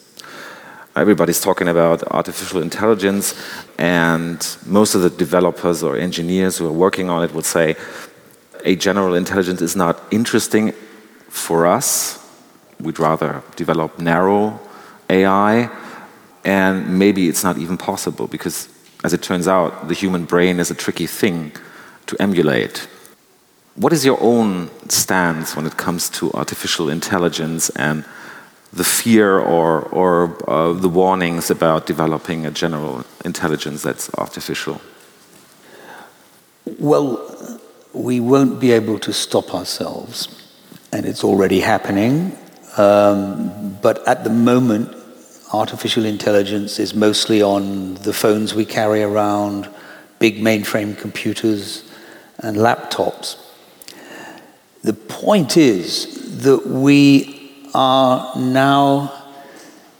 Everybody's 0.95 1.41
talking 1.41 1.67
about 1.67 2.03
artificial 2.11 2.61
intelligence, 2.61 3.33
and 3.79 4.37
most 4.67 4.93
of 4.93 5.01
the 5.01 5.09
developers 5.09 5.81
or 5.81 5.97
engineers 5.97 6.59
who 6.59 6.67
are 6.67 6.79
working 6.85 7.09
on 7.09 7.23
it 7.23 7.33
would 7.33 7.45
say 7.45 7.75
a 8.63 8.75
general 8.75 9.15
intelligence 9.15 9.63
is 9.63 9.75
not 9.75 9.99
interesting 10.11 10.73
for 11.27 11.65
us. 11.65 12.19
We'd 12.79 12.99
rather 12.99 13.41
develop 13.55 13.97
narrow 13.97 14.59
AI 15.09 15.71
and 16.43 16.99
maybe 16.99 17.29
it's 17.29 17.43
not 17.43 17.57
even 17.57 17.77
possible 17.77 18.27
because, 18.27 18.67
as 19.03 19.13
it 19.13 19.21
turns 19.21 19.47
out, 19.47 19.87
the 19.87 19.93
human 19.93 20.25
brain 20.25 20.59
is 20.59 20.69
a 20.71 20.75
tricky 20.75 21.07
thing 21.07 21.51
to 22.07 22.21
emulate. 22.21 22.87
What 23.75 23.93
is 23.93 24.05
your 24.05 24.21
own 24.21 24.69
stance 24.89 25.55
when 25.55 25.65
it 25.65 25.77
comes 25.77 26.09
to 26.11 26.31
artificial 26.33 26.89
intelligence 26.89 27.69
and 27.71 28.05
the 28.71 28.83
fear 28.83 29.39
or, 29.39 29.81
or 29.89 30.49
uh, 30.49 30.73
the 30.73 30.89
warnings 30.89 31.49
about 31.49 31.85
developing 31.85 32.45
a 32.45 32.51
general 32.51 33.05
intelligence 33.23 33.83
that's 33.83 34.13
artificial? 34.15 34.81
Well, 36.79 37.59
we 37.93 38.19
won't 38.19 38.59
be 38.59 38.71
able 38.71 38.99
to 38.99 39.13
stop 39.13 39.53
ourselves, 39.53 40.27
and 40.91 41.05
it's 41.05 41.23
already 41.23 41.59
happening. 41.59 42.37
Um, 42.77 43.77
but 43.81 44.07
at 44.07 44.23
the 44.23 44.29
moment, 44.29 44.95
artificial 45.53 46.03
intelligence 46.03 46.79
is 46.79 46.95
mostly 46.95 47.41
on 47.41 47.93
the 47.95 48.11
phones 48.11 48.55
we 48.55 48.65
carry 48.65 49.03
around, 49.03 49.69
big 50.17 50.37
mainframe 50.37 50.97
computers, 50.97 51.89
and 52.39 52.57
laptops. 52.57 53.37
The 54.81 54.93
point 54.93 55.55
is 55.55 56.41
that 56.43 56.65
we 56.65 57.51
are 57.73 58.35
now 58.35 59.13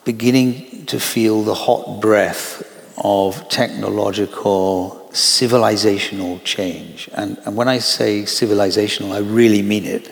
beginning 0.04 0.86
to 0.88 1.00
feel 1.00 1.44
the 1.44 1.54
hot 1.54 2.02
breath 2.02 2.70
of 2.98 3.48
technological 3.48 5.10
civilizational 5.12 6.44
change. 6.44 7.10
And, 7.14 7.38
and 7.46 7.56
when 7.56 7.68
I 7.68 7.78
say 7.78 8.24
civilizational, 8.24 9.14
I 9.14 9.20
really 9.20 9.62
mean 9.62 9.86
it. 9.86 10.12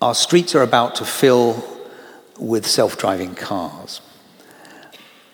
Our 0.00 0.14
streets 0.14 0.54
are 0.54 0.62
about 0.62 0.94
to 0.96 1.04
fill 1.04 1.79
with 2.40 2.66
self 2.66 2.98
driving 2.98 3.34
cars. 3.34 4.00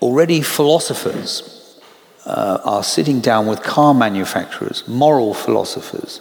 Already, 0.03 0.43
philosophers 0.43 1.81
uh, 2.27 2.59
are 2.65 2.83
sitting 2.83 3.21
down 3.21 3.47
with 3.47 3.63
car 3.63 3.95
manufacturers, 3.95 4.87
moral 4.87 5.33
philosophers, 5.33 6.21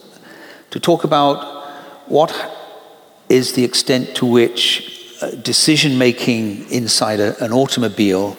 to 0.70 0.80
talk 0.80 1.04
about 1.04 1.66
what 2.08 2.32
is 3.28 3.52
the 3.52 3.64
extent 3.64 4.14
to 4.16 4.24
which 4.26 5.14
uh, 5.20 5.30
decision 5.30 5.98
making 5.98 6.70
inside 6.70 7.20
a, 7.20 7.42
an 7.44 7.52
automobile, 7.52 8.36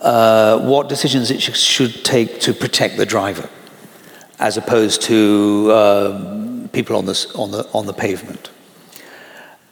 uh, 0.00 0.58
what 0.58 0.88
decisions 0.88 1.30
it 1.30 1.40
sh- 1.40 1.56
should 1.56 2.04
take 2.04 2.40
to 2.40 2.52
protect 2.52 2.96
the 2.96 3.06
driver, 3.06 3.48
as 4.38 4.56
opposed 4.56 5.02
to 5.02 5.70
um, 5.72 6.68
people 6.72 6.96
on 6.96 7.06
the, 7.06 7.32
on, 7.36 7.50
the, 7.50 7.68
on 7.72 7.86
the 7.86 7.92
pavement. 7.92 8.49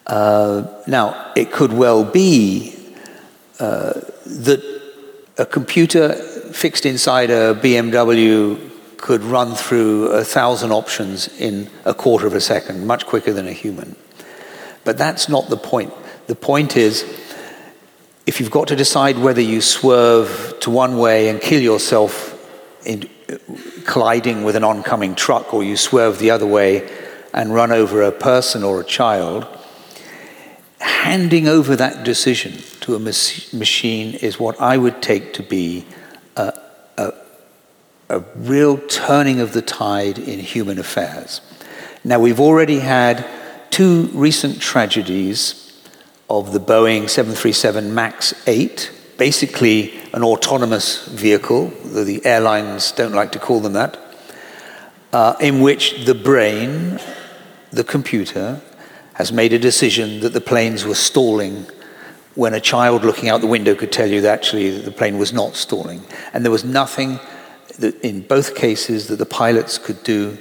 Uh, 0.08 0.66
now, 0.86 1.32
it 1.36 1.52
could 1.52 1.72
well 1.72 2.02
be 2.02 2.74
uh, 3.60 3.92
that 4.24 4.80
a 5.36 5.44
computer 5.44 6.14
fixed 6.52 6.86
inside 6.86 7.30
a 7.30 7.54
BMW 7.54 8.58
could 8.96 9.22
run 9.22 9.54
through 9.54 10.08
a 10.08 10.24
thousand 10.24 10.72
options 10.72 11.28
in 11.38 11.70
a 11.84 11.94
quarter 11.94 12.26
of 12.26 12.34
a 12.34 12.40
second, 12.40 12.86
much 12.86 13.06
quicker 13.06 13.32
than 13.32 13.46
a 13.46 13.52
human. 13.52 13.94
But 14.84 14.98
that's 14.98 15.28
not 15.28 15.48
the 15.48 15.56
point. 15.56 15.92
The 16.26 16.34
point 16.34 16.76
is, 16.76 17.02
if 18.26 18.40
you've 18.40 18.50
got 18.50 18.68
to 18.68 18.76
decide 18.76 19.18
whether 19.18 19.40
you 19.40 19.60
swerve 19.60 20.56
to 20.60 20.70
one 20.70 20.98
way 20.98 21.28
and 21.28 21.40
kill 21.40 21.60
yourself 21.62 22.34
in 22.84 23.08
colliding 23.84 24.44
with 24.44 24.56
an 24.56 24.64
oncoming 24.64 25.14
truck, 25.14 25.54
or 25.54 25.62
you 25.62 25.76
swerve 25.76 26.18
the 26.18 26.30
other 26.30 26.46
way 26.46 26.90
and 27.32 27.54
run 27.54 27.72
over 27.72 28.02
a 28.02 28.12
person 28.12 28.64
or 28.64 28.80
a 28.80 28.84
child, 28.84 29.46
handing 30.80 31.48
over 31.48 31.76
that 31.76 32.04
decision 32.04 32.52
to 32.80 32.94
a 32.94 32.98
machine 32.98 34.14
is 34.14 34.38
what 34.38 34.60
I 34.60 34.76
would 34.76 35.02
take 35.02 35.32
to 35.34 35.42
be 35.42 35.86
a, 36.36 36.52
a, 36.96 37.12
a 38.08 38.20
real 38.36 38.78
turning 38.78 39.40
of 39.40 39.52
the 39.52 39.62
tide 39.62 40.18
in 40.18 40.38
human 40.40 40.78
affairs. 40.78 41.40
Now, 42.04 42.20
we've 42.20 42.40
already 42.40 42.78
had 42.78 43.26
two 43.70 44.08
recent 44.12 44.60
tragedies 44.60 45.64
of 46.30 46.52
the 46.52 46.60
Boeing 46.60 47.08
737 47.08 47.94
MAX 47.94 48.34
8, 48.46 48.92
basically 49.16 49.98
an 50.12 50.22
autonomous 50.22 51.06
vehicle, 51.06 51.72
though 51.84 52.04
the 52.04 52.24
airlines 52.24 52.92
don't 52.92 53.12
like 53.12 53.32
to 53.32 53.38
call 53.38 53.60
them 53.60 53.72
that, 53.72 53.98
uh, 55.12 55.34
in 55.40 55.60
which 55.60 56.04
the 56.04 56.14
brain, 56.14 57.00
the 57.70 57.84
computer, 57.84 58.60
has 59.18 59.32
made 59.32 59.52
a 59.52 59.58
decision 59.58 60.20
that 60.20 60.32
the 60.32 60.40
planes 60.40 60.84
were 60.84 60.94
stalling 60.94 61.66
when 62.36 62.54
a 62.54 62.60
child 62.60 63.04
looking 63.04 63.28
out 63.28 63.40
the 63.40 63.48
window 63.48 63.74
could 63.74 63.90
tell 63.90 64.06
you 64.06 64.20
that 64.20 64.32
actually 64.32 64.70
the 64.78 64.92
plane 64.92 65.18
was 65.18 65.32
not 65.32 65.56
stalling. 65.56 66.00
And 66.32 66.44
there 66.44 66.52
was 66.52 66.64
nothing 66.64 67.18
that 67.80 68.00
in 68.00 68.20
both 68.22 68.54
cases 68.54 69.08
that 69.08 69.16
the 69.16 69.26
pilots 69.26 69.76
could 69.76 70.04
do 70.04 70.38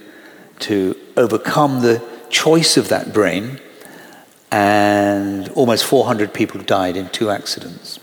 to 0.60 0.96
overcome 1.18 1.82
the 1.82 2.04
choice 2.30 2.78
of 2.78 2.90
that 2.90 3.12
brain. 3.14 3.60
And 4.52 5.50
almost 5.50 5.84
400 5.86 6.32
people 6.32 6.62
died 6.62 6.98
in 6.98 7.10
two 7.10 7.32
accidents. 7.32 8.00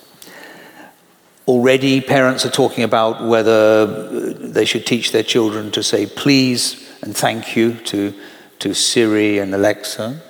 Already, 1.47 2.01
parents 2.01 2.45
are 2.45 2.51
talking 2.51 2.83
about 2.83 3.29
whether 3.29 3.87
they 4.33 4.64
should 4.64 4.87
teach 4.87 5.12
their 5.12 5.22
children 5.22 5.70
to 5.70 5.85
say 5.85 6.05
please 6.05 6.91
and 7.01 7.16
thank 7.16 7.55
you 7.55 7.75
to, 7.75 8.12
to 8.59 8.75
Siri 8.75 9.39
and 9.39 9.55
Alexa. 9.55 10.20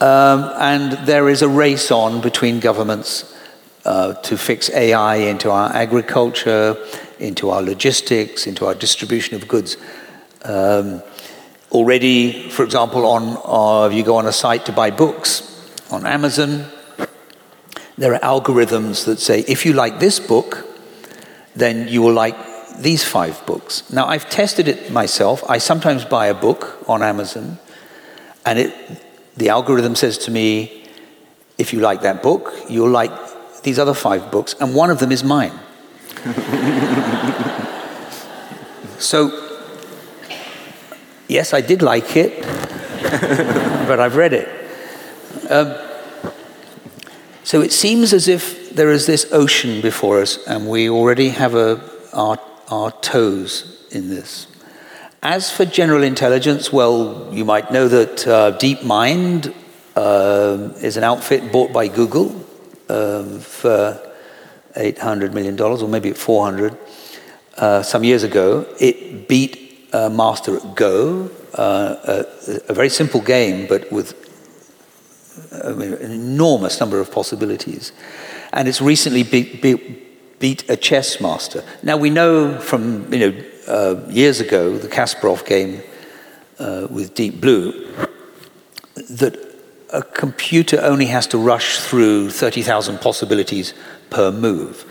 Um, 0.00 0.50
and 0.58 0.92
there 1.06 1.28
is 1.28 1.42
a 1.42 1.48
race 1.48 1.90
on 1.90 2.20
between 2.20 2.60
governments 2.60 3.36
uh, 3.84 4.14
to 4.14 4.36
fix 4.38 4.70
AI 4.70 5.16
into 5.16 5.50
our 5.50 5.70
agriculture, 5.72 6.76
into 7.18 7.50
our 7.50 7.62
logistics, 7.62 8.46
into 8.46 8.66
our 8.66 8.74
distribution 8.74 9.34
of 9.36 9.46
goods. 9.46 9.76
Um, 10.44 11.02
Already, 11.72 12.50
for 12.50 12.64
example, 12.64 13.06
on 13.06 13.38
uh, 13.44 13.86
if 13.86 13.96
you 13.96 14.02
go 14.02 14.16
on 14.16 14.26
a 14.26 14.32
site 14.32 14.66
to 14.66 14.72
buy 14.72 14.90
books 14.90 15.46
on 15.92 16.04
Amazon, 16.04 16.64
there 17.96 18.12
are 18.12 18.18
algorithms 18.18 19.04
that 19.04 19.20
say 19.20 19.44
if 19.46 19.64
you 19.64 19.72
like 19.72 20.00
this 20.00 20.18
book, 20.18 20.66
then 21.54 21.86
you 21.86 22.02
will 22.02 22.12
like 22.12 22.34
these 22.78 23.04
five 23.04 23.40
books. 23.46 23.88
Now, 23.88 24.06
I've 24.06 24.28
tested 24.28 24.66
it 24.66 24.90
myself. 24.90 25.44
I 25.48 25.58
sometimes 25.58 26.04
buy 26.04 26.26
a 26.26 26.34
book 26.34 26.82
on 26.88 27.04
Amazon, 27.04 27.60
and 28.44 28.58
it, 28.58 28.74
the 29.40 29.48
algorithm 29.48 29.96
says 29.96 30.18
to 30.18 30.30
me, 30.30 30.84
if 31.56 31.72
you 31.72 31.80
like 31.80 32.02
that 32.02 32.22
book, 32.22 32.52
you'll 32.68 32.90
like 32.90 33.10
these 33.62 33.78
other 33.78 33.94
five 33.94 34.30
books, 34.30 34.54
and 34.60 34.74
one 34.74 34.90
of 34.90 34.98
them 34.98 35.10
is 35.10 35.24
mine. 35.24 35.58
so, 38.98 39.30
yes, 41.26 41.54
I 41.54 41.62
did 41.62 41.80
like 41.80 42.16
it, 42.16 42.42
but 43.88 43.98
I've 43.98 44.16
read 44.16 44.34
it. 44.34 44.48
Um, 45.50 45.74
so 47.42 47.62
it 47.62 47.72
seems 47.72 48.12
as 48.12 48.28
if 48.28 48.74
there 48.74 48.90
is 48.90 49.06
this 49.06 49.32
ocean 49.32 49.80
before 49.80 50.20
us, 50.20 50.38
and 50.46 50.68
we 50.68 50.90
already 50.90 51.30
have 51.30 51.54
a, 51.54 51.80
our, 52.12 52.38
our 52.68 52.92
toes 53.00 53.86
in 53.90 54.10
this. 54.10 54.48
As 55.22 55.50
for 55.50 55.66
general 55.66 56.02
intelligence, 56.02 56.72
well, 56.72 57.28
you 57.30 57.44
might 57.44 57.70
know 57.70 57.88
that 57.88 58.26
uh, 58.26 58.56
DeepMind 58.56 59.54
uh, 59.94 60.72
is 60.80 60.96
an 60.96 61.04
outfit 61.04 61.52
bought 61.52 61.74
by 61.74 61.88
Google 61.88 62.28
um, 62.88 63.38
for 63.40 64.00
$800 64.74 65.34
million, 65.34 65.60
or 65.60 65.86
maybe 65.88 66.12
400 66.12 66.74
uh, 67.58 67.82
some 67.82 68.02
years 68.02 68.22
ago. 68.22 68.66
It 68.80 69.28
beat 69.28 69.90
uh, 69.92 70.08
Master 70.08 70.56
at 70.56 70.74
Go, 70.74 71.30
uh, 71.52 71.96
a, 72.02 72.60
a, 72.70 72.72
very 72.72 72.88
simple 72.88 73.20
game, 73.20 73.66
but 73.66 73.92
with 73.92 74.14
I 75.62 75.72
mean, 75.72 75.92
an 75.92 76.12
enormous 76.12 76.80
number 76.80 76.98
of 76.98 77.12
possibilities. 77.12 77.92
And 78.54 78.68
it's 78.68 78.80
recently 78.80 79.24
beat, 79.24 79.60
beat, 79.60 80.38
beat 80.38 80.70
a 80.70 80.76
chess 80.78 81.20
master. 81.20 81.62
Now, 81.82 81.98
we 81.98 82.08
know 82.08 82.58
from 82.58 83.12
you 83.12 83.18
know, 83.18 83.44
uh, 83.70 84.04
years 84.08 84.40
ago, 84.40 84.76
the 84.76 84.88
Kasparov 84.88 85.46
game 85.46 85.82
uh, 86.58 86.88
with 86.90 87.14
Deep 87.14 87.40
Blue, 87.40 87.72
that 89.08 89.38
a 89.92 90.02
computer 90.02 90.80
only 90.82 91.06
has 91.06 91.26
to 91.28 91.38
rush 91.38 91.78
through 91.78 92.30
30,000 92.30 93.00
possibilities 93.00 93.74
per 94.10 94.30
move. 94.32 94.84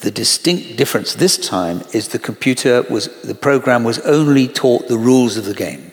The 0.00 0.10
distinct 0.10 0.76
difference 0.76 1.14
this 1.14 1.36
time 1.36 1.82
is 1.92 2.08
the 2.08 2.18
computer 2.18 2.82
was, 2.82 3.08
the 3.22 3.34
program 3.34 3.84
was 3.84 3.98
only 4.00 4.48
taught 4.48 4.88
the 4.88 4.98
rules 4.98 5.36
of 5.36 5.44
the 5.44 5.54
game. 5.54 5.92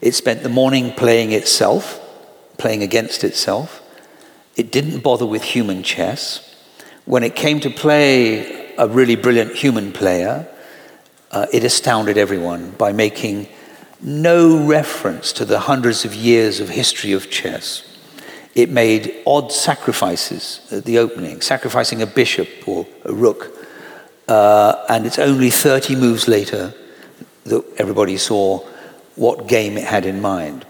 It 0.00 0.12
spent 0.12 0.42
the 0.42 0.48
morning 0.48 0.92
playing 0.92 1.32
itself, 1.32 2.00
playing 2.58 2.82
against 2.82 3.22
itself. 3.24 3.82
It 4.56 4.72
didn't 4.72 5.00
bother 5.00 5.26
with 5.26 5.42
human 5.42 5.82
chess. 5.82 6.46
When 7.04 7.22
it 7.22 7.34
came 7.36 7.60
to 7.60 7.70
play 7.70 8.74
a 8.76 8.88
really 8.88 9.16
brilliant 9.16 9.54
human 9.54 9.92
player, 9.92 10.46
uh, 11.30 11.46
it 11.52 11.64
astounded 11.64 12.18
everyone 12.18 12.72
by 12.72 12.92
making 12.92 13.48
no 14.00 14.66
reference 14.66 15.32
to 15.34 15.44
the 15.44 15.60
hundreds 15.60 16.04
of 16.04 16.14
years 16.14 16.60
of 16.60 16.68
history 16.68 17.12
of 17.12 17.30
chess. 17.30 17.86
It 18.54 18.70
made 18.70 19.14
odd 19.26 19.52
sacrifices 19.52 20.60
at 20.72 20.84
the 20.84 20.98
opening, 20.98 21.40
sacrificing 21.40 22.02
a 22.02 22.06
bishop 22.06 22.48
or 22.66 22.86
a 23.04 23.12
rook. 23.12 23.56
Uh, 24.26 24.84
and 24.88 25.06
it's 25.06 25.18
only 25.18 25.50
30 25.50 25.96
moves 25.96 26.26
later 26.26 26.74
that 27.44 27.64
everybody 27.76 28.16
saw 28.16 28.58
what 29.16 29.46
game 29.46 29.76
it 29.76 29.84
had 29.84 30.06
in 30.06 30.20
mind. 30.20 30.66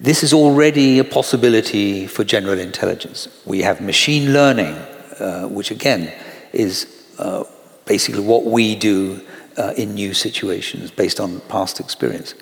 This 0.00 0.22
is 0.22 0.32
already 0.32 0.98
a 0.98 1.04
possibility 1.04 2.06
for 2.06 2.24
general 2.24 2.58
intelligence. 2.58 3.28
We 3.44 3.62
have 3.62 3.80
machine 3.80 4.32
learning, 4.32 4.74
uh, 5.18 5.46
which 5.48 5.70
again 5.70 6.12
is 6.52 6.86
uh, 7.18 7.44
basically 7.84 8.22
what 8.22 8.44
we 8.44 8.74
do 8.76 9.20
uh, 9.58 9.74
in 9.76 9.94
new 9.94 10.14
situations 10.14 10.90
based 10.90 11.20
on 11.20 11.40
past 11.48 11.80
experience. 11.80 12.34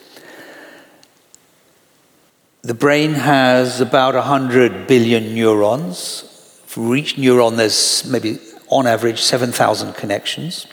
The 2.62 2.74
brain 2.74 3.14
has 3.14 3.80
about 3.80 4.14
100 4.14 4.86
billion 4.86 5.34
neurons. 5.34 6.22
For 6.66 6.94
each 6.96 7.16
neuron, 7.16 7.56
there's 7.56 8.04
maybe 8.10 8.38
on 8.68 8.86
average 8.86 9.22
7,000 9.22 9.94
connections. 9.94 10.66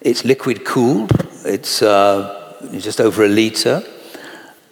It's 0.00 0.24
liquid 0.24 0.64
cooled, 0.64 1.12
it's 1.44 1.80
uh, 1.80 2.60
just 2.72 3.00
over 3.00 3.24
a 3.24 3.28
liter. 3.28 3.82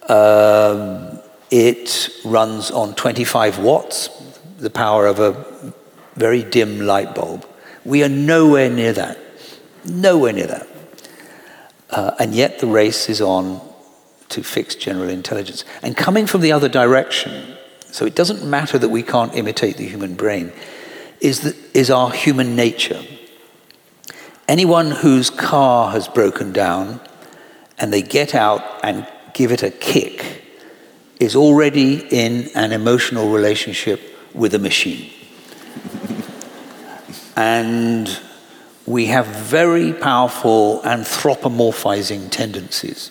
Um, 0.09 1.21
it 1.51 2.11
runs 2.25 2.71
on 2.71 2.95
25 2.95 3.61
watts, 3.61 4.09
the 4.59 4.71
power 4.71 5.07
of 5.07 5.21
a 5.21 5.73
very 6.17 6.43
dim 6.43 6.81
light 6.81 7.15
bulb. 7.15 7.47
We 7.85 8.03
are 8.03 8.09
nowhere 8.09 8.71
near 8.71 8.93
that. 8.93 9.19
Nowhere 9.85 10.33
near 10.33 10.49
that. 10.49 10.74
Uh, 11.95 12.13
and 12.19 12.35
yet 12.35 12.59
the 12.59 12.67
race 12.67 13.09
is 13.09 13.21
on 13.21 13.61
to 14.29 14.43
fix 14.43 14.75
general 14.75 15.09
intelligence. 15.09 15.65
And 15.81 15.97
coming 15.97 16.27
from 16.27 16.41
the 16.41 16.51
other 16.51 16.69
direction, 16.69 17.57
so 17.93 18.05
it 18.05 18.17
doesn't 18.17 18.45
matter 18.45 18.79
that 18.79 18.89
we 18.89 19.05
can't 19.05 19.33
imitate 19.37 19.77
the 19.77 19.87
human 19.87 20.17
brain, 20.17 20.53
is, 21.21 21.43
the, 21.43 21.57
is 21.73 21.91
our 21.91 22.11
human 22.11 22.57
nature. 22.57 23.01
Anyone 24.49 24.91
whose 24.91 25.31
car 25.31 25.93
has 25.93 26.09
broken 26.09 26.53
down 26.53 27.01
and 27.79 27.93
they 27.93 28.03
get 28.03 28.35
out 28.35 28.63
and 28.83 29.07
give 29.33 29.53
it 29.53 29.63
a 29.63 29.71
kick 29.71 30.43
is 31.21 31.37
already 31.37 32.05
in 32.11 32.49
an 32.57 32.73
emotional 32.73 33.31
relationship 33.31 34.01
with 34.35 34.53
a 34.55 34.59
machine. 34.59 35.13
and 37.37 38.19
we 38.87 39.07
have 39.07 39.27
very 39.27 39.93
powerful 39.93 40.81
anthropomorphizing 40.85 42.31
tendencies. 42.31 43.11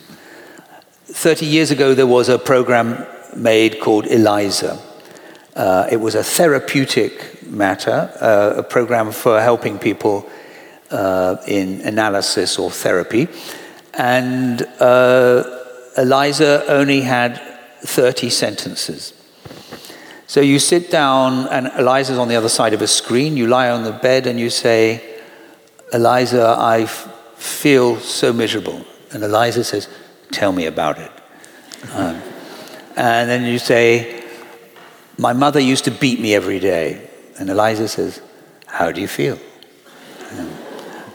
30 1.06 1.46
years 1.46 1.72
ago, 1.72 1.94
there 1.94 2.08
was 2.08 2.30
a 2.30 2.38
program 2.38 3.06
made 3.36 3.80
called 3.80 4.06
ELIZA. 4.06 4.80
Uh, 5.56 5.88
it 5.92 5.98
was 5.98 6.16
a 6.16 6.24
therapeutic 6.24 7.44
matter, 7.48 8.12
uh, 8.20 8.56
a 8.58 8.64
program 8.64 9.12
for 9.12 9.42
helping 9.42 9.80
people 9.80 10.30
uh, 10.92 11.38
in 11.48 11.82
analysis 11.82 12.60
or 12.60 12.70
therapy. 12.70 13.28
And 13.94 14.62
uh, 14.80 15.44
ELIZA 15.98 16.66
only 16.68 17.02
had 17.02 17.42
30 17.82 18.30
sentences. 18.30 19.14
So 20.28 20.42
you 20.42 20.58
sit 20.58 20.90
down, 20.90 21.48
and 21.50 21.68
Eliza's 21.78 22.18
on 22.18 22.28
the 22.28 22.36
other 22.36 22.50
side 22.50 22.74
of 22.74 22.82
a 22.82 22.88
screen. 22.88 23.38
You 23.38 23.48
lie 23.48 23.70
on 23.70 23.84
the 23.84 23.92
bed 23.92 24.26
and 24.26 24.40
you 24.40 24.50
say, 24.50 25.12
Eliza, 25.94 26.56
I 26.58 26.86
feel 26.86 28.00
so 28.00 28.34
miserable. 28.34 28.86
And 29.12 29.24
Eliza 29.24 29.64
says, 29.64 29.88
Tell 30.32 30.52
me 30.52 30.66
about 30.66 30.98
it. 30.98 31.12
Um, 31.94 32.22
and 32.96 33.30
then 33.30 33.44
you 33.46 33.60
say, 33.60 34.24
My 35.18 35.34
mother 35.34 35.60
used 35.60 35.86
to 35.86 35.91
beat 35.91 36.20
me 36.20 36.34
every 36.34 36.60
day. 36.60 37.10
And 37.38 37.50
Eliza 37.50 37.88
says, 37.88 38.22
How 38.66 38.91
do 38.91 39.02
you 39.02 39.08
feel? 39.08 39.38
Um, 40.32 40.50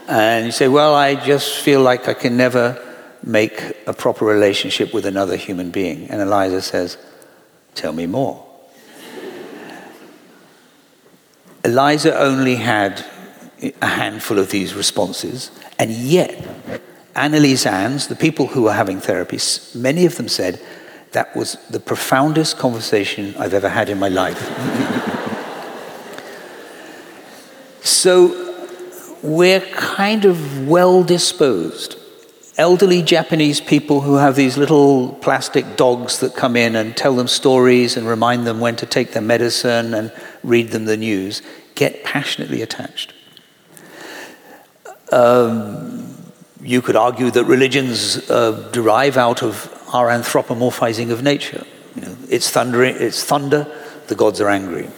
and 0.09 0.47
you 0.47 0.53
say, 0.53 0.69
Well, 0.69 0.95
I 0.95 1.15
just 1.17 1.57
feel 1.57 1.81
like 1.81 2.09
I 2.09 2.15
can 2.15 2.37
never 2.37 2.85
make 3.23 3.77
a 3.87 3.93
proper 3.93 4.25
relationship 4.25 4.95
with 4.95 5.07
another 5.07 5.37
human 5.37 5.71
being? 5.71 6.09
And 6.11 6.21
Eliza 6.21 6.63
says, 6.63 6.97
Tell 7.75 7.93
me 7.93 8.07
more. 8.07 8.45
Eliza 11.65 12.19
only 12.19 12.57
had 12.57 13.05
a 13.61 13.87
handful 13.87 14.39
of 14.39 14.51
these 14.51 14.75
responses, 14.75 15.51
and 15.79 15.91
yet, 15.91 16.47
analysands, 17.15 18.09
the 18.09 18.17
people 18.17 18.47
who 18.49 18.63
were 18.63 18.73
having 18.73 19.01
therapy, 19.01 19.39
many 19.75 20.07
of 20.07 20.17
them 20.17 20.29
said, 20.29 20.61
that 21.13 21.35
was 21.35 21.57
the 21.71 21.81
profoundest 21.81 22.59
conversation 22.59 23.35
I've 23.39 23.55
ever 23.55 23.69
had 23.69 23.89
in 23.89 23.99
my 23.99 24.09
life. 24.09 24.39
so 27.83 28.45
we're 29.23 29.61
kind 29.61 30.25
of 30.25 30.69
well 30.69 31.03
disposed 31.03 31.99
elderly 32.59 33.03
Japanese 33.03 33.61
people 33.61 34.01
who 34.01 34.17
have 34.17 34.35
these 34.35 34.59
little 34.59 35.13
plastic 35.21 35.77
dogs 35.77 36.19
that 36.19 36.35
come 36.35 36.57
in 36.57 36.75
and 36.75 36.97
tell 36.97 37.15
them 37.15 37.29
stories 37.29 37.97
and 37.97 38.07
remind 38.07 38.47
them 38.47 38.59
when 38.59 38.75
to 38.75 38.85
take 38.85 39.13
their 39.13 39.23
medicine 39.23 39.95
and 39.95 40.13
read 40.43 40.69
them 40.71 40.85
the 40.85 40.97
news 40.97 41.41
get 41.77 42.03
passionately 42.03 42.61
attached. 42.61 43.15
Um, 45.13 46.15
you 46.61 46.83
could 46.83 46.97
argue 46.97 47.31
that 47.31 47.45
religions 47.45 48.29
uh, 48.31 48.69
derive 48.73 49.17
out 49.17 49.43
of 49.43 49.73
our 49.93 50.09
anthropomorphizing 50.09 51.11
of 51.11 51.23
nature. 51.23 51.65
You 51.95 52.03
know, 52.03 52.17
it's, 52.29 52.51
thunder, 52.51 52.85
it's 52.85 53.25
thunder, 53.25 53.73
the 54.09 54.15
gods 54.15 54.41
are 54.41 54.49
angry. 54.49 54.89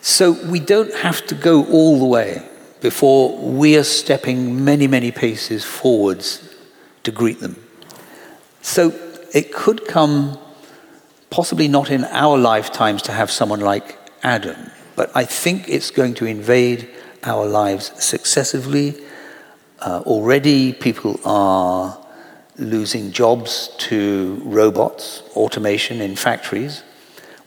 So 0.00 0.32
we 0.50 0.60
don't 0.60 0.94
have 0.94 1.26
to 1.26 1.34
go 1.34 1.64
all 1.66 1.98
the 1.98 2.04
way 2.04 2.46
before 2.80 3.36
we 3.38 3.76
are 3.78 3.84
stepping 3.84 4.64
many, 4.64 4.86
many 4.86 5.10
paces 5.10 5.64
forwards 5.64 6.46
to 7.02 7.10
greet 7.10 7.40
them. 7.40 7.56
So 8.60 8.92
it 9.32 9.52
could 9.52 9.88
come, 9.88 10.38
possibly 11.30 11.66
not 11.66 11.90
in 11.90 12.04
our 12.04 12.36
lifetimes, 12.36 13.02
to 13.02 13.12
have 13.12 13.30
someone 13.30 13.60
like 13.60 13.98
Adam, 14.22 14.70
but 14.96 15.10
I 15.16 15.24
think 15.24 15.68
it's 15.68 15.90
going 15.90 16.14
to 16.14 16.26
invade 16.26 16.90
our 17.22 17.46
lives 17.46 17.90
successively. 18.02 18.94
Uh, 19.84 20.00
already, 20.06 20.72
people 20.72 21.20
are 21.26 21.98
losing 22.56 23.12
jobs 23.12 23.68
to 23.76 24.40
robots, 24.42 25.22
automation 25.36 26.00
in 26.00 26.16
factories. 26.16 26.82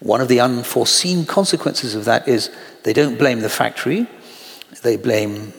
One 0.02 0.22
of 0.22 0.28
the 0.28 0.40
unforeseen 0.40 1.26
consequences 1.26 1.96
of 1.96 2.06
that 2.06 2.28
is 2.28 2.52
they 2.84 2.94
don't 2.94 3.18
blame 3.18 3.40
the 3.40 3.50
factory, 3.50 4.06
they 4.84 4.98
blame 4.98 5.52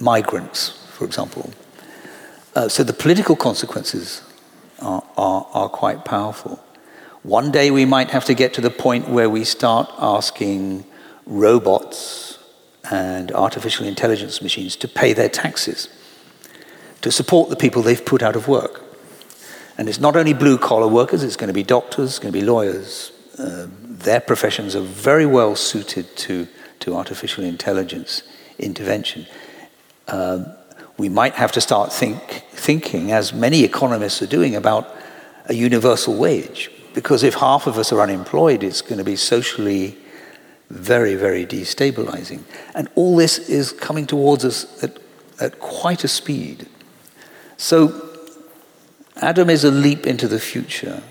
migrants, 0.00 0.70
for 0.94 1.04
example. 1.04 1.50
Uh, 2.56 2.68
so 2.68 2.82
the 2.82 2.92
political 2.92 3.36
consequences 3.36 4.22
are, 4.80 5.04
are, 5.16 5.46
are 5.52 5.68
quite 5.68 6.04
powerful. 6.04 6.60
One 7.22 7.52
day 7.52 7.70
we 7.70 7.84
might 7.84 8.10
have 8.10 8.24
to 8.24 8.34
get 8.34 8.54
to 8.54 8.60
the 8.60 8.70
point 8.70 9.08
where 9.08 9.30
we 9.30 9.44
start 9.44 9.88
asking 9.98 10.84
robots 11.26 12.40
and 12.90 13.30
artificial 13.30 13.86
intelligence 13.86 14.42
machines 14.42 14.74
to 14.76 14.88
pay 14.88 15.12
their 15.12 15.28
taxes, 15.28 15.88
to 17.04 17.12
support 17.12 17.50
the 17.50 17.56
people 17.56 17.82
they've 17.82 18.06
put 18.06 18.22
out 18.22 18.34
of 18.34 18.48
work. 18.48 18.82
And 19.76 19.90
it's 19.90 20.00
not 20.00 20.16
only 20.16 20.32
blue 20.32 20.56
collar 20.56 20.88
workers, 20.88 21.22
it's 21.22 21.36
going 21.36 21.48
to 21.48 21.54
be 21.54 21.62
doctors, 21.62 22.12
it's 22.12 22.18
going 22.18 22.32
to 22.32 22.40
be 22.40 22.46
lawyers. 22.46 23.12
Uh, 23.38 23.66
their 23.82 24.20
professions 24.20 24.74
are 24.74 24.80
very 24.80 25.26
well 25.26 25.54
suited 25.54 26.16
to, 26.16 26.48
to 26.80 26.96
artificial 26.96 27.44
intelligence 27.44 28.22
intervention. 28.58 29.26
Um, 30.08 30.46
we 30.96 31.10
might 31.10 31.34
have 31.34 31.52
to 31.52 31.60
start 31.60 31.92
think, 31.92 32.46
thinking, 32.52 33.12
as 33.12 33.34
many 33.34 33.64
economists 33.64 34.22
are 34.22 34.26
doing, 34.26 34.56
about 34.56 34.88
a 35.44 35.52
universal 35.52 36.16
wage. 36.16 36.70
Because 36.94 37.22
if 37.22 37.34
half 37.34 37.66
of 37.66 37.76
us 37.76 37.92
are 37.92 38.00
unemployed, 38.00 38.62
it's 38.62 38.80
going 38.80 38.96
to 38.96 39.04
be 39.04 39.16
socially 39.16 39.98
very, 40.70 41.16
very 41.16 41.44
destabilizing. 41.44 42.44
And 42.74 42.88
all 42.94 43.14
this 43.14 43.50
is 43.50 43.72
coming 43.72 44.06
towards 44.06 44.42
us 44.42 44.82
at, 44.82 44.98
at 45.38 45.58
quite 45.58 46.02
a 46.02 46.08
speed. 46.08 46.66
So 47.56 48.10
Adam 49.16 49.48
is 49.48 49.64
a 49.64 49.70
leap 49.70 50.06
into 50.06 50.28
the 50.28 50.40
future, 50.40 51.02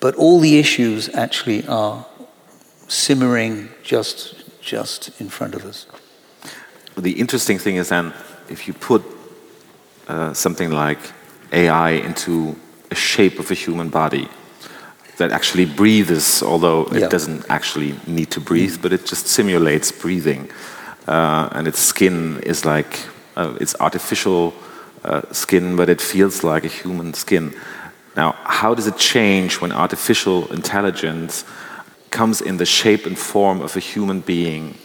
but 0.00 0.14
all 0.14 0.40
the 0.40 0.58
issues 0.58 1.08
actually 1.14 1.66
are 1.66 2.06
simmering 2.88 3.68
just, 3.82 4.60
just 4.60 5.20
in 5.20 5.28
front 5.28 5.54
of 5.54 5.64
us. 5.64 5.86
The 6.96 7.12
interesting 7.12 7.58
thing 7.58 7.76
is 7.76 7.88
then, 7.88 8.12
if 8.48 8.68
you 8.68 8.74
put 8.74 9.02
uh, 10.08 10.32
something 10.34 10.70
like 10.70 10.98
AI 11.52 11.90
into 11.90 12.56
a 12.90 12.94
shape 12.94 13.38
of 13.38 13.50
a 13.50 13.54
human 13.54 13.88
body 13.88 14.28
that 15.16 15.32
actually 15.32 15.64
breathes, 15.64 16.42
although 16.42 16.84
it 16.86 17.00
yeah. 17.00 17.08
doesn't 17.08 17.44
actually 17.48 17.94
need 18.06 18.30
to 18.30 18.40
breathe, 18.40 18.78
but 18.82 18.92
it 18.92 19.06
just 19.06 19.26
simulates 19.26 19.90
breathing, 19.92 20.50
uh, 21.06 21.48
and 21.52 21.66
its 21.66 21.78
skin 21.78 22.40
is 22.40 22.64
like 22.64 23.06
uh, 23.36 23.56
it's 23.60 23.74
artificial 23.80 24.52
uh, 25.04 25.22
skin, 25.32 25.76
but 25.76 25.88
it 25.88 26.00
feels 26.00 26.44
like 26.44 26.64
a 26.64 26.68
human 26.68 27.14
skin. 27.14 27.54
Now, 28.16 28.32
how 28.44 28.74
does 28.74 28.86
it 28.86 28.96
change 28.98 29.60
when 29.60 29.72
artificial 29.72 30.52
intelligence 30.52 31.44
comes 32.10 32.40
in 32.40 32.58
the 32.58 32.66
shape 32.66 33.06
and 33.06 33.18
form 33.18 33.60
of 33.62 33.76
a 33.76 33.80
human 33.80 34.20
being? 34.20 34.76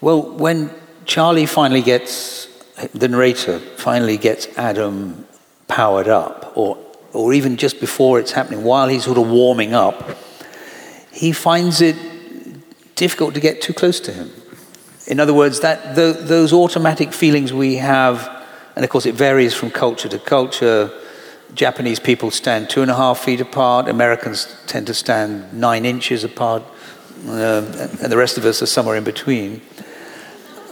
Well, 0.00 0.22
when 0.22 0.70
Charlie 1.04 1.46
finally 1.46 1.82
gets, 1.82 2.46
the 2.94 3.08
narrator 3.08 3.58
finally 3.58 4.16
gets 4.16 4.46
Adam 4.56 5.26
powered 5.66 6.08
up, 6.08 6.52
or, 6.56 6.78
or 7.12 7.32
even 7.32 7.56
just 7.56 7.80
before 7.80 8.20
it's 8.20 8.32
happening, 8.32 8.64
while 8.64 8.88
he's 8.88 9.04
sort 9.04 9.18
of 9.18 9.28
warming 9.28 9.74
up, 9.74 10.16
he 11.12 11.32
finds 11.32 11.80
it 11.80 11.96
difficult 12.94 13.34
to 13.34 13.40
get 13.40 13.60
too 13.60 13.72
close 13.72 13.98
to 14.00 14.12
him. 14.12 14.30
In 15.06 15.18
other 15.18 15.34
words, 15.34 15.60
that 15.60 15.96
the, 15.96 16.16
those 16.18 16.52
automatic 16.52 17.12
feelings 17.12 17.52
we 17.52 17.76
have 17.76 18.39
and 18.80 18.84
of 18.86 18.88
course, 18.88 19.04
it 19.04 19.14
varies 19.14 19.52
from 19.52 19.70
culture 19.70 20.08
to 20.08 20.18
culture. 20.18 20.90
Japanese 21.52 22.00
people 22.00 22.30
stand 22.30 22.70
two 22.70 22.80
and 22.80 22.90
a 22.90 22.94
half 22.94 23.18
feet 23.18 23.38
apart, 23.38 23.88
Americans 23.88 24.56
tend 24.66 24.86
to 24.86 24.94
stand 24.94 25.52
nine 25.52 25.84
inches 25.84 26.24
apart, 26.24 26.62
uh, 27.28 27.60
and 28.00 28.10
the 28.10 28.16
rest 28.16 28.38
of 28.38 28.46
us 28.46 28.62
are 28.62 28.66
somewhere 28.66 28.96
in 28.96 29.04
between. 29.04 29.60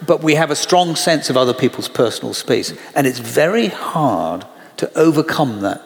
But 0.07 0.23
we 0.23 0.37
have 0.37 0.51
a 0.51 0.57
strong 0.57 0.97
sense 0.97 1.29
of 1.29 1.37
other 1.37 1.53
people's 1.53 1.91
personal 1.91 2.33
space, 2.33 2.73
and 2.95 3.07
it's 3.07 3.19
very 3.19 3.67
hard 3.67 4.47
to 4.79 4.91
overcome 4.99 5.61
that, 5.61 5.83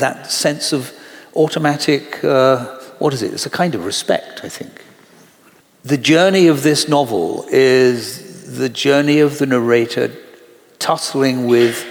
that 0.00 0.30
sense 0.30 0.74
of 0.74 0.92
automatic, 1.34 2.22
uh, 2.22 2.78
what 2.98 3.14
is 3.14 3.22
it? 3.22 3.32
It's 3.32 3.46
a 3.46 3.50
kind 3.50 3.74
of 3.74 3.86
respect, 3.86 4.44
I 4.44 4.50
think. 4.50 4.84
The 5.82 5.96
journey 5.96 6.48
of 6.48 6.62
this 6.62 6.88
novel 6.88 7.46
is 7.48 8.58
the 8.58 8.68
journey 8.68 9.20
of 9.20 9.38
the 9.38 9.46
narrator 9.46 10.14
tussling 10.82 11.46
with 11.46 11.86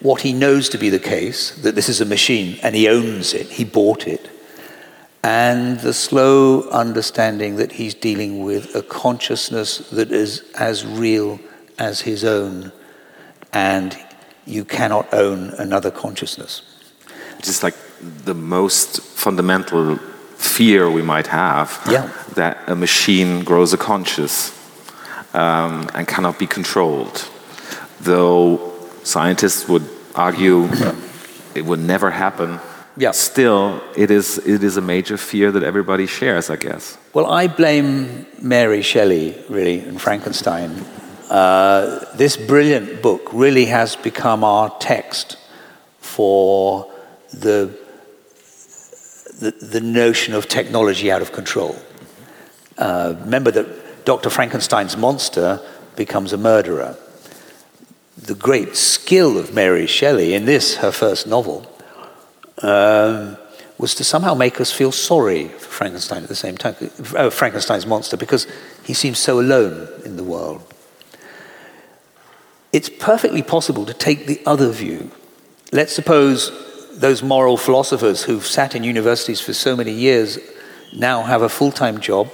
what 0.00 0.20
he 0.20 0.32
knows 0.32 0.68
to 0.68 0.78
be 0.78 0.90
the 0.90 0.98
case, 0.98 1.50
that 1.62 1.74
this 1.74 1.88
is 1.88 2.00
a 2.00 2.04
machine 2.04 2.58
and 2.62 2.76
he 2.76 2.86
owns 2.86 3.34
it, 3.34 3.46
he 3.46 3.64
bought 3.64 4.06
it, 4.06 4.30
and 5.24 5.80
the 5.80 5.92
slow 5.92 6.68
understanding 6.68 7.56
that 7.56 7.72
he's 7.72 7.94
dealing 7.94 8.44
with 8.44 8.76
a 8.76 8.82
consciousness 8.82 9.78
that 9.90 10.12
is 10.12 10.44
as 10.54 10.86
real 10.86 11.40
as 11.78 12.02
his 12.02 12.22
own, 12.22 12.70
and 13.52 13.98
you 14.46 14.64
cannot 14.64 15.12
own 15.12 15.50
another 15.58 15.90
consciousness. 15.90 16.62
It 17.38 17.48
is 17.48 17.62
like 17.62 17.74
the 18.24 18.34
most 18.34 19.00
fundamental 19.00 19.96
fear 20.36 20.90
we 20.90 21.02
might 21.02 21.26
have 21.26 21.80
yeah. 21.90 22.12
that 22.34 22.58
a 22.68 22.76
machine 22.76 23.42
grows 23.42 23.72
a 23.72 23.78
conscious 23.78 24.52
um, 25.34 25.88
and 25.94 26.06
cannot 26.06 26.38
be 26.38 26.46
controlled 26.46 27.28
though 28.00 28.74
scientists 29.02 29.68
would 29.68 29.88
argue 30.14 30.68
it 31.54 31.64
would 31.64 31.80
never 31.80 32.10
happen. 32.10 32.60
Yeah. 32.96 33.12
Still, 33.12 33.80
it 33.96 34.10
is, 34.10 34.38
it 34.38 34.64
is 34.64 34.76
a 34.76 34.80
major 34.80 35.16
fear 35.16 35.52
that 35.52 35.62
everybody 35.62 36.06
shares, 36.06 36.50
I 36.50 36.56
guess. 36.56 36.98
Well, 37.14 37.26
I 37.26 37.46
blame 37.46 38.26
Mary 38.42 38.82
Shelley, 38.82 39.36
really, 39.48 39.80
and 39.80 40.00
Frankenstein. 40.00 40.70
Uh, 41.30 42.04
this 42.16 42.36
brilliant 42.36 43.00
book 43.00 43.22
really 43.32 43.66
has 43.66 43.94
become 43.94 44.42
our 44.42 44.76
text 44.80 45.36
for 46.00 46.90
the, 47.32 47.78
the, 49.38 49.50
the 49.50 49.80
notion 49.80 50.34
of 50.34 50.48
technology 50.48 51.12
out 51.12 51.22
of 51.22 51.30
control. 51.30 51.76
Uh, 52.76 53.14
remember 53.20 53.52
that 53.52 54.04
Dr. 54.04 54.30
Frankenstein's 54.30 54.96
monster 54.96 55.60
becomes 55.94 56.32
a 56.32 56.38
murderer 56.38 56.96
the 58.22 58.34
great 58.34 58.76
skill 58.76 59.38
of 59.38 59.54
Mary 59.54 59.86
Shelley 59.86 60.34
in 60.34 60.44
this, 60.44 60.76
her 60.76 60.90
first 60.90 61.26
novel, 61.26 61.70
um, 62.62 63.36
was 63.78 63.94
to 63.94 64.04
somehow 64.04 64.34
make 64.34 64.60
us 64.60 64.72
feel 64.72 64.90
sorry 64.90 65.48
for 65.48 65.68
Frankenstein 65.68 66.24
at 66.24 66.28
the 66.28 66.34
same 66.34 66.56
time, 66.56 66.74
uh, 67.16 67.30
Frankenstein's 67.30 67.86
monster, 67.86 68.16
because 68.16 68.46
he 68.82 68.92
seems 68.92 69.18
so 69.18 69.38
alone 69.38 69.88
in 70.04 70.16
the 70.16 70.24
world. 70.24 70.62
It's 72.72 72.88
perfectly 72.88 73.42
possible 73.42 73.86
to 73.86 73.94
take 73.94 74.26
the 74.26 74.42
other 74.44 74.70
view. 74.70 75.10
Let's 75.72 75.92
suppose 75.92 76.50
those 76.98 77.22
moral 77.22 77.56
philosophers 77.56 78.24
who've 78.24 78.44
sat 78.44 78.74
in 78.74 78.82
universities 78.82 79.40
for 79.40 79.52
so 79.52 79.76
many 79.76 79.92
years 79.92 80.38
now 80.92 81.22
have 81.22 81.42
a 81.42 81.48
full-time 81.48 82.00
job 82.00 82.28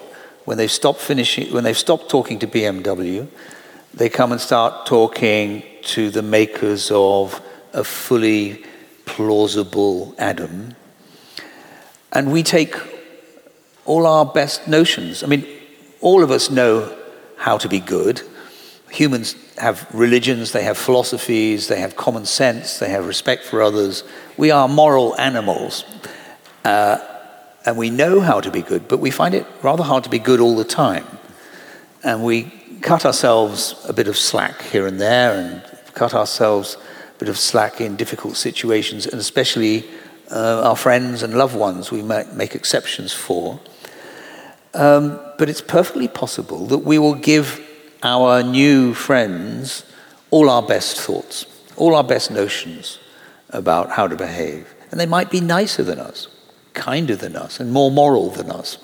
when 0.46 0.56
they've 0.56 0.70
stopped 0.70 1.00
finishing, 1.00 1.52
when 1.52 1.64
they've 1.64 1.76
stopped 1.76 2.08
talking 2.08 2.38
to 2.38 2.46
BMW, 2.46 3.28
they 3.92 4.08
come 4.08 4.32
and 4.32 4.40
start 4.40 4.86
talking 4.86 5.62
to 5.84 6.10
the 6.10 6.22
makers 6.22 6.90
of 6.92 7.40
a 7.72 7.84
fully 7.84 8.64
plausible 9.04 10.14
Adam. 10.18 10.74
And 12.12 12.32
we 12.32 12.42
take 12.42 12.74
all 13.84 14.06
our 14.06 14.24
best 14.24 14.68
notions. 14.68 15.22
I 15.22 15.26
mean, 15.26 15.46
all 16.00 16.22
of 16.22 16.30
us 16.30 16.50
know 16.50 16.96
how 17.36 17.58
to 17.58 17.68
be 17.68 17.80
good. 17.80 18.22
Humans 18.90 19.34
have 19.58 19.86
religions, 19.92 20.52
they 20.52 20.62
have 20.62 20.78
philosophies, 20.78 21.68
they 21.68 21.80
have 21.80 21.96
common 21.96 22.24
sense, 22.26 22.78
they 22.78 22.88
have 22.90 23.06
respect 23.06 23.44
for 23.44 23.60
others. 23.60 24.04
We 24.36 24.50
are 24.50 24.68
moral 24.68 25.16
animals. 25.16 25.84
Uh, 26.64 26.98
and 27.66 27.76
we 27.76 27.90
know 27.90 28.20
how 28.20 28.40
to 28.40 28.50
be 28.50 28.62
good, 28.62 28.88
but 28.88 29.00
we 29.00 29.10
find 29.10 29.34
it 29.34 29.46
rather 29.62 29.82
hard 29.82 30.04
to 30.04 30.10
be 30.10 30.18
good 30.18 30.40
all 30.40 30.54
the 30.54 30.64
time. 30.64 31.06
And 32.02 32.22
we 32.22 32.44
cut 32.82 33.06
ourselves 33.06 33.74
a 33.88 33.92
bit 33.92 34.08
of 34.08 34.16
slack 34.16 34.62
here 34.62 34.86
and 34.86 35.00
there 35.00 35.32
and 35.34 35.73
cut 35.94 36.14
ourselves 36.14 36.76
a 37.14 37.18
bit 37.18 37.28
of 37.28 37.38
slack 37.38 37.80
in 37.80 37.96
difficult 37.96 38.36
situations, 38.36 39.06
and 39.06 39.20
especially 39.20 39.84
uh, 40.30 40.68
our 40.68 40.76
friends 40.76 41.22
and 41.22 41.34
loved 41.34 41.56
ones 41.56 41.90
we 41.90 42.02
might 42.02 42.34
make 42.34 42.54
exceptions 42.54 43.12
for. 43.12 43.60
Um, 44.74 45.20
but 45.38 45.48
it's 45.48 45.60
perfectly 45.60 46.08
possible 46.08 46.66
that 46.66 46.78
we 46.78 46.98
will 46.98 47.14
give 47.14 47.60
our 48.02 48.42
new 48.42 48.92
friends 48.92 49.84
all 50.30 50.50
our 50.50 50.62
best 50.62 50.96
thoughts, 50.96 51.46
all 51.76 51.94
our 51.94 52.04
best 52.04 52.30
notions 52.30 52.98
about 53.50 53.90
how 53.90 54.08
to 54.08 54.16
behave. 54.16 54.74
And 54.90 54.98
they 55.00 55.06
might 55.06 55.30
be 55.30 55.40
nicer 55.40 55.82
than 55.82 56.00
us, 56.00 56.28
kinder 56.72 57.14
than 57.14 57.36
us, 57.36 57.60
and 57.60 57.72
more 57.72 57.90
moral 57.90 58.30
than 58.30 58.50
us. 58.50 58.78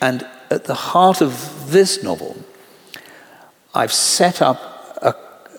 And 0.00 0.26
at 0.50 0.64
the 0.64 0.74
heart 0.74 1.20
of 1.20 1.70
this 1.70 2.02
novel, 2.02 2.36
I've 3.74 3.92
set 3.92 4.42
up 4.42 4.75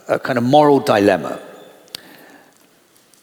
a, 0.08 0.20
kind 0.20 0.38
of 0.38 0.44
moral 0.44 0.80
dilemma. 0.80 1.40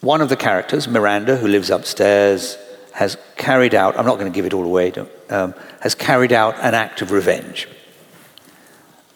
One 0.00 0.20
of 0.20 0.28
the 0.28 0.36
characters, 0.36 0.86
Miranda, 0.86 1.36
who 1.36 1.48
lives 1.48 1.70
upstairs, 1.70 2.58
has 2.92 3.16
carried 3.36 3.74
out, 3.74 3.98
I'm 3.98 4.06
not 4.06 4.18
going 4.18 4.30
to 4.30 4.34
give 4.34 4.46
it 4.46 4.54
all 4.54 4.64
away, 4.64 4.92
um, 5.30 5.54
has 5.80 5.94
carried 5.94 6.32
out 6.32 6.54
an 6.60 6.74
act 6.74 7.02
of 7.02 7.10
revenge. 7.10 7.68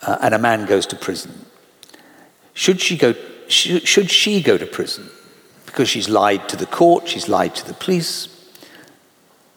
Uh, 0.02 0.18
and 0.22 0.34
a 0.34 0.38
man 0.38 0.66
goes 0.66 0.86
to 0.86 0.96
prison. 0.96 1.46
Should 2.54 2.80
she, 2.80 2.96
go, 2.96 3.14
sh- 3.48 3.84
should 3.84 4.10
she 4.10 4.42
go 4.42 4.58
to 4.58 4.66
prison? 4.66 5.10
Because 5.66 5.88
she's 5.88 6.08
lied 6.08 6.48
to 6.48 6.56
the 6.56 6.66
court, 6.66 7.08
she's 7.08 7.28
lied 7.28 7.54
to 7.56 7.66
the 7.66 7.74
police. 7.74 8.34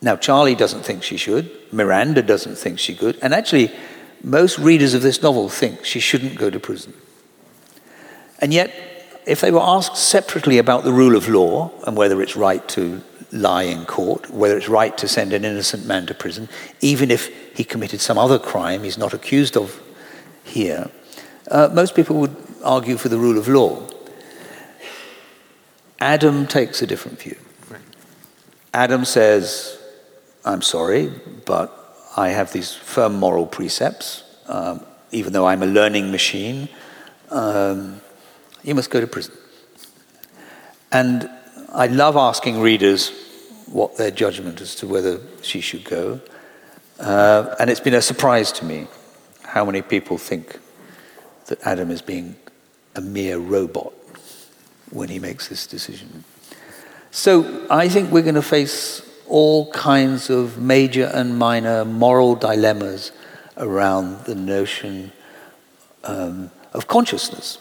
Now, 0.01 0.16
Charlie 0.16 0.55
doesn't 0.55 0.84
think 0.84 1.03
she 1.03 1.18
should, 1.18 1.49
Miranda 1.72 2.22
doesn't 2.22 2.57
think 2.57 2.78
she 2.78 2.95
could, 2.95 3.18
and 3.22 3.34
actually, 3.34 3.72
most 4.24 4.59
readers 4.59 4.93
of 4.93 5.01
this 5.01 5.22
novel 5.22 5.49
think 5.49 5.86
she 5.86 5.99
shouldn't 5.99 6.36
go 6.36 6.49
to 6.49 6.59
prison. 6.59 6.93
And 8.42 8.54
yet, 8.54 8.74
if 9.26 9.42
they 9.42 9.52
were 9.52 9.62
asked 9.62 9.96
separately 9.96 10.58
about 10.58 10.84
the 10.84 10.92
rule 10.92 11.16
of 11.16 11.30
law 11.30 11.72
and 11.86 11.96
whether 11.96 12.22
it's 12.22 12.36
right 12.36 12.68
to 12.70 13.02
lie 13.32 13.64
in 13.64 13.86
court, 13.86 14.30
whether 14.30 14.58
it's 14.58 14.68
right 14.68 14.98
to 14.98 15.08
send 15.08 15.32
an 15.32 15.46
innocent 15.46 15.86
man 15.86 16.08
to 16.08 16.14
prison, 16.14 16.50
even 16.82 17.12
if 17.12 17.30
he 17.56 17.64
committed 17.64 18.02
some 18.02 18.18
other 18.18 18.39
crime 18.39 18.84
he's 18.84 18.98
not 18.98 19.14
accused 19.14 19.56
of 19.56 19.80
here, 20.44 20.89
uh, 21.50 21.70
most 21.72 21.96
people 21.96 22.18
would 22.18 22.36
argue 22.64 22.98
for 22.98 23.10
the 23.10 23.18
rule 23.18 23.38
of 23.38 23.48
law. 23.48 23.88
Adam 26.00 26.48
takes 26.48 26.82
a 26.82 26.88
different 26.88 27.20
view. 27.20 27.38
Adam 28.74 29.06
says, 29.06 29.78
I'm 30.44 30.62
sorry, 30.62 31.12
but 31.46 31.78
I 32.18 32.30
have 32.30 32.52
these 32.52 32.74
firm 32.74 33.16
moral 33.16 33.46
precepts. 33.46 34.24
Um, 34.48 34.84
even 35.12 35.34
though 35.34 35.46
I'm 35.46 35.62
a 35.62 35.68
learning 35.68 36.12
machine, 36.12 36.70
um, 37.30 38.02
you 38.64 38.76
must 38.76 38.89
go 38.89 39.01
to 39.01 39.07
prison. 39.07 39.34
And 40.91 41.30
I 41.74 41.88
love 41.88 42.16
asking 42.16 42.59
readers 42.59 43.12
what 43.68 43.97
their 43.97 44.12
judgment 44.12 44.62
as 44.62 44.76
to 44.76 44.88
whether 44.88 45.20
she 45.41 45.62
should 45.62 45.86
go. 45.86 46.20
Uh, 46.99 47.55
and 47.59 47.70
it's 47.70 47.80
been 47.80 47.93
a 47.93 48.01
surprise 48.01 48.51
to 48.53 48.66
me 48.66 48.88
how 49.43 49.66
many 49.66 49.82
people 49.82 50.18
think 50.18 50.59
that 51.47 51.66
Adam 51.66 51.89
is 51.89 52.01
being 52.01 52.36
a 52.95 53.01
mere 53.01 53.38
robot 53.38 53.93
when 54.91 55.09
he 55.09 55.20
makes 55.20 55.47
this 55.47 55.66
decision. 55.66 56.24
So 57.12 57.66
I 57.70 57.89
think 57.89 58.12
we're 58.12 58.22
going 58.22 58.36
to 58.36 58.41
face 58.41 59.01
all 59.28 59.72
kinds 59.72 60.30
of 60.30 60.57
major 60.57 61.09
and 61.14 61.38
minor 61.38 61.86
moral 61.86 62.36
dilemmas 62.36 63.12
around 63.57 64.26
the 64.26 64.36
notion 64.36 65.12
um, 66.03 66.51
of 66.74 66.88
consciousness. 66.88 67.57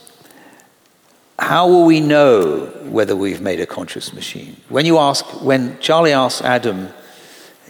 How 1.40 1.66
will 1.66 1.86
we 1.86 2.00
know 2.00 2.66
whether 2.84 3.16
we've 3.16 3.40
made 3.40 3.60
a 3.60 3.66
conscious 3.66 4.12
machine? 4.12 4.58
When 4.68 4.84
you 4.84 4.98
ask, 4.98 5.24
when 5.42 5.80
Charlie 5.80 6.12
asks 6.12 6.42
Adam, 6.42 6.90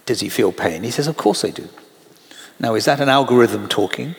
does 0.06 0.18
he 0.18 0.28
feel 0.28 0.50
pain? 0.50 0.82
He 0.82 0.90
says, 0.90 1.06
of 1.06 1.16
course 1.16 1.44
I 1.44 1.50
do. 1.50 1.68
Now, 2.58 2.74
is 2.74 2.84
that 2.86 3.00
an 3.00 3.08
algorithm 3.08 3.68
talking? 3.68 4.16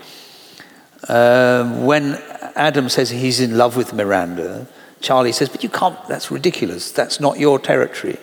Um, 1.09 1.85
when 1.85 2.13
Adam 2.55 2.87
says 2.87 3.09
he's 3.09 3.41
in 3.41 3.57
love 3.57 3.75
with 3.75 3.93
Miranda, 3.93 4.67
Charlie 5.01 5.33
says, 5.33 5.49
but 5.49 5.63
you 5.63 5.69
can't, 5.69 5.97
that's 6.07 6.31
ridiculous. 6.31 6.91
That's 6.91 7.19
not 7.19 7.37
your 7.37 7.59
territory. 7.59 8.19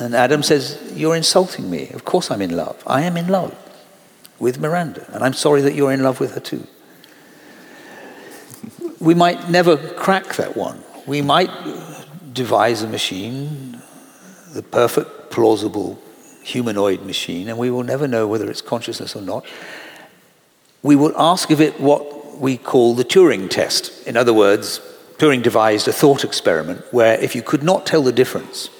And 0.00 0.14
Adam 0.14 0.42
says, 0.42 0.92
You're 0.96 1.14
insulting 1.14 1.70
me. 1.70 1.90
Of 1.90 2.04
course 2.04 2.30
I'm 2.30 2.42
in 2.42 2.56
love. 2.56 2.82
I 2.86 3.02
am 3.02 3.16
in 3.16 3.28
love 3.28 3.56
with 4.40 4.58
Miranda, 4.58 5.06
and 5.12 5.22
I'm 5.22 5.34
sorry 5.34 5.60
that 5.62 5.74
you're 5.74 5.92
in 5.92 6.02
love 6.02 6.18
with 6.18 6.34
her 6.34 6.40
too. 6.40 6.66
We 9.02 9.14
might 9.14 9.50
never 9.50 9.76
crack 9.76 10.36
that 10.36 10.56
one. 10.56 10.80
We 11.08 11.22
might 11.22 11.50
devise 12.32 12.82
a 12.82 12.86
machine, 12.86 13.82
the 14.52 14.62
perfect, 14.62 15.32
plausible 15.32 15.98
humanoid 16.44 17.02
machine, 17.02 17.48
and 17.48 17.58
we 17.58 17.68
will 17.68 17.82
never 17.82 18.06
know 18.06 18.28
whether 18.28 18.48
it's 18.48 18.62
consciousness 18.62 19.16
or 19.16 19.22
not. 19.22 19.44
We 20.84 20.94
will 20.94 21.12
ask 21.18 21.50
of 21.50 21.60
it 21.60 21.80
what 21.80 22.38
we 22.38 22.56
call 22.56 22.94
the 22.94 23.04
Turing 23.04 23.50
test. 23.50 24.06
In 24.06 24.16
other 24.16 24.32
words, 24.32 24.80
Turing 25.18 25.42
devised 25.42 25.88
a 25.88 25.92
thought 25.92 26.22
experiment 26.22 26.84
where 26.92 27.18
if 27.18 27.34
you 27.34 27.42
could 27.42 27.64
not 27.64 27.84
tell 27.84 28.02
the 28.04 28.12
difference 28.12 28.70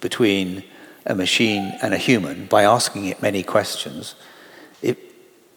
between 0.00 0.64
a 1.04 1.14
machine 1.14 1.76
and 1.82 1.92
a 1.92 1.98
human 1.98 2.46
by 2.46 2.62
asking 2.62 3.04
it 3.04 3.20
many 3.20 3.42
questions, 3.42 4.14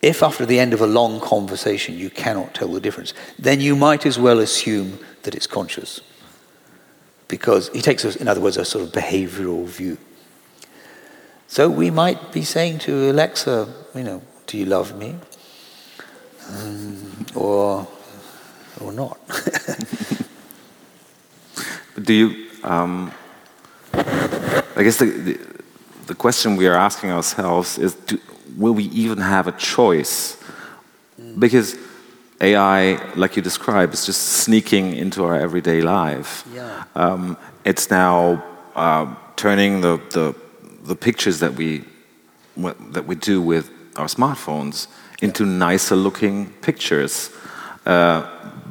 if 0.01 0.23
after 0.23 0.45
the 0.45 0.59
end 0.59 0.73
of 0.73 0.81
a 0.81 0.87
long 0.87 1.19
conversation 1.19 1.95
you 1.95 2.09
cannot 2.09 2.53
tell 2.53 2.69
the 2.69 2.79
difference, 2.79 3.13
then 3.37 3.59
you 3.59 3.75
might 3.75 4.05
as 4.05 4.17
well 4.17 4.39
assume 4.39 4.99
that 5.23 5.35
it's 5.35 5.47
conscious. 5.47 6.01
Because 7.27 7.69
he 7.69 7.81
takes, 7.81 8.03
in 8.15 8.27
other 8.27 8.41
words, 8.41 8.57
a 8.57 8.65
sort 8.65 8.83
of 8.85 8.91
behavioral 8.91 9.65
view. 9.65 9.97
So 11.47 11.69
we 11.69 11.89
might 11.89 12.31
be 12.31 12.43
saying 12.43 12.79
to 12.79 13.11
Alexa, 13.11 13.67
you 13.95 14.03
know, 14.03 14.21
do 14.47 14.57
you 14.57 14.65
love 14.65 14.97
me? 14.97 15.15
Um, 16.51 17.25
or, 17.35 17.87
or 18.79 18.91
not. 18.91 19.19
do 22.01 22.13
you, 22.13 22.49
um, 22.63 23.11
I 23.93 24.83
guess 24.83 24.97
the, 24.97 25.05
the, 25.05 25.39
the, 26.07 26.15
question 26.15 26.55
we 26.55 26.67
are 26.67 26.75
asking 26.75 27.11
ourselves 27.11 27.77
is 27.77 27.93
do, 27.95 28.19
will 28.59 28.73
we 28.73 28.83
even 28.83 29.17
have 29.17 29.47
a 29.47 29.53
choice? 29.53 30.37
Because 31.37 31.75
AI, 32.41 33.01
like 33.15 33.35
you 33.35 33.41
describe, 33.41 33.93
is 33.93 34.05
just 34.05 34.21
sneaking 34.21 34.95
into 34.95 35.23
our 35.23 35.35
everyday 35.35 35.81
life. 35.81 36.45
Yeah. 36.53 36.83
Um, 36.95 37.37
it's 37.63 37.89
now 37.89 38.43
uh, 38.75 39.15
turning 39.35 39.81
the, 39.81 39.97
the, 40.11 40.35
the 40.83 40.95
pictures 40.95 41.39
that 41.39 41.53
we, 41.53 41.83
that 42.91 43.05
we 43.07 43.15
do 43.15 43.41
with 43.41 43.71
our 43.95 44.07
smartphones 44.07 44.87
into 45.21 45.45
yeah. 45.45 45.51
nicer 45.51 45.95
looking 45.95 46.47
pictures. 46.61 47.31
Uh, 47.85 48.27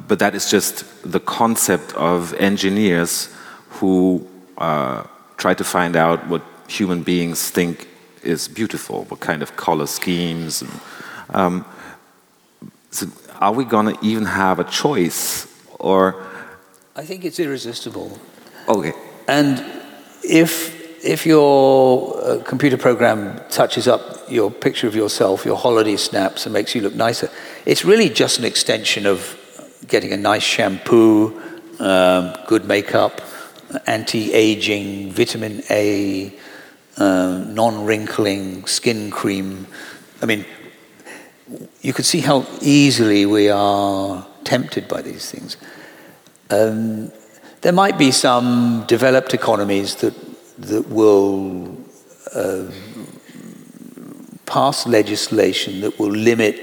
but 0.07 0.19
that 0.19 0.35
is 0.35 0.49
just 0.49 0.85
the 1.03 1.19
concept 1.19 1.93
of 1.93 2.33
engineers 2.35 3.29
who 3.69 4.27
uh, 4.57 5.03
try 5.37 5.53
to 5.53 5.63
find 5.63 5.95
out 5.95 6.27
what 6.27 6.41
human 6.67 7.03
beings 7.03 7.49
think 7.49 7.87
is 8.23 8.47
beautiful, 8.47 9.05
what 9.05 9.19
kind 9.19 9.41
of 9.41 9.55
color 9.55 9.87
schemes. 9.87 10.61
And, 10.61 10.71
um, 11.29 11.65
so 12.91 13.07
are 13.39 13.53
we 13.53 13.65
going 13.65 13.95
to 13.95 14.05
even 14.05 14.25
have 14.25 14.59
a 14.59 14.63
choice? 14.63 15.47
Or 15.79 16.15
I 16.95 17.05
think 17.05 17.23
it's 17.23 17.39
irresistible. 17.39 18.19
Okay. 18.67 18.93
And 19.27 19.63
if 20.23 20.77
if 21.03 21.25
your 21.25 22.17
uh, 22.21 22.43
computer 22.43 22.77
program 22.77 23.39
touches 23.49 23.87
up 23.87 24.01
your 24.29 24.51
picture 24.51 24.87
of 24.87 24.95
yourself, 24.95 25.45
your 25.45 25.55
holiday 25.55 25.95
snaps, 25.95 26.45
and 26.45 26.53
makes 26.53 26.75
you 26.75 26.81
look 26.81 26.93
nicer, 26.93 27.29
it's 27.65 27.85
really 27.85 28.09
just 28.09 28.39
an 28.39 28.45
extension 28.45 29.05
of 29.05 29.37
getting 29.87 30.11
a 30.11 30.17
nice 30.17 30.43
shampoo, 30.43 31.41
um, 31.79 32.35
good 32.47 32.65
makeup, 32.65 33.21
anti-aging, 33.87 35.11
vitamin 35.11 35.63
A, 35.69 36.33
uh, 36.99 37.43
non-wrinkling 37.47 38.65
skin 38.67 39.09
cream. 39.09 39.67
I 40.21 40.25
mean, 40.25 40.45
you 41.81 41.93
could 41.93 42.05
see 42.05 42.19
how 42.19 42.45
easily 42.61 43.25
we 43.25 43.49
are 43.49 44.27
tempted 44.43 44.87
by 44.87 45.01
these 45.01 45.31
things. 45.31 45.57
Um, 46.49 47.11
there 47.61 47.73
might 47.73 47.97
be 47.97 48.11
some 48.11 48.85
developed 48.87 49.33
economies 49.33 49.95
that 49.95 50.13
that 50.59 50.89
will 50.89 51.77
uh, 52.35 52.65
pass 54.45 54.85
legislation 54.85 55.81
that 55.81 55.97
will 55.97 56.11
limit 56.11 56.59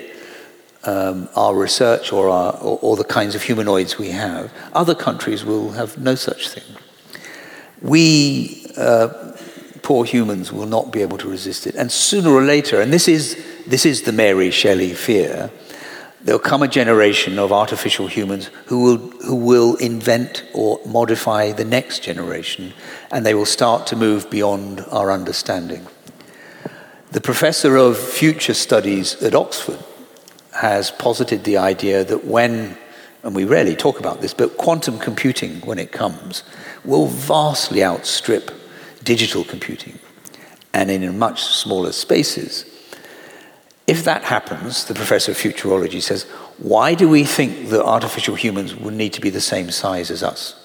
um, 0.85 1.29
our 1.35 1.55
research 1.55 2.13
or, 2.13 2.29
our, 2.29 2.53
or, 2.59 2.79
or 2.83 2.97
the 2.97 3.05
kinds 3.05 3.35
of 3.35 3.43
humanoids 3.43 3.99
we 3.99 4.11
have. 4.11 4.53
Other 4.75 4.95
countries 4.95 5.45
will 5.45 5.73
have 5.73 5.97
no 5.97 6.15
such 6.15 6.51
thing 6.51 6.77
we 7.83 8.67
uh, 8.77 9.33
poor 9.87 10.05
humans 10.05 10.53
will 10.53 10.67
not 10.67 10.91
be 10.91 11.01
able 11.01 11.17
to 11.17 11.31
resist 11.31 11.65
it. 11.65 11.77
And 11.77 11.93
sooner 11.93 12.31
or 12.31 12.43
later, 12.43 12.81
and 12.81 12.93
this 12.93 13.07
is, 13.07 13.41
this 13.69 13.87
is 13.87 14.03
the 14.03 14.11
Mary 14.11 14.51
Shelley 14.51 14.93
fear, 14.95 15.49
there'll 16.25 16.41
come 16.41 16.65
a 16.65 16.67
generation 16.67 17.39
of 17.39 17.53
artificial 17.53 18.09
humans 18.09 18.51
who 18.65 18.83
will, 18.83 18.97
who 19.21 19.37
will 19.37 19.77
invent 19.77 20.45
or 20.53 20.81
modify 20.85 21.53
the 21.53 21.65
next 21.65 22.03
generation, 22.03 22.73
and 23.13 23.25
they 23.25 23.33
will 23.33 23.47
start 23.47 23.87
to 23.87 23.95
move 23.95 24.29
beyond 24.29 24.85
our 24.91 25.13
understanding. 25.13 25.87
The 27.13 27.21
professor 27.21 27.77
of 27.77 27.97
future 27.97 28.55
studies 28.55 29.23
at 29.23 29.37
Oxford 29.37 29.79
has 30.51 30.91
posited 30.91 31.45
the 31.45 31.59
idea 31.59 32.03
that 32.03 32.25
when, 32.25 32.77
and 33.23 33.37
we 33.37 33.45
rarely 33.45 33.77
talk 33.77 34.01
about 34.01 34.21
this, 34.21 34.35
but 34.35 34.57
quantum 34.57 34.99
computing, 34.99 35.61
when 35.61 35.79
it 35.79 35.93
comes, 35.93 36.43
will 36.85 37.07
vastly 37.07 37.85
outstrip 37.85 38.51
digital 39.07 39.45
computing, 39.45 39.99
and 40.75 40.91
in 40.91 41.19
much 41.19 41.43
smaller 41.43 41.93
spaces. 41.93 42.67
If 43.87 44.05
that 44.05 44.25
happens, 44.25 44.85
the 44.85 44.95
professor 44.95 45.31
of 45.31 45.39
futurology 45.39 46.03
says, 46.03 46.25
why 46.59 46.95
do 46.95 47.09
we 47.09 47.25
think 47.25 47.69
that 47.69 47.85
artificial 47.85 48.35
humans 48.35 48.75
would 48.75 48.95
need 48.95 49.13
to 49.13 49.21
be 49.21 49.31
the 49.31 49.41
same 49.41 49.71
size 49.71 50.11
as 50.11 50.23
us? 50.23 50.63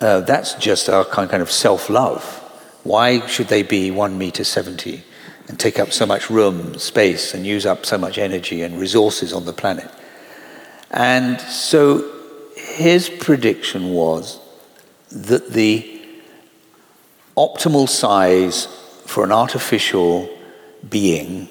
Uh, 0.00 0.20
that's 0.20 0.54
just 0.54 0.88
our 0.88 1.04
kind 1.04 1.40
of 1.40 1.50
self 1.50 1.88
love. 1.88 2.24
Why 2.82 3.24
should 3.26 3.46
they 3.46 3.62
be 3.62 3.90
one 3.90 4.18
meter 4.18 4.44
70 4.44 5.02
and 5.48 5.58
take 5.58 5.78
up 5.78 5.92
so 5.92 6.04
much 6.04 6.28
room, 6.28 6.76
space, 6.78 7.32
and 7.32 7.46
use 7.46 7.64
up 7.64 7.86
so 7.86 7.96
much 7.96 8.18
energy 8.18 8.62
and 8.62 8.78
resources 8.80 9.32
on 9.32 9.44
the 9.44 9.52
planet? 9.52 9.90
And 10.90 11.40
so 11.40 12.10
his 12.56 13.08
prediction 13.08 13.94
was 13.94 14.40
that 15.10 15.50
the 15.50 15.93
optimal 17.36 17.88
size 17.88 18.66
for 19.06 19.24
an 19.24 19.32
artificial 19.32 20.28
being, 20.88 21.48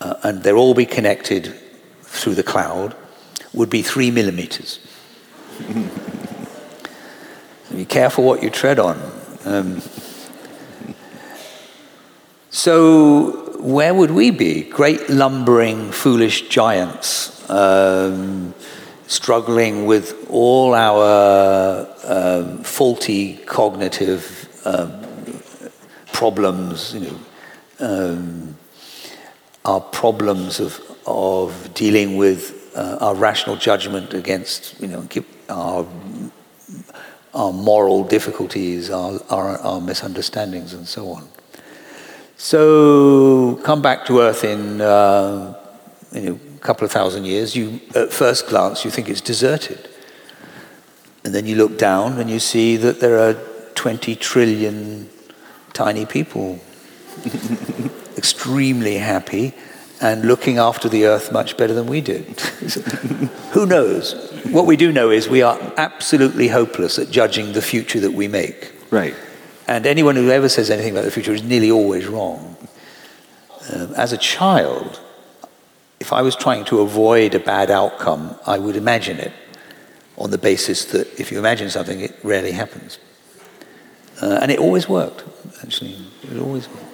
uh, 0.00 0.14
and 0.22 0.42
they'll 0.42 0.56
all 0.56 0.74
be 0.74 0.86
connected 0.86 1.54
through 2.02 2.34
the 2.34 2.42
cloud, 2.42 2.96
would 3.52 3.70
be 3.70 3.82
three 3.82 4.10
millimeters. 4.10 4.78
be 7.74 7.84
careful 7.84 8.24
what 8.24 8.42
you 8.42 8.50
tread 8.50 8.78
on. 8.78 9.00
Um, 9.44 9.82
so, 12.50 13.58
where 13.58 13.92
would 13.92 14.10
we 14.10 14.30
be? 14.30 14.62
Great 14.62 15.10
lumbering, 15.10 15.90
foolish 15.92 16.48
giants, 16.48 17.48
um, 17.50 18.54
struggling 19.06 19.86
with 19.86 20.26
all 20.30 20.74
our 20.74 21.86
um, 22.04 22.58
faulty 22.62 23.36
cognitive 23.38 24.48
um, 24.64 25.04
problems, 26.12 26.94
you 26.94 27.00
know, 27.00 27.18
um, 27.80 28.56
our 29.64 29.80
problems 29.80 30.60
of, 30.60 30.80
of 31.06 31.72
dealing 31.74 32.16
with 32.16 32.72
uh, 32.76 32.98
our 33.00 33.14
rational 33.14 33.56
judgment 33.56 34.14
against, 34.14 34.80
you 34.80 34.88
know, 34.88 35.06
our, 35.48 35.86
our 37.34 37.52
moral 37.52 38.04
difficulties, 38.04 38.90
our, 38.90 39.20
our, 39.30 39.58
our 39.58 39.80
misunderstandings, 39.80 40.72
and 40.72 40.86
so 40.86 41.10
on. 41.10 41.28
So 42.36 43.56
come 43.64 43.80
back 43.80 44.06
to 44.06 44.20
Earth 44.20 44.44
in 44.44 44.80
uh, 44.80 45.54
you 46.12 46.20
know, 46.20 46.40
a 46.56 46.58
couple 46.58 46.84
of 46.84 46.92
thousand 46.92 47.24
years. 47.24 47.56
You, 47.56 47.80
at 47.94 48.12
first 48.12 48.48
glance, 48.48 48.84
you 48.84 48.90
think 48.90 49.08
it's 49.08 49.20
deserted, 49.20 49.88
and 51.24 51.34
then 51.34 51.46
you 51.46 51.56
look 51.56 51.78
down 51.78 52.18
and 52.20 52.28
you 52.28 52.38
see 52.38 52.76
that 52.76 53.00
there 53.00 53.18
are 53.18 53.53
20 53.84 54.16
trillion 54.16 55.10
tiny 55.74 56.06
people 56.06 56.58
extremely 58.16 58.96
happy 58.96 59.52
and 60.00 60.24
looking 60.24 60.56
after 60.56 60.88
the 60.88 61.04
earth 61.04 61.30
much 61.30 61.58
better 61.58 61.74
than 61.74 61.86
we 61.86 62.00
did. 62.00 62.24
Who 63.52 63.66
knows? 63.66 64.14
What 64.46 64.64
we 64.64 64.78
do 64.78 64.90
know 64.90 65.10
is 65.10 65.28
we 65.28 65.42
are 65.42 65.60
absolutely 65.76 66.48
hopeless 66.48 66.98
at 66.98 67.10
judging 67.10 67.52
the 67.52 67.60
future 67.60 68.00
that 68.00 68.12
we 68.12 68.26
make. 68.26 68.72
Right. 68.90 69.14
And 69.68 69.84
anyone 69.84 70.16
who 70.16 70.30
ever 70.30 70.48
says 70.48 70.70
anything 70.70 70.92
about 70.92 71.04
the 71.04 71.10
future 71.10 71.34
is 71.34 71.42
nearly 71.42 71.70
always 71.70 72.06
wrong. 72.06 72.56
Um, 73.70 73.92
as 73.96 74.14
a 74.14 74.16
child, 74.16 74.98
if 76.00 76.10
I 76.10 76.22
was 76.22 76.34
trying 76.36 76.64
to 76.72 76.80
avoid 76.80 77.34
a 77.34 77.38
bad 77.38 77.70
outcome, 77.70 78.34
I 78.46 78.58
would 78.58 78.76
imagine 78.76 79.18
it 79.18 79.32
on 80.16 80.30
the 80.30 80.38
basis 80.38 80.86
that 80.86 81.20
if 81.20 81.30
you 81.30 81.38
imagine 81.38 81.68
something, 81.68 82.00
it 82.00 82.16
rarely 82.22 82.52
happens. 82.52 82.98
Uh, 84.24 84.38
and 84.40 84.50
it 84.50 84.58
always 84.58 84.88
worked, 84.88 85.22
actually. 85.62 85.96
It 86.22 86.38
always 86.40 86.66
worked. 86.66 86.86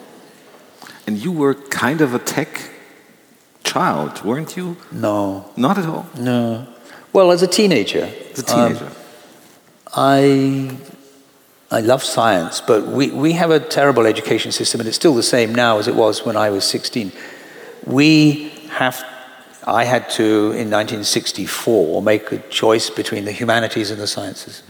And 1.07 1.17
you 1.17 1.31
were 1.31 1.55
kind 1.55 2.01
of 2.01 2.13
a 2.13 2.19
tech 2.19 2.71
child, 3.63 4.25
weren't 4.25 4.57
you? 4.57 4.77
No. 4.91 5.45
Not 5.57 5.79
at 5.79 5.87
all? 5.87 6.07
No. 6.19 6.67
Well, 7.13 7.31
as 7.31 7.43
a 7.43 7.47
teenager. 7.47 8.11
As 8.33 8.41
a 8.41 8.43
teenager. 8.43 8.87
Um, 8.87 8.93
I, 9.95 10.77
I 11.71 11.81
love 11.83 12.03
science, 12.03 12.61
but 12.61 12.89
we, 12.89 13.13
we 13.13 13.33
have 13.35 13.53
a 13.53 13.61
terrible 13.61 14.07
education 14.07 14.51
system, 14.51 14.81
and 14.81 14.89
it's 14.89 14.97
still 14.97 15.15
the 15.15 15.23
same 15.23 15.55
now 15.55 15.79
as 15.79 15.87
it 15.87 15.95
was 15.95 16.27
when 16.27 16.37
I 16.37 16.51
was 16.51 16.65
16. 16.65 17.13
We 17.87 18.49
have, 18.71 19.05
I 19.65 19.85
had 19.85 20.11
to, 20.19 20.25
in 20.59 20.69
1964, 20.69 22.03
make 22.03 22.33
a 22.33 22.39
choice 22.49 22.91
between 22.91 23.25
the 23.25 23.33
humanities 23.33 23.93
and 23.93 24.01
the 24.01 24.09
sciences. 24.09 24.65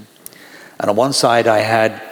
And 0.78 0.90
on 0.90 0.96
one 0.96 1.14
side, 1.14 1.46
I 1.46 1.61
had 1.61 2.02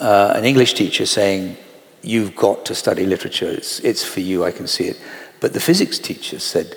uh, 0.00 0.32
an 0.34 0.44
English 0.44 0.74
teacher 0.74 1.06
saying, 1.06 1.56
You've 2.02 2.34
got 2.34 2.64
to 2.64 2.74
study 2.74 3.04
literature, 3.04 3.50
it's, 3.50 3.78
it's 3.80 4.02
for 4.02 4.20
you, 4.20 4.42
I 4.42 4.52
can 4.52 4.66
see 4.66 4.84
it. 4.84 4.98
But 5.38 5.52
the 5.52 5.60
physics 5.60 5.98
teacher 5.98 6.38
said, 6.38 6.76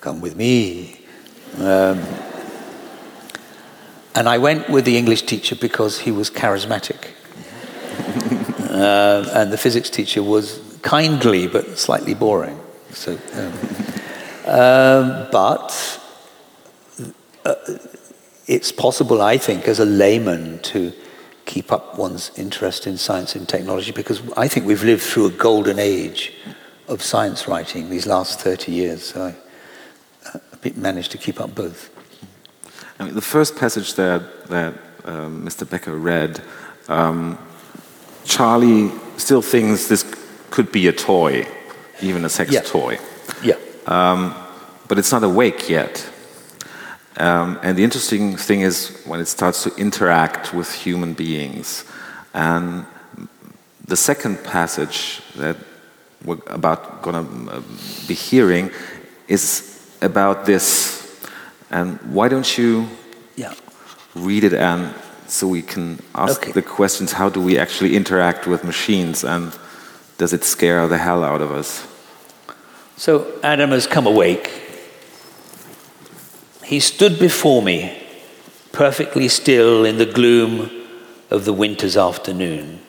Come 0.00 0.20
with 0.20 0.36
me. 0.36 1.00
Um, 1.58 2.02
and 4.14 4.28
I 4.28 4.38
went 4.38 4.68
with 4.68 4.84
the 4.84 4.96
English 4.96 5.22
teacher 5.22 5.54
because 5.54 6.00
he 6.00 6.10
was 6.10 6.30
charismatic. 6.30 7.10
uh, 8.70 9.30
and 9.34 9.52
the 9.52 9.58
physics 9.58 9.90
teacher 9.90 10.22
was 10.22 10.60
kindly 10.82 11.46
but 11.46 11.78
slightly 11.78 12.14
boring. 12.14 12.58
So, 12.90 13.18
um, 13.34 13.52
um, 14.46 15.28
but 15.30 16.00
uh, 17.44 17.54
it's 18.46 18.72
possible, 18.72 19.20
I 19.22 19.38
think, 19.38 19.68
as 19.68 19.80
a 19.80 19.84
layman 19.84 20.60
to 20.60 20.92
keep 21.46 21.72
up 21.72 21.96
one's 21.96 22.30
interest 22.36 22.86
in 22.86 22.98
science 22.98 23.34
and 23.34 23.48
technology 23.48 23.92
because 23.92 24.20
I 24.36 24.48
think 24.48 24.66
we've 24.66 24.82
lived 24.82 25.02
through 25.02 25.26
a 25.26 25.30
golden 25.30 25.78
age 25.78 26.32
of 26.88 27.02
science 27.02 27.48
writing 27.48 27.88
these 27.88 28.06
last 28.06 28.40
30 28.40 28.72
years. 28.72 29.04
So 29.04 29.34
I 30.24 30.36
uh, 30.36 30.70
managed 30.74 31.12
to 31.12 31.18
keep 31.18 31.40
up 31.40 31.54
both. 31.54 31.90
I 32.98 33.04
mean, 33.04 33.14
the 33.14 33.20
first 33.20 33.56
passage 33.56 33.94
that, 33.94 34.46
that 34.48 34.74
um, 35.04 35.46
Mr. 35.46 35.68
Becker 35.68 35.96
read, 35.96 36.42
um, 36.88 37.38
Charlie 38.24 38.90
still 39.16 39.42
thinks 39.42 39.88
this 39.88 40.04
could 40.50 40.72
be 40.72 40.88
a 40.88 40.92
toy, 40.92 41.46
even 42.02 42.24
a 42.24 42.28
sex 42.28 42.52
yeah. 42.52 42.60
toy. 42.60 42.98
Yeah. 43.42 43.56
Um, 43.86 44.34
but 44.88 44.98
it's 44.98 45.12
not 45.12 45.22
awake 45.22 45.68
yet. 45.68 46.08
Um, 47.18 47.58
and 47.62 47.78
the 47.78 47.84
interesting 47.84 48.36
thing 48.36 48.60
is 48.60 49.02
when 49.06 49.20
it 49.20 49.26
starts 49.26 49.62
to 49.64 49.74
interact 49.76 50.52
with 50.52 50.72
human 50.72 51.14
beings. 51.14 51.84
And 52.34 52.84
the 53.86 53.96
second 53.96 54.44
passage 54.44 55.22
that 55.36 55.56
we're 56.24 56.38
about 56.46 57.02
going 57.02 57.24
to 57.24 57.52
uh, 57.52 57.62
be 58.06 58.14
hearing 58.14 58.70
is 59.28 59.96
about 60.02 60.44
this. 60.44 61.26
And 61.70 61.98
why 62.12 62.28
don't 62.28 62.58
you 62.58 62.88
yeah. 63.36 63.54
read 64.14 64.44
it 64.44 64.52
and 64.52 64.94
so 65.28 65.48
we 65.48 65.62
can 65.62 65.98
ask 66.14 66.42
okay. 66.42 66.52
the 66.52 66.62
questions 66.62 67.12
how 67.12 67.28
do 67.28 67.40
we 67.40 67.58
actually 67.58 67.96
interact 67.96 68.46
with 68.46 68.62
machines 68.62 69.24
and 69.24 69.52
does 70.18 70.32
it 70.32 70.44
scare 70.44 70.86
the 70.86 70.98
hell 70.98 71.24
out 71.24 71.42
of 71.42 71.50
us? 71.50 71.86
So 72.96 73.26
Adam 73.42 73.70
has 73.70 73.86
come 73.86 74.06
awake 74.06 74.65
he 76.66 76.80
stood 76.80 77.20
before 77.20 77.62
me, 77.62 77.96
perfectly 78.72 79.28
still 79.28 79.84
in 79.84 79.98
the 79.98 80.04
gloom 80.04 80.68
of 81.30 81.44
the 81.44 81.52
winter's 81.52 81.96
afternoon. 81.96 82.80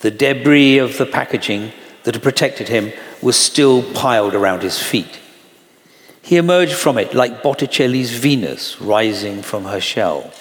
The 0.00 0.10
debris 0.10 0.78
of 0.78 0.96
the 0.96 1.04
packaging 1.04 1.72
that 2.04 2.14
had 2.14 2.22
protected 2.22 2.68
him 2.68 2.94
was 3.20 3.36
still 3.36 3.82
piled 3.92 4.34
around 4.34 4.62
his 4.62 4.82
feet. 4.82 5.20
He 6.22 6.38
emerged 6.38 6.72
from 6.72 6.96
it 6.96 7.12
like 7.12 7.42
Botticelli's 7.42 8.12
Venus 8.12 8.80
rising 8.80 9.42
from 9.42 9.66
her 9.66 9.80
shell. 9.80 10.32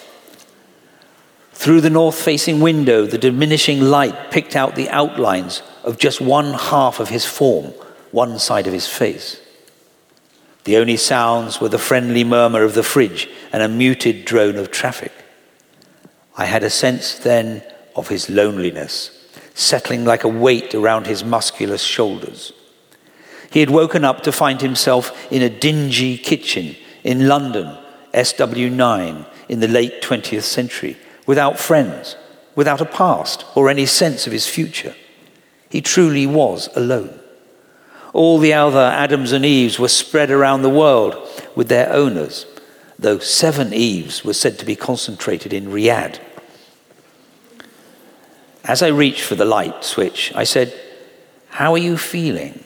Through 1.51 1.81
the 1.81 1.89
north 1.89 2.15
facing 2.15 2.61
window, 2.61 3.05
the 3.05 3.17
diminishing 3.17 3.81
light 3.81 4.31
picked 4.31 4.55
out 4.55 4.75
the 4.75 4.89
outlines 4.91 5.61
of 5.83 5.97
just 5.97 6.21
one 6.21 6.53
half 6.53 7.01
of 7.01 7.09
his 7.09 7.25
form, 7.25 7.73
one 8.11 8.39
side 8.39 8.65
of 8.65 8.71
his 8.71 8.87
face. 8.87 9.41
The 10.65 10.77
only 10.77 10.97
sounds 10.97 11.61
were 11.61 11.69
the 11.69 11.77
friendly 11.77 12.23
murmur 12.23 12.63
of 12.63 12.73
the 12.73 12.83
fridge 12.83 13.29
and 13.53 13.63
a 13.63 13.69
muted 13.69 14.25
drone 14.25 14.57
of 14.57 14.71
traffic. 14.71 15.11
I 16.35 16.45
had 16.45 16.63
a 16.63 16.69
sense 16.69 17.17
then 17.17 17.63
of 17.95 18.09
his 18.09 18.29
loneliness, 18.29 19.11
settling 19.53 20.05
like 20.05 20.23
a 20.23 20.27
weight 20.27 20.75
around 20.75 21.05
his 21.05 21.23
muscular 21.23 21.77
shoulders. 21.77 22.51
He 23.51 23.59
had 23.59 23.69
woken 23.69 24.03
up 24.03 24.21
to 24.23 24.31
find 24.31 24.59
himself 24.59 25.31
in 25.31 25.43
a 25.43 25.49
dingy 25.49 26.17
kitchen 26.17 26.75
in 27.03 27.27
London, 27.27 27.77
SW9, 28.13 29.25
in 29.47 29.59
the 29.59 29.67
late 29.67 30.01
20th 30.01 30.41
century, 30.41 30.97
without 31.27 31.59
friends, 31.59 32.17
without 32.55 32.81
a 32.81 32.85
past 32.85 33.45
or 33.55 33.69
any 33.69 33.85
sense 33.85 34.25
of 34.25 34.33
his 34.33 34.47
future. 34.47 34.95
He 35.69 35.81
truly 35.81 36.25
was 36.25 36.69
alone. 36.75 37.19
All 38.15 38.37
the 38.37 38.53
other 38.53 38.79
Adams 38.79 39.33
and 39.33 39.43
Eves 39.43 39.77
were 39.77 39.89
spread 39.89 40.31
around 40.31 40.61
the 40.61 40.69
world 40.69 41.17
with 41.53 41.67
their 41.67 41.91
owners, 41.91 42.45
though 42.97 43.19
seven 43.19 43.73
Eves 43.73 44.23
were 44.23 44.33
said 44.33 44.57
to 44.59 44.65
be 44.65 44.77
concentrated 44.77 45.51
in 45.51 45.65
Riyadh. 45.65 46.21
As 48.63 48.81
I 48.81 48.87
reached 48.87 49.19
for 49.19 49.35
the 49.35 49.43
light 49.43 49.83
switch, 49.83 50.31
I 50.33 50.45
said, 50.45 50.73
How 51.49 51.73
are 51.73 51.77
you 51.77 51.97
feeling? 51.97 52.63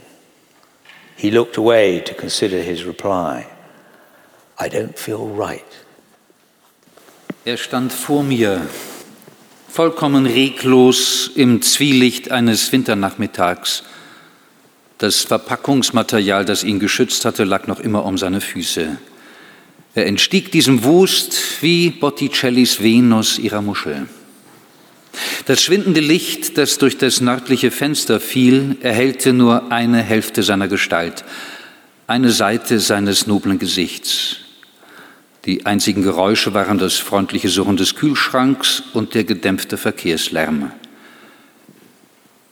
He 1.18 1.32
looked 1.32 1.58
away 1.58 2.00
to 2.02 2.14
consider 2.14 2.62
his 2.62 2.84
reply. 2.84 3.48
I 4.60 4.70
don't 4.70 5.00
feel 5.00 5.28
right. 5.28 5.66
Er 7.48 7.58
stand 7.58 7.92
vor 7.92 8.22
mir, 8.22 8.68
vollkommen 9.68 10.28
reglos 10.28 11.32
im 11.36 11.64
Zwielicht 11.64 12.30
eines 12.30 12.72
Winternachmittags. 12.72 13.82
Das 15.00 15.22
Verpackungsmaterial, 15.22 16.44
das 16.44 16.66
ihn 16.66 16.78
geschützt 16.78 17.24
hatte, 17.24 17.46
lag 17.46 17.68
noch 17.68 17.80
immer 17.80 18.04
um 18.04 18.18
seine 18.18 18.42
Füße. 18.42 18.98
Er 19.96 20.06
entstieg 20.06 20.52
diesem 20.52 20.84
Wust 20.84 21.62
wie 21.62 21.90
Botticellis 21.90 22.84
Venus 22.84 23.40
ihrer 23.40 23.62
Muschel. 23.62 24.10
Das 25.46 25.62
schwindende 25.62 26.02
Licht, 26.02 26.58
das 26.58 26.78
durch 26.80 26.98
das 26.98 27.22
nördliche 27.22 27.72
Fenster 27.72 28.20
fiel, 28.20 28.76
erhellte 28.82 29.32
nur 29.32 29.72
eine 29.72 30.02
Hälfte 30.02 30.44
seiner 30.44 30.68
Gestalt, 30.68 31.24
eine 32.06 32.32
Seite 32.32 32.82
seines 32.82 33.26
noblen 33.26 33.58
Gesichts. 33.58 34.36
Die 35.46 35.66
einzigen 35.66 36.04
Geräusche 36.04 36.54
waren 36.54 36.78
das 36.78 36.96
freundliche 36.96 37.48
Surren 37.48 37.78
des 37.78 37.96
Kühlschranks 37.96 38.84
und 38.94 39.16
der 39.16 39.24
gedämpfte 39.24 39.78
Verkehrslärm. 39.78 40.74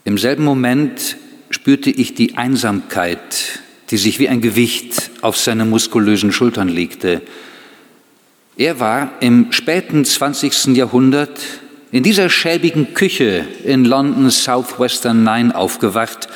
Im 0.05 0.17
selben 0.17 0.45
Moment 0.45 1.17
spürte 1.49 1.89
ich 1.89 2.13
die 2.13 2.37
Einsamkeit, 2.37 3.61
die 3.89 3.97
sich 3.97 4.19
wie 4.19 4.29
ein 4.29 4.41
Gewicht 4.41 5.11
auf 5.21 5.37
seine 5.37 5.65
muskulösen 5.65 6.31
Schultern 6.31 6.67
legte. 6.67 7.21
Er 8.57 8.79
war 8.79 9.11
im 9.19 9.51
späten 9.51 10.03
20. 10.03 10.75
Jahrhundert 10.75 11.39
in 11.91 12.03
dieser 12.03 12.29
schäbigen 12.29 12.93
Küche 12.93 13.45
in 13.63 13.85
Londons 13.85 14.43
Southwestern 14.43 15.23
Nine 15.23 15.55
aufgewacht, 15.55 16.27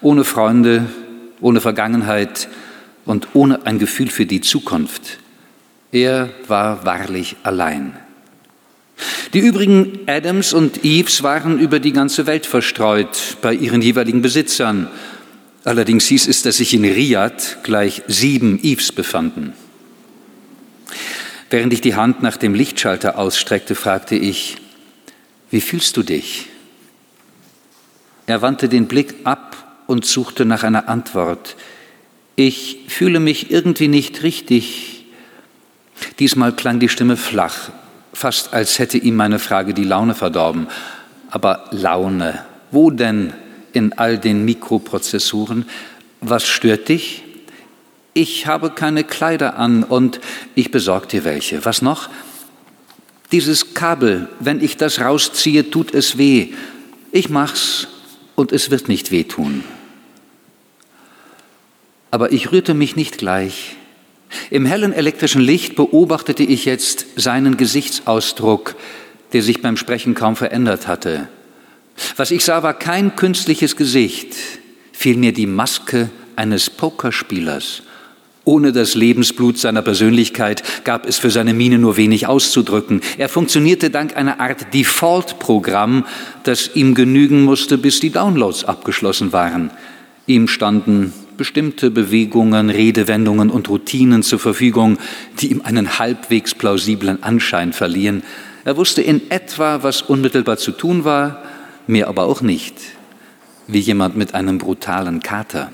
ohne 0.00 0.24
Freunde, 0.24 0.86
ohne 1.40 1.60
Vergangenheit 1.60 2.48
und 3.04 3.28
ohne 3.34 3.66
ein 3.66 3.78
Gefühl 3.78 4.08
für 4.08 4.26
die 4.26 4.40
Zukunft. 4.40 5.18
Er 5.90 6.30
war 6.46 6.84
wahrlich 6.84 7.36
allein. 7.42 7.96
Die 9.32 9.38
übrigen 9.38 10.00
Adams 10.06 10.52
und 10.52 10.84
Eves 10.84 11.22
waren 11.22 11.58
über 11.58 11.78
die 11.78 11.92
ganze 11.92 12.26
Welt 12.26 12.46
verstreut 12.46 13.36
bei 13.42 13.54
ihren 13.54 13.82
jeweiligen 13.82 14.22
Besitzern. 14.22 14.88
Allerdings 15.64 16.06
hieß 16.06 16.28
es, 16.28 16.42
dass 16.42 16.56
sich 16.56 16.74
in 16.74 16.84
Riyadh 16.84 17.58
gleich 17.62 18.02
sieben 18.06 18.58
Eves 18.62 18.92
befanden. 18.92 19.52
Während 21.50 21.72
ich 21.72 21.80
die 21.80 21.96
Hand 21.96 22.22
nach 22.22 22.36
dem 22.36 22.54
Lichtschalter 22.54 23.18
ausstreckte, 23.18 23.74
fragte 23.74 24.14
ich, 24.14 24.56
wie 25.50 25.60
fühlst 25.60 25.96
du 25.96 26.02
dich? 26.02 26.46
Er 28.26 28.40
wandte 28.40 28.68
den 28.68 28.86
Blick 28.86 29.14
ab 29.24 29.82
und 29.88 30.04
suchte 30.04 30.44
nach 30.44 30.62
einer 30.62 30.88
Antwort. 30.88 31.56
Ich 32.36 32.78
fühle 32.86 33.18
mich 33.18 33.50
irgendwie 33.50 33.88
nicht 33.88 34.22
richtig. 34.22 35.04
Diesmal 36.20 36.54
klang 36.54 36.78
die 36.78 36.88
Stimme 36.88 37.16
flach, 37.16 37.70
fast 38.12 38.52
als 38.52 38.78
hätte 38.78 38.98
ihm 38.98 39.16
meine 39.16 39.38
Frage 39.38 39.74
die 39.74 39.84
Laune 39.84 40.14
verdorben. 40.14 40.68
Aber 41.30 41.66
Laune, 41.70 42.44
wo 42.70 42.90
denn 42.90 43.32
in 43.72 43.92
all 43.92 44.18
den 44.18 44.44
Mikroprozessoren? 44.44 45.68
Was 46.20 46.46
stört 46.46 46.88
dich? 46.88 47.22
Ich 48.12 48.46
habe 48.46 48.70
keine 48.70 49.04
Kleider 49.04 49.56
an 49.56 49.84
und 49.84 50.20
ich 50.54 50.70
besorge 50.70 51.06
dir 51.06 51.24
welche. 51.24 51.64
Was 51.64 51.82
noch? 51.82 52.10
Dieses 53.32 53.74
Kabel, 53.74 54.28
wenn 54.40 54.60
ich 54.60 54.76
das 54.76 55.00
rausziehe, 55.00 55.70
tut 55.70 55.94
es 55.94 56.18
weh. 56.18 56.52
Ich 57.12 57.30
mach's 57.30 57.86
und 58.34 58.50
es 58.50 58.70
wird 58.70 58.88
nicht 58.88 59.12
wehtun. 59.12 59.62
Aber 62.10 62.32
ich 62.32 62.50
rührte 62.50 62.74
mich 62.74 62.96
nicht 62.96 63.18
gleich. 63.18 63.76
Im 64.50 64.66
hellen 64.66 64.92
elektrischen 64.92 65.40
Licht 65.40 65.76
beobachtete 65.76 66.42
ich 66.42 66.64
jetzt 66.64 67.06
seinen 67.16 67.56
Gesichtsausdruck, 67.56 68.76
der 69.32 69.42
sich 69.42 69.62
beim 69.62 69.76
Sprechen 69.76 70.14
kaum 70.14 70.36
verändert 70.36 70.86
hatte. 70.86 71.28
Was 72.16 72.30
ich 72.30 72.44
sah, 72.44 72.62
war 72.62 72.74
kein 72.74 73.16
künstliches 73.16 73.76
Gesicht, 73.76 74.34
vielmehr 74.92 75.32
die 75.32 75.46
Maske 75.46 76.10
eines 76.36 76.70
Pokerspielers 76.70 77.82
ohne 78.50 78.72
das 78.72 78.94
Lebensblut 78.94 79.58
seiner 79.58 79.82
Persönlichkeit 79.82 80.64
gab 80.84 81.06
es 81.06 81.18
für 81.18 81.30
seine 81.30 81.54
Miene 81.54 81.78
nur 81.78 81.96
wenig 81.96 82.26
auszudrücken. 82.26 83.00
Er 83.16 83.28
funktionierte 83.28 83.90
dank 83.90 84.16
einer 84.16 84.40
Art 84.40 84.74
Default-Programm, 84.74 86.04
das 86.42 86.74
ihm 86.74 86.94
genügen 86.94 87.42
musste, 87.42 87.78
bis 87.78 88.00
die 88.00 88.10
Downloads 88.10 88.64
abgeschlossen 88.64 89.32
waren. 89.32 89.70
Ihm 90.26 90.48
standen 90.48 91.12
bestimmte 91.40 91.90
Bewegungen, 91.90 92.68
Redewendungen 92.68 93.48
und 93.48 93.70
Routinen 93.70 94.22
zur 94.22 94.38
Verfügung, 94.38 94.98
die 95.38 95.50
ihm 95.50 95.62
einen 95.62 95.98
halbwegs 95.98 96.54
plausiblen 96.54 97.22
Anschein 97.22 97.72
verliehen. 97.72 98.22
Er 98.66 98.76
wusste 98.76 99.00
in 99.00 99.30
etwa, 99.30 99.82
was 99.82 100.02
unmittelbar 100.02 100.58
zu 100.58 100.70
tun 100.70 101.04
war, 101.04 101.42
mehr 101.86 102.08
aber 102.08 102.24
auch 102.24 102.42
nicht, 102.42 102.74
wie 103.68 103.78
jemand 103.78 104.18
mit 104.18 104.34
einem 104.34 104.58
brutalen 104.58 105.20
Kater. 105.20 105.72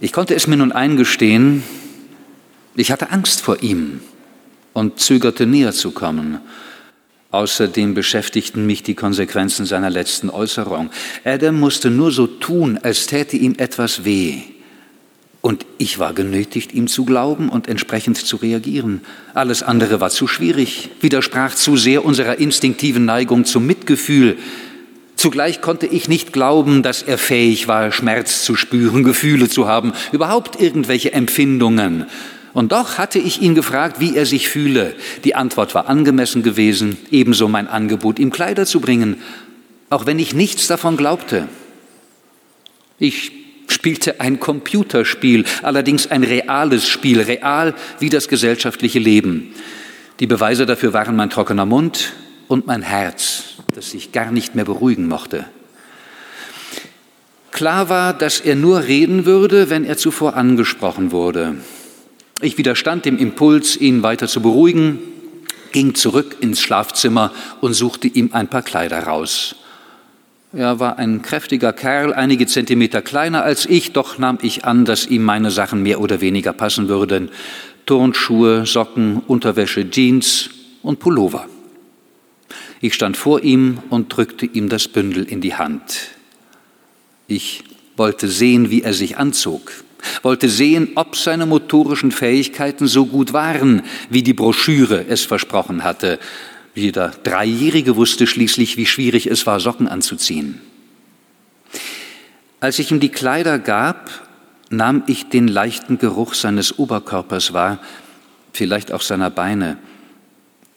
Ich 0.00 0.12
konnte 0.12 0.34
es 0.34 0.48
mir 0.48 0.56
nun 0.56 0.72
eingestehen, 0.72 1.62
ich 2.74 2.90
hatte 2.90 3.12
Angst 3.12 3.40
vor 3.40 3.62
ihm 3.62 4.00
und 4.72 4.98
zögerte 4.98 5.46
näher 5.46 5.70
zu 5.70 5.92
kommen. 5.92 6.40
Außerdem 7.30 7.94
beschäftigten 7.94 8.64
mich 8.64 8.82
die 8.82 8.94
Konsequenzen 8.94 9.66
seiner 9.66 9.90
letzten 9.90 10.30
Äußerung. 10.30 10.90
Adam 11.24 11.60
musste 11.60 11.90
nur 11.90 12.10
so 12.10 12.26
tun, 12.26 12.78
als 12.82 13.06
täte 13.06 13.36
ihm 13.36 13.54
etwas 13.58 14.04
weh. 14.04 14.40
Und 15.40 15.66
ich 15.76 15.98
war 15.98 16.14
genötigt, 16.14 16.72
ihm 16.72 16.88
zu 16.88 17.04
glauben 17.04 17.48
und 17.48 17.68
entsprechend 17.68 18.16
zu 18.16 18.36
reagieren. 18.36 19.02
Alles 19.34 19.62
andere 19.62 20.00
war 20.00 20.10
zu 20.10 20.26
schwierig, 20.26 20.90
widersprach 21.00 21.54
zu 21.54 21.76
sehr 21.76 22.04
unserer 22.04 22.38
instinktiven 22.38 23.04
Neigung 23.04 23.44
zum 23.44 23.66
Mitgefühl, 23.66 24.36
Zugleich 25.18 25.60
konnte 25.60 25.86
ich 25.86 26.08
nicht 26.08 26.32
glauben, 26.32 26.84
dass 26.84 27.02
er 27.02 27.18
fähig 27.18 27.66
war, 27.66 27.90
Schmerz 27.90 28.44
zu 28.44 28.54
spüren, 28.54 29.02
Gefühle 29.02 29.48
zu 29.48 29.66
haben, 29.66 29.92
überhaupt 30.12 30.62
irgendwelche 30.62 31.12
Empfindungen. 31.12 32.06
Und 32.58 32.72
doch 32.72 32.98
hatte 32.98 33.20
ich 33.20 33.40
ihn 33.40 33.54
gefragt, 33.54 34.00
wie 34.00 34.16
er 34.16 34.26
sich 34.26 34.48
fühle. 34.48 34.96
Die 35.22 35.36
Antwort 35.36 35.76
war 35.76 35.88
angemessen 35.88 36.42
gewesen, 36.42 36.96
ebenso 37.12 37.46
mein 37.46 37.68
Angebot, 37.68 38.18
ihm 38.18 38.32
Kleider 38.32 38.66
zu 38.66 38.80
bringen, 38.80 39.22
auch 39.90 40.06
wenn 40.06 40.18
ich 40.18 40.34
nichts 40.34 40.66
davon 40.66 40.96
glaubte. 40.96 41.46
Ich 42.98 43.30
spielte 43.68 44.20
ein 44.20 44.40
Computerspiel, 44.40 45.44
allerdings 45.62 46.08
ein 46.08 46.24
reales 46.24 46.88
Spiel, 46.88 47.20
real 47.20 47.76
wie 48.00 48.08
das 48.08 48.26
gesellschaftliche 48.26 48.98
Leben. 48.98 49.54
Die 50.18 50.26
Beweise 50.26 50.66
dafür 50.66 50.92
waren 50.92 51.14
mein 51.14 51.30
trockener 51.30 51.64
Mund 51.64 52.12
und 52.48 52.66
mein 52.66 52.82
Herz 52.82 53.54
das 53.72 53.92
sich 53.92 54.10
gar 54.10 54.32
nicht 54.32 54.56
mehr 54.56 54.64
beruhigen 54.64 55.06
mochte. 55.06 55.44
Klar 57.52 57.88
war, 57.88 58.14
dass 58.14 58.40
er 58.40 58.56
nur 58.56 58.82
reden 58.82 59.26
würde, 59.26 59.70
wenn 59.70 59.84
er 59.84 59.96
zuvor 59.96 60.34
angesprochen 60.34 61.12
wurde. 61.12 61.54
Ich 62.40 62.56
widerstand 62.56 63.04
dem 63.04 63.18
Impuls, 63.18 63.76
ihn 63.76 64.02
weiter 64.02 64.28
zu 64.28 64.40
beruhigen, 64.40 65.00
ging 65.72 65.94
zurück 65.94 66.36
ins 66.40 66.60
Schlafzimmer 66.60 67.32
und 67.60 67.74
suchte 67.74 68.06
ihm 68.06 68.30
ein 68.32 68.48
paar 68.48 68.62
Kleider 68.62 69.00
raus. 69.00 69.56
Er 70.52 70.80
war 70.80 70.98
ein 70.98 71.20
kräftiger 71.20 71.72
Kerl, 71.72 72.14
einige 72.14 72.46
Zentimeter 72.46 73.02
kleiner 73.02 73.42
als 73.42 73.66
ich, 73.66 73.92
doch 73.92 74.18
nahm 74.18 74.38
ich 74.40 74.64
an, 74.64 74.84
dass 74.84 75.06
ihm 75.06 75.22
meine 75.24 75.50
Sachen 75.50 75.82
mehr 75.82 76.00
oder 76.00 76.20
weniger 76.20 76.52
passen 76.52 76.88
würden. 76.88 77.30
Turnschuhe, 77.86 78.64
Socken, 78.64 79.20
Unterwäsche, 79.26 79.90
Jeans 79.90 80.48
und 80.82 81.00
Pullover. 81.00 81.46
Ich 82.80 82.94
stand 82.94 83.16
vor 83.16 83.42
ihm 83.42 83.78
und 83.90 84.16
drückte 84.16 84.46
ihm 84.46 84.68
das 84.68 84.86
Bündel 84.88 85.24
in 85.24 85.40
die 85.40 85.56
Hand. 85.56 86.10
Ich 87.26 87.64
wollte 87.96 88.28
sehen, 88.28 88.70
wie 88.70 88.82
er 88.82 88.94
sich 88.94 89.18
anzog, 89.18 89.72
wollte 90.22 90.48
sehen, 90.48 90.90
ob 90.94 91.16
seine 91.16 91.46
motorischen 91.46 92.12
Fähigkeiten 92.12 92.86
so 92.86 93.06
gut 93.06 93.32
waren, 93.32 93.82
wie 94.10 94.22
die 94.22 94.34
Broschüre 94.34 95.04
es 95.08 95.24
versprochen 95.24 95.84
hatte. 95.84 96.18
Jeder 96.74 97.12
Dreijährige 97.22 97.96
wusste 97.96 98.26
schließlich, 98.26 98.76
wie 98.76 98.86
schwierig 98.86 99.26
es 99.26 99.46
war, 99.46 99.60
Socken 99.60 99.88
anzuziehen. 99.88 100.60
Als 102.60 102.78
ich 102.78 102.90
ihm 102.90 103.00
die 103.00 103.08
Kleider 103.08 103.58
gab, 103.58 104.10
nahm 104.70 105.02
ich 105.06 105.28
den 105.28 105.48
leichten 105.48 105.98
Geruch 105.98 106.34
seines 106.34 106.78
Oberkörpers 106.78 107.52
wahr, 107.52 107.78
vielleicht 108.52 108.92
auch 108.92 109.02
seiner 109.02 109.30
Beine 109.30 109.78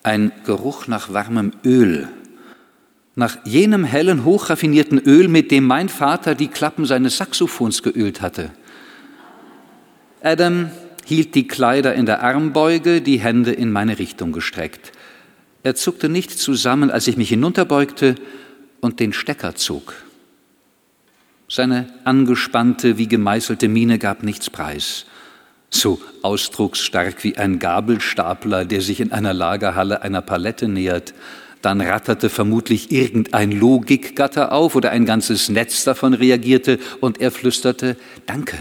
ein 0.03 0.31
Geruch 0.45 0.87
nach 0.87 1.13
warmem 1.13 1.51
Öl, 1.63 2.07
nach 3.15 3.37
jenem 3.45 3.83
hellen, 3.83 4.25
hochraffinierten 4.25 4.99
Öl, 4.99 5.27
mit 5.27 5.51
dem 5.51 5.65
mein 5.65 5.89
Vater 5.89 6.33
die 6.33 6.47
Klappen 6.47 6.85
seines 6.85 7.17
Saxophons 7.17 7.83
geölt 7.83 8.21
hatte. 8.21 8.51
Adam 10.23 10.69
hielt 11.05 11.35
die 11.35 11.47
Kleider 11.47 11.95
in 11.95 12.05
der 12.05 12.23
Armbeuge, 12.23 13.01
die 13.01 13.19
Hände 13.19 13.51
in 13.51 13.71
meine 13.71 13.97
Richtung 13.97 14.31
gestreckt. 14.31 14.91
Er 15.63 15.75
zuckte 15.75 16.09
nicht 16.09 16.31
zusammen, 16.31 16.91
als 16.91 17.07
ich 17.07 17.17
mich 17.17 17.29
hinunterbeugte 17.29 18.15
und 18.81 18.99
den 18.99 19.13
Stecker 19.13 19.55
zog. 19.55 19.93
Seine 21.47 21.87
angespannte, 22.05 22.97
wie 22.97 23.07
gemeißelte 23.07 23.67
Miene 23.67 23.99
gab 23.99 24.23
nichts 24.23 24.49
preis. 24.49 25.05
So 25.69 26.01
ausdrucksstark 26.21 27.23
wie 27.23 27.37
ein 27.37 27.59
Gabelstapler, 27.59 28.65
der 28.65 28.81
sich 28.81 29.01
in 29.01 29.11
einer 29.11 29.33
Lagerhalle 29.33 30.01
einer 30.01 30.21
Palette 30.21 30.67
nähert. 30.67 31.13
Dann 31.61 31.81
ratterte 31.81 32.29
vermutlich 32.29 32.91
irgendein 32.91 33.51
Logikgatter 33.51 34.51
auf 34.51 34.75
oder 34.75 34.91
ein 34.91 35.05
ganzes 35.05 35.49
Netz 35.49 35.83
davon 35.83 36.13
reagierte 36.13 36.79
und 37.01 37.21
er 37.21 37.31
flüsterte 37.31 37.97
Danke. 38.25 38.57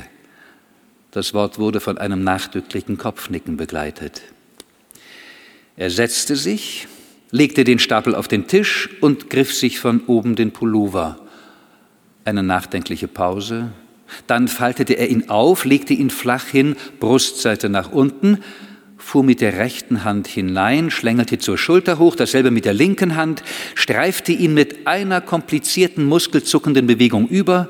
Das 1.13 1.35
Wort 1.35 1.59
wurde 1.59 1.81
von 1.81 1.99
einem 1.99 2.23
nachdrücklichen 2.23 2.97
Kopfnicken 2.97 3.57
begleitet. 3.57 4.23
Er 5.77 5.91
setzte 5.91 6.37
sich, 6.37 6.87
legte 7.33 7.65
den 7.65 7.79
Stapel 7.79 8.15
auf 8.15 8.29
den 8.29 8.47
Tisch 8.47 8.89
und 9.01 9.29
griff 9.29 9.53
sich 9.53 9.81
von 9.81 10.03
oben 10.07 10.37
den 10.37 10.53
Pullover. 10.53 11.19
Eine 12.25 12.43
nachdenkliche 12.43 13.09
Pause. 13.09 13.73
Dann 14.27 14.47
faltete 14.47 14.95
er 14.95 15.09
ihn 15.09 15.31
auf, 15.31 15.65
legte 15.65 15.95
ihn 15.95 16.11
flach 16.11 16.47
hin, 16.47 16.77
Brustseite 17.01 17.69
nach 17.69 17.91
unten, 17.91 18.39
fuhr 18.97 19.25
mit 19.25 19.41
der 19.41 19.59
rechten 19.59 20.05
Hand 20.05 20.29
hinein, 20.29 20.91
schlängelte 20.91 21.39
zur 21.39 21.59
Schulter 21.59 21.99
hoch, 21.99 22.15
dasselbe 22.15 22.51
mit 22.51 22.65
der 22.65 22.75
linken 22.75 23.17
Hand, 23.17 23.43
streifte 23.75 24.33
ihn 24.33 24.55
mit 24.55 24.87
einer 24.87 25.21
komplizierten, 25.21 26.05
muskelzuckenden 26.05 26.87
Bewegung 26.87 27.27
über 27.27 27.69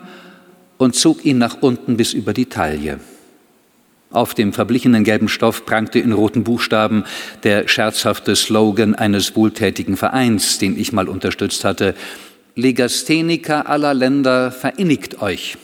und 0.77 0.95
zog 0.95 1.25
ihn 1.25 1.39
nach 1.39 1.63
unten 1.63 1.97
bis 1.97 2.13
über 2.13 2.33
die 2.33 2.47
Taille. 2.47 3.01
Auf 4.13 4.35
dem 4.35 4.53
verblichenen 4.53 5.05
gelben 5.05 5.29
Stoff 5.29 5.65
prangte 5.65 6.01
in 6.01 6.11
roten 6.13 6.43
Buchstaben 6.43 7.05
der 7.45 7.69
scherzhafte 7.69 8.35
Slogan 8.35 8.97
eines 8.97 9.37
wohltätigen 9.37 9.97
Vereins, 9.97 10.59
den 10.59 10.77
ich 10.77 10.93
mal 10.93 11.09
unterstützt 11.09 11.65
hatte. 11.65 11.95
Legastheniker 12.57 13.69
aller 13.69 13.95
Länder, 13.95 14.51
verinnigt 14.51 15.23
euch. 15.23 15.57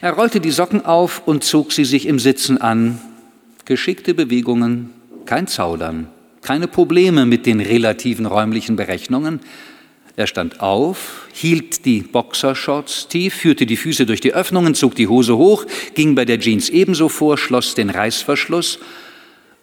Er 0.00 0.12
rollte 0.12 0.40
die 0.40 0.50
Socken 0.50 0.86
auf 0.86 1.26
und 1.26 1.44
zog 1.44 1.72
sie 1.72 1.84
sich 1.84 2.06
im 2.06 2.18
Sitzen 2.18 2.58
an. 2.58 2.98
Geschickte 3.66 4.14
Bewegungen, 4.14 4.94
kein 5.26 5.46
Zaudern, 5.46 6.06
keine 6.40 6.68
Probleme 6.68 7.26
mit 7.26 7.44
den 7.44 7.60
relativen 7.60 8.24
räumlichen 8.24 8.76
Berechnungen. 8.76 9.40
Er 10.18 10.26
stand 10.26 10.58
auf, 10.58 11.28
hielt 11.32 11.84
die 11.84 12.00
Boxershorts 12.00 13.06
tief, 13.06 13.34
führte 13.34 13.66
die 13.66 13.76
Füße 13.76 14.04
durch 14.04 14.20
die 14.20 14.34
Öffnungen, 14.34 14.74
zog 14.74 14.96
die 14.96 15.06
Hose 15.06 15.36
hoch, 15.36 15.64
ging 15.94 16.16
bei 16.16 16.24
der 16.24 16.40
Jeans 16.40 16.70
ebenso 16.70 17.08
vor, 17.08 17.38
schloss 17.38 17.76
den 17.76 17.88
Reißverschluss 17.88 18.80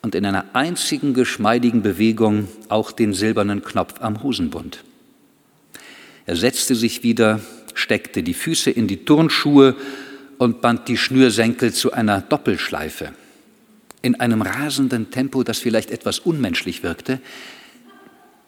und 0.01 0.15
in 0.15 0.25
einer 0.25 0.45
einzigen 0.53 1.13
geschmeidigen 1.13 1.81
Bewegung 1.81 2.47
auch 2.69 2.93
den 2.93 3.13
silbernen 3.13 3.65
Knopf 3.65 3.95
am 3.99 4.23
Hosenbund. 4.23 4.85
Er 6.25 6.37
setzte 6.37 6.73
sich 6.73 7.03
wieder, 7.03 7.41
steckte 7.73 8.23
die 8.23 8.33
Füße 8.33 8.71
in 8.71 8.87
die 8.87 9.03
Turnschuhe 9.03 9.75
und 10.37 10.61
band 10.61 10.87
die 10.87 10.95
Schnürsenkel 10.95 11.73
zu 11.73 11.91
einer 11.91 12.21
Doppelschleife. 12.21 13.11
In 14.01 14.21
einem 14.21 14.41
rasenden 14.41 15.11
Tempo, 15.11 15.43
das 15.43 15.59
vielleicht 15.59 15.91
etwas 15.91 16.19
unmenschlich 16.19 16.81
wirkte, 16.81 17.19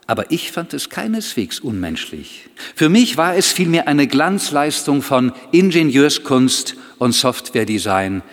aber 0.08 0.32
ich 0.32 0.52
fand 0.54 0.74
es 0.74 0.90
keineswegs 0.90 1.60
unmenschlich. 1.60 2.50
Für 2.76 2.88
mich 2.88 3.18
war 3.18 3.36
es 3.36 3.52
vielmehr 3.52 3.88
eine 3.90 4.08
Glanzleistung 4.08 5.02
von 5.02 5.34
Ingenieurskunst 5.52 6.76
und 6.98 7.12
Softwaredesign, 7.12 8.24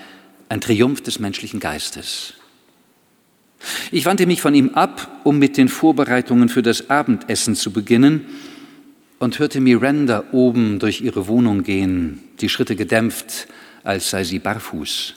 ein 0.49 0.61
Triumph 0.61 1.03
des 1.03 1.18
menschlichen 1.18 1.59
Geistes. 1.59 2.35
Ich 3.91 4.07
wandte 4.07 4.27
mich 4.27 4.41
von 4.41 4.55
ihm 4.55 4.70
ab, 4.70 5.20
um 5.25 5.39
mit 5.39 5.57
den 5.57 5.68
Vorbereitungen 5.68 6.49
für 6.49 6.62
das 6.62 6.91
Abendessen 6.91 7.57
zu 7.57 7.72
beginnen 7.72 8.27
und 9.18 9.39
hörte 9.39 9.61
Miranda 9.61 10.25
oben 10.33 10.79
durch 10.79 11.01
ihre 11.01 11.27
Wohnung 11.27 11.64
gehen, 11.64 12.20
die 12.41 12.49
Schritte 12.49 12.77
gedämpft, 12.77 13.49
als 13.83 14.11
sei 14.11 14.22
sie 14.22 14.39
barfuß. 14.39 15.14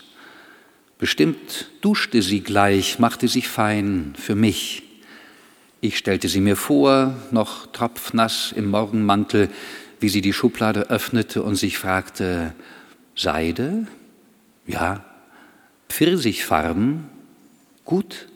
Bestimmt 0.97 1.69
duschte 1.81 2.21
sie 2.21 2.39
gleich, 2.39 2.97
machte 2.97 3.27
sich 3.27 3.47
fein 3.47 4.15
für 4.17 4.33
mich. 4.33 4.86
Ich 5.79 5.97
stellte 5.97 6.27
sie 6.27 6.41
mir 6.41 6.55
vor, 6.55 7.15
noch 7.31 7.67
tropfnass 7.67 8.51
im 8.55 8.69
Morgenmantel, 8.69 9.49
wie 9.99 10.09
sie 10.09 10.21
die 10.21 10.33
Schublade 10.33 10.89
öffnete 10.89 11.43
und 11.43 11.55
sich 11.55 11.77
fragte, 11.77 12.53
Seide? 13.15 13.87
Ja. 14.65 15.03
Pfirsichfarben? 15.89 17.05
Gut. 17.85 18.27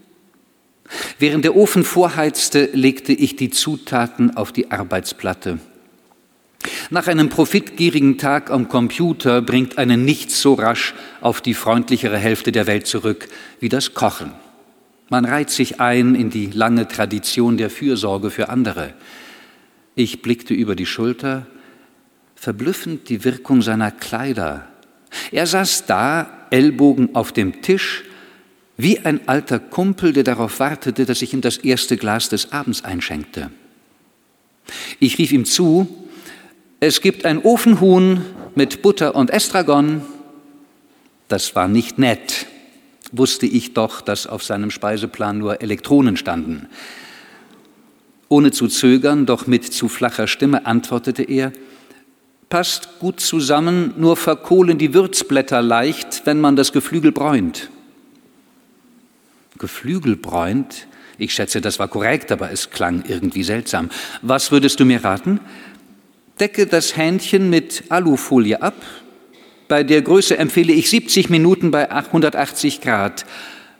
Während 1.19 1.45
der 1.45 1.55
Ofen 1.55 1.83
vorheizte, 1.83 2.69
legte 2.73 3.13
ich 3.13 3.35
die 3.35 3.49
Zutaten 3.49 4.35
auf 4.35 4.51
die 4.51 4.71
Arbeitsplatte. 4.71 5.59
Nach 6.89 7.07
einem 7.07 7.29
profitgierigen 7.29 8.17
Tag 8.17 8.51
am 8.51 8.69
Computer 8.69 9.41
bringt 9.41 9.77
einen 9.77 10.05
nichts 10.05 10.41
so 10.41 10.53
rasch 10.53 10.93
auf 11.21 11.41
die 11.41 11.53
freundlichere 11.53 12.17
Hälfte 12.17 12.51
der 12.51 12.67
Welt 12.67 12.85
zurück 12.85 13.29
wie 13.59 13.69
das 13.69 13.93
Kochen. 13.93 14.31
Man 15.11 15.25
reiht 15.25 15.49
sich 15.49 15.81
ein 15.81 16.15
in 16.15 16.29
die 16.29 16.45
lange 16.45 16.87
Tradition 16.87 17.57
der 17.57 17.69
Fürsorge 17.69 18.31
für 18.31 18.47
andere. 18.47 18.93
Ich 19.93 20.21
blickte 20.21 20.53
über 20.53 20.73
die 20.73 20.85
Schulter, 20.85 21.47
verblüffend 22.33 23.09
die 23.09 23.25
Wirkung 23.25 23.61
seiner 23.61 23.91
Kleider. 23.91 24.69
Er 25.33 25.47
saß 25.47 25.85
da, 25.85 26.47
Ellbogen 26.49 27.13
auf 27.13 27.33
dem 27.33 27.61
Tisch, 27.61 28.05
wie 28.77 28.99
ein 28.99 29.27
alter 29.27 29.59
Kumpel, 29.59 30.13
der 30.13 30.23
darauf 30.23 30.61
wartete, 30.61 31.05
dass 31.05 31.21
ich 31.21 31.33
ihm 31.33 31.41
das 31.41 31.57
erste 31.57 31.97
Glas 31.97 32.29
des 32.29 32.53
Abends 32.53 32.85
einschenkte. 32.85 33.51
Ich 35.01 35.17
rief 35.17 35.33
ihm 35.33 35.43
zu, 35.43 36.07
es 36.79 37.01
gibt 37.01 37.25
ein 37.25 37.39
Ofenhuhn 37.43 38.21
mit 38.55 38.81
Butter 38.81 39.13
und 39.15 39.29
Estragon. 39.29 40.03
Das 41.27 41.53
war 41.53 41.67
nicht 41.67 41.99
nett 41.99 42.47
wusste 43.11 43.45
ich 43.45 43.73
doch, 43.73 44.01
dass 44.01 44.27
auf 44.27 44.43
seinem 44.43 44.71
Speiseplan 44.71 45.37
nur 45.37 45.61
Elektronen 45.61 46.17
standen. 46.17 46.67
Ohne 48.29 48.51
zu 48.51 48.67
zögern, 48.67 49.25
doch 49.25 49.47
mit 49.47 49.71
zu 49.73 49.89
flacher 49.89 50.27
Stimme 50.27 50.65
antwortete 50.65 51.23
er, 51.23 51.51
passt 52.49 52.99
gut 52.99 53.19
zusammen, 53.19 53.93
nur 53.97 54.17
verkohlen 54.17 54.77
die 54.77 54.93
Würzblätter 54.93 55.61
leicht, 55.61 56.21
wenn 56.25 56.39
man 56.39 56.55
das 56.55 56.71
Geflügel 56.71 57.11
bräunt. 57.11 57.69
Geflügel 59.57 60.15
bräunt? 60.15 60.87
Ich 61.17 61.33
schätze, 61.33 61.61
das 61.61 61.77
war 61.77 61.87
korrekt, 61.87 62.31
aber 62.31 62.51
es 62.51 62.69
klang 62.69 63.03
irgendwie 63.07 63.43
seltsam. 63.43 63.89
Was 64.21 64.51
würdest 64.51 64.79
du 64.79 64.85
mir 64.85 65.03
raten? 65.03 65.39
Decke 66.39 66.65
das 66.65 66.97
Hähnchen 66.97 67.49
mit 67.49 67.83
Alufolie 67.89 68.61
ab, 68.61 68.75
bei 69.71 69.83
der 69.83 70.01
Größe 70.01 70.37
empfehle 70.37 70.73
ich 70.73 70.89
70 70.89 71.29
Minuten 71.29 71.71
bei 71.71 71.89
180 71.89 72.81
Grad. 72.81 73.25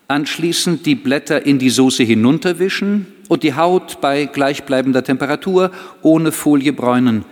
Anschließend 0.08 0.86
die 0.86 0.96
Blätter 0.96 1.46
in 1.46 1.60
die 1.60 1.70
Soße 1.70 2.04
hinunterwischen 2.04 3.08
und 3.28 3.44
die 3.44 3.56
Haut 3.56 4.00
bei 4.00 4.24
gleichbleibender 4.24 5.04
Temperatur 5.04 5.70
ohne 6.02 6.32
Folie 6.32 6.72
bräunen. 6.72 7.26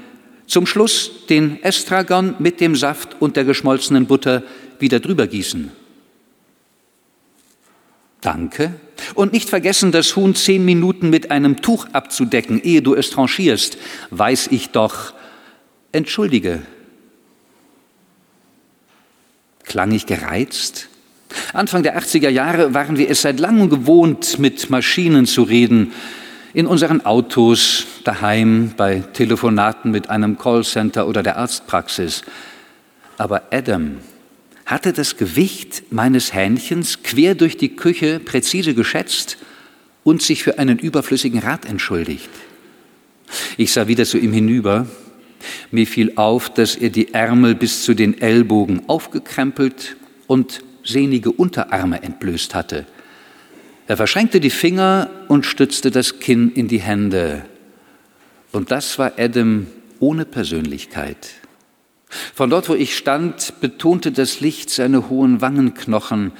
Zum 0.45 0.65
Schluss 0.65 1.25
den 1.29 1.63
Estragon 1.63 2.35
mit 2.39 2.59
dem 2.59 2.75
Saft 2.75 3.15
und 3.21 3.37
der 3.37 3.45
geschmolzenen 3.45 4.07
Butter 4.07 4.43
wieder 4.77 4.99
drüber 4.99 5.27
gießen. 5.27 5.71
Danke. 8.19 8.73
Und 9.15 9.31
nicht 9.31 9.49
vergessen, 9.49 9.93
das 9.93 10.17
Huhn 10.17 10.35
zehn 10.35 10.65
Minuten 10.65 11.09
mit 11.09 11.31
einem 11.31 11.61
Tuch 11.61 11.87
abzudecken, 11.93 12.61
ehe 12.61 12.81
du 12.81 12.93
es 12.93 13.09
tranchierst. 13.09 13.77
Weiß 14.09 14.47
ich 14.51 14.71
doch. 14.71 15.13
Entschuldige, 15.93 16.61
Klang 19.69 19.91
ich 19.91 20.07
gereizt? 20.07 20.89
Anfang 21.53 21.83
der 21.83 21.97
80er 21.97 22.29
Jahre 22.29 22.73
waren 22.73 22.97
wir 22.97 23.07
es 23.07 23.21
seit 23.21 23.39
langem 23.39 23.69
gewohnt, 23.69 24.39
mit 24.39 24.71
Maschinen 24.71 25.27
zu 25.27 25.43
reden. 25.43 25.93
In 26.55 26.65
unseren 26.65 27.05
Autos, 27.05 27.85
daheim, 28.03 28.73
bei 28.75 29.03
Telefonaten 29.13 29.91
mit 29.91 30.09
einem 30.09 30.39
Callcenter 30.39 31.07
oder 31.07 31.21
der 31.21 31.37
Arztpraxis. 31.37 32.23
Aber 33.19 33.43
Adam 33.51 33.97
hatte 34.65 34.91
das 34.91 35.17
Gewicht 35.17 35.83
meines 35.91 36.33
Hähnchens 36.33 37.03
quer 37.03 37.35
durch 37.35 37.55
die 37.55 37.75
Küche 37.75 38.19
präzise 38.19 38.73
geschätzt 38.73 39.37
und 40.03 40.23
sich 40.23 40.41
für 40.41 40.57
einen 40.57 40.79
überflüssigen 40.79 41.41
Rat 41.41 41.65
entschuldigt. 41.65 42.29
Ich 43.57 43.71
sah 43.71 43.87
wieder 43.87 44.05
zu 44.05 44.17
ihm 44.17 44.33
hinüber 44.33 44.87
mir 45.71 45.87
fiel 45.87 46.13
auf, 46.15 46.49
dass 46.49 46.75
er 46.75 46.89
die 46.89 47.13
Ärmel 47.13 47.55
bis 47.55 47.83
zu 47.83 47.93
den 47.93 48.19
Ellbogen 48.21 48.83
aufgekrempelt 48.87 49.95
und 50.27 50.63
sehnige 50.83 51.31
Unterarme 51.31 52.03
entblößt 52.03 52.55
hatte. 52.55 52.85
Er 53.87 53.97
verschränkte 53.97 54.39
die 54.39 54.49
Finger 54.49 55.09
und 55.27 55.45
stützte 55.45 55.91
das 55.91 56.19
Kinn 56.19 56.51
in 56.51 56.67
die 56.67 56.79
Hände. 56.79 57.45
Und 58.51 58.71
das 58.71 58.99
war 58.99 59.13
Adam 59.17 59.67
ohne 59.99 60.25
Persönlichkeit. 60.25 61.31
Von 62.33 62.49
dort, 62.49 62.69
wo 62.69 62.75
ich 62.75 62.97
stand, 62.97 63.59
betonte 63.61 64.11
das 64.11 64.39
Licht 64.39 64.69
seine 64.69 65.09
hohen 65.09 65.41
Wangenknochen. 65.41 66.31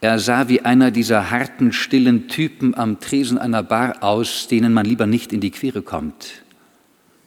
Er 0.00 0.18
sah 0.18 0.48
wie 0.48 0.60
einer 0.60 0.90
dieser 0.90 1.30
harten, 1.30 1.72
stillen 1.72 2.28
Typen 2.28 2.74
am 2.74 3.00
Tresen 3.00 3.38
einer 3.38 3.62
Bar 3.62 4.02
aus, 4.02 4.48
denen 4.48 4.74
man 4.74 4.84
lieber 4.84 5.06
nicht 5.06 5.32
in 5.32 5.40
die 5.40 5.50
Quere 5.50 5.80
kommt. 5.80 6.43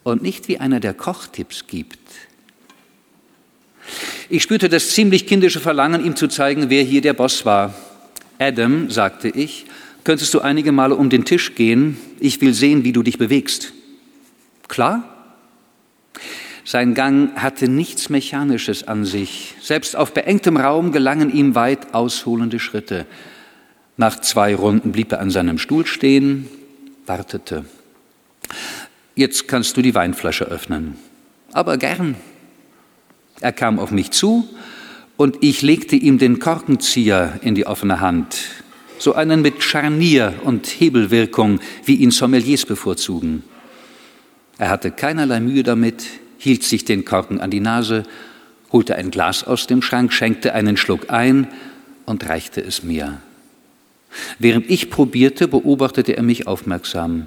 Und 0.08 0.22
nicht 0.22 0.47
wie 0.47 0.58
einer, 0.58 0.80
der 0.80 0.93
Kochtipps 0.93 1.68
gibt. 1.68 1.99
Ich 4.30 4.41
spürte 4.41 4.70
das 4.70 4.91
ziemlich 4.91 5.28
kindische 5.28 5.60
Verlangen, 5.60 6.05
ihm 6.05 6.16
zu 6.16 6.30
zeigen, 6.30 6.70
wer 6.70 6.82
hier 6.82 7.01
der 7.01 7.12
Boss 7.12 7.45
war. 7.45 7.74
Adam, 8.39 8.89
sagte 8.89 9.28
ich, 9.28 9.66
könntest 10.05 10.34
du 10.34 10.39
einige 10.39 10.72
Male 10.72 10.95
um 10.95 11.10
den 11.10 11.26
Tisch 11.26 11.55
gehen? 11.55 11.97
Ich 12.22 12.39
will 12.39 12.53
sehen, 12.53 12.86
wie 12.86 12.93
du 12.93 13.03
dich 13.03 13.18
bewegst. 13.18 13.74
Klar? 14.70 15.14
Sein 16.64 16.93
Gang 16.93 17.36
hatte 17.36 17.68
nichts 17.68 18.10
Mechanisches 18.10 18.88
an 18.88 19.03
sich. 19.03 19.55
Selbst 19.62 19.97
auf 19.97 20.14
beengtem 20.14 20.55
Raum 20.55 20.93
gelangen 20.93 21.36
ihm 21.36 21.53
weit 21.53 21.93
ausholende 21.93 22.60
Schritte. 22.60 23.05
Nach 23.97 24.22
zwei 24.22 24.55
Runden 24.55 24.93
blieb 24.93 25.12
er 25.12 25.20
an 25.20 25.32
seinem 25.32 25.58
Stuhl 25.58 25.86
stehen, 25.86 26.47
wartete. 27.05 27.66
Jetzt 29.18 29.47
kannst 29.47 29.76
du 29.76 29.82
die 29.82 29.95
Weinflasche 29.95 30.45
öffnen. 30.45 30.95
Aber 31.51 31.78
gern. 31.78 32.15
Er 33.41 33.51
kam 33.51 33.80
auf 33.80 33.89
mich 33.89 34.11
zu 34.11 34.47
und 35.18 35.39
ich 35.41 35.63
legte 35.63 35.95
ihm 35.95 36.20
den 36.20 36.38
Korkenzieher 36.38 37.39
in 37.41 37.55
die 37.55 37.65
offene 37.65 37.99
Hand. 37.99 38.38
So 38.99 39.15
einen 39.15 39.41
mit 39.41 39.63
Scharnier 39.63 40.36
und 40.43 40.68
Hebelwirkung, 40.68 41.59
wie 41.84 41.95
ihn 41.95 42.11
Sommeliers 42.11 42.68
bevorzugen. 42.68 43.41
Er 44.59 44.70
hatte 44.70 44.91
keinerlei 44.91 45.39
Mühe 45.39 45.63
damit, 45.63 46.05
hielt 46.38 46.63
sich 46.63 46.86
den 46.86 47.03
Korken 47.03 47.41
an 47.41 47.49
die 47.49 47.59
Nase, 47.59 48.03
holte 48.72 48.97
ein 48.97 49.09
Glas 49.09 49.43
aus 49.43 49.65
dem 49.65 49.82
Schrank, 49.82 50.13
schenkte 50.13 50.53
einen 50.53 50.78
Schluck 50.78 51.09
ein 51.09 51.47
und 52.05 52.30
reichte 52.30 52.61
es 52.61 52.84
mir. 52.84 53.20
Während 54.38 54.70
ich 54.70 54.91
probierte, 54.91 55.47
beobachtete 55.47 56.15
er 56.15 56.24
mich 56.24 56.45
aufmerksam. 56.45 57.26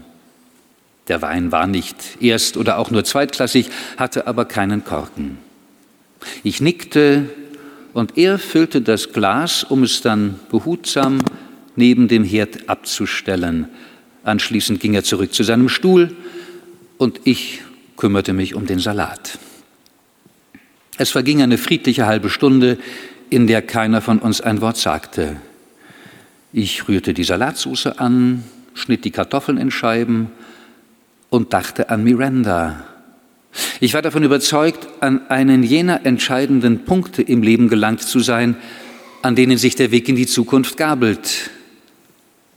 Der 1.10 1.22
Wein 1.22 1.50
war 1.50 1.66
nicht 1.66 1.96
erst 2.20 2.56
oder 2.56 2.78
auch 2.78 2.92
nur 2.92 3.02
zweitklassig, 3.02 3.68
hatte 3.96 4.28
aber 4.28 4.44
keinen 4.44 4.84
Korken. 4.84 5.38
Ich 6.44 6.60
nickte 6.60 7.28
und 7.92 8.16
er 8.16 8.38
füllte 8.38 8.80
das 8.80 9.12
Glas, 9.12 9.64
um 9.64 9.82
es 9.82 10.02
dann 10.02 10.38
behutsam 10.52 11.18
neben 11.74 12.06
dem 12.06 12.22
Herd 12.22 12.68
abzustellen. 12.68 13.68
Anschließend 14.22 14.78
ging 14.78 14.94
er 14.94 15.02
zurück 15.02 15.34
zu 15.34 15.42
seinem 15.42 15.68
Stuhl 15.68 16.14
und 16.96 17.22
ich 17.24 17.62
kümmerte 17.96 18.32
mich 18.32 18.54
um 18.54 18.66
den 18.66 18.78
Salat. 18.78 19.36
Es 20.96 21.10
verging 21.10 21.42
eine 21.42 21.58
friedliche 21.58 22.06
halbe 22.06 22.30
Stunde, 22.30 22.78
in 23.30 23.48
der 23.48 23.62
keiner 23.62 24.00
von 24.00 24.20
uns 24.20 24.40
ein 24.40 24.60
Wort 24.60 24.76
sagte. 24.76 25.38
Ich 26.52 26.86
rührte 26.86 27.14
die 27.14 27.24
Salatsauce 27.24 27.86
an, 27.98 28.44
schnitt 28.74 29.04
die 29.04 29.10
Kartoffeln 29.10 29.58
in 29.58 29.72
Scheiben 29.72 30.30
und 31.30 31.52
dachte 31.52 31.88
an 31.88 32.04
Miranda. 32.04 32.84
Ich 33.80 33.94
war 33.94 34.02
davon 34.02 34.22
überzeugt, 34.22 34.86
an 35.00 35.28
einen 35.28 35.62
jener 35.62 36.04
entscheidenden 36.04 36.84
Punkte 36.84 37.22
im 37.22 37.42
Leben 37.42 37.68
gelangt 37.68 38.02
zu 38.02 38.20
sein, 38.20 38.56
an 39.22 39.34
denen 39.34 39.58
sich 39.58 39.74
der 39.74 39.90
Weg 39.90 40.08
in 40.08 40.16
die 40.16 40.26
Zukunft 40.26 40.76
gabelt. 40.76 41.50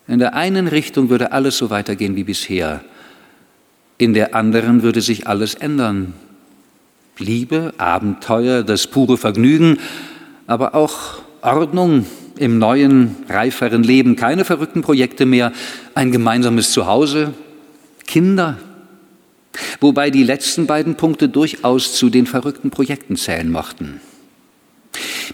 In 0.07 0.19
der 0.19 0.35
einen 0.35 0.67
Richtung 0.67 1.09
würde 1.09 1.31
alles 1.31 1.57
so 1.57 1.69
weitergehen 1.69 2.15
wie 2.15 2.23
bisher 2.25 2.83
in 4.03 4.13
der 4.13 4.35
anderen 4.35 4.83
würde 4.83 5.01
sich 5.01 5.27
alles 5.27 5.55
ändern. 5.55 6.13
Liebe, 7.17 7.73
Abenteuer, 7.77 8.63
das 8.63 8.87
pure 8.87 9.17
Vergnügen, 9.17 9.79
aber 10.47 10.75
auch 10.75 11.21
Ordnung 11.41 12.05
im 12.37 12.57
neuen, 12.57 13.15
reiferen 13.29 13.83
Leben, 13.83 14.15
keine 14.15 14.45
verrückten 14.45 14.81
Projekte 14.81 15.25
mehr, 15.25 15.53
ein 15.93 16.11
gemeinsames 16.11 16.71
Zuhause, 16.71 17.33
Kinder. 18.07 18.57
Wobei 19.79 20.09
die 20.09 20.23
letzten 20.23 20.65
beiden 20.65 20.95
Punkte 20.95 21.29
durchaus 21.29 21.95
zu 21.95 22.09
den 22.09 22.25
verrückten 22.25 22.71
Projekten 22.71 23.15
zählen 23.15 23.51
mochten. 23.51 24.01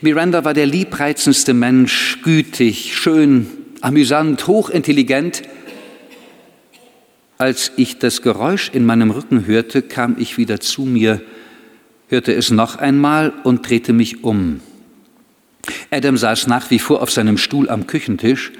Miranda 0.01 0.43
war 0.45 0.53
der 0.53 0.65
liebreizendste 0.65 1.53
Mensch, 1.53 2.19
gütig, 2.23 2.95
schön, 2.95 3.47
amüsant, 3.81 4.47
hochintelligent, 4.47 5.43
als 7.39 7.71
ich 7.77 7.99
das 7.99 8.21
Geräusch 8.21 8.71
in 8.73 8.85
meinem 8.85 9.11
Rücken 9.11 9.47
hörte, 9.47 9.81
kam 9.81 10.17
ich 10.19 10.37
wieder 10.37 10.59
zu 10.59 10.81
mir, 10.81 11.21
hörte 12.09 12.33
es 12.33 12.51
noch 12.51 12.75
einmal 12.75 13.31
und 13.45 13.69
drehte 13.69 13.93
mich 13.93 14.25
um. 14.25 14.59
Adam 15.89 16.17
saß 16.17 16.47
nach 16.47 16.69
wie 16.69 16.79
vor 16.79 17.01
auf 17.01 17.11
seinem 17.11 17.37
Stuhl 17.37 17.69
am 17.69 17.87
Küchentisch. 17.87 18.51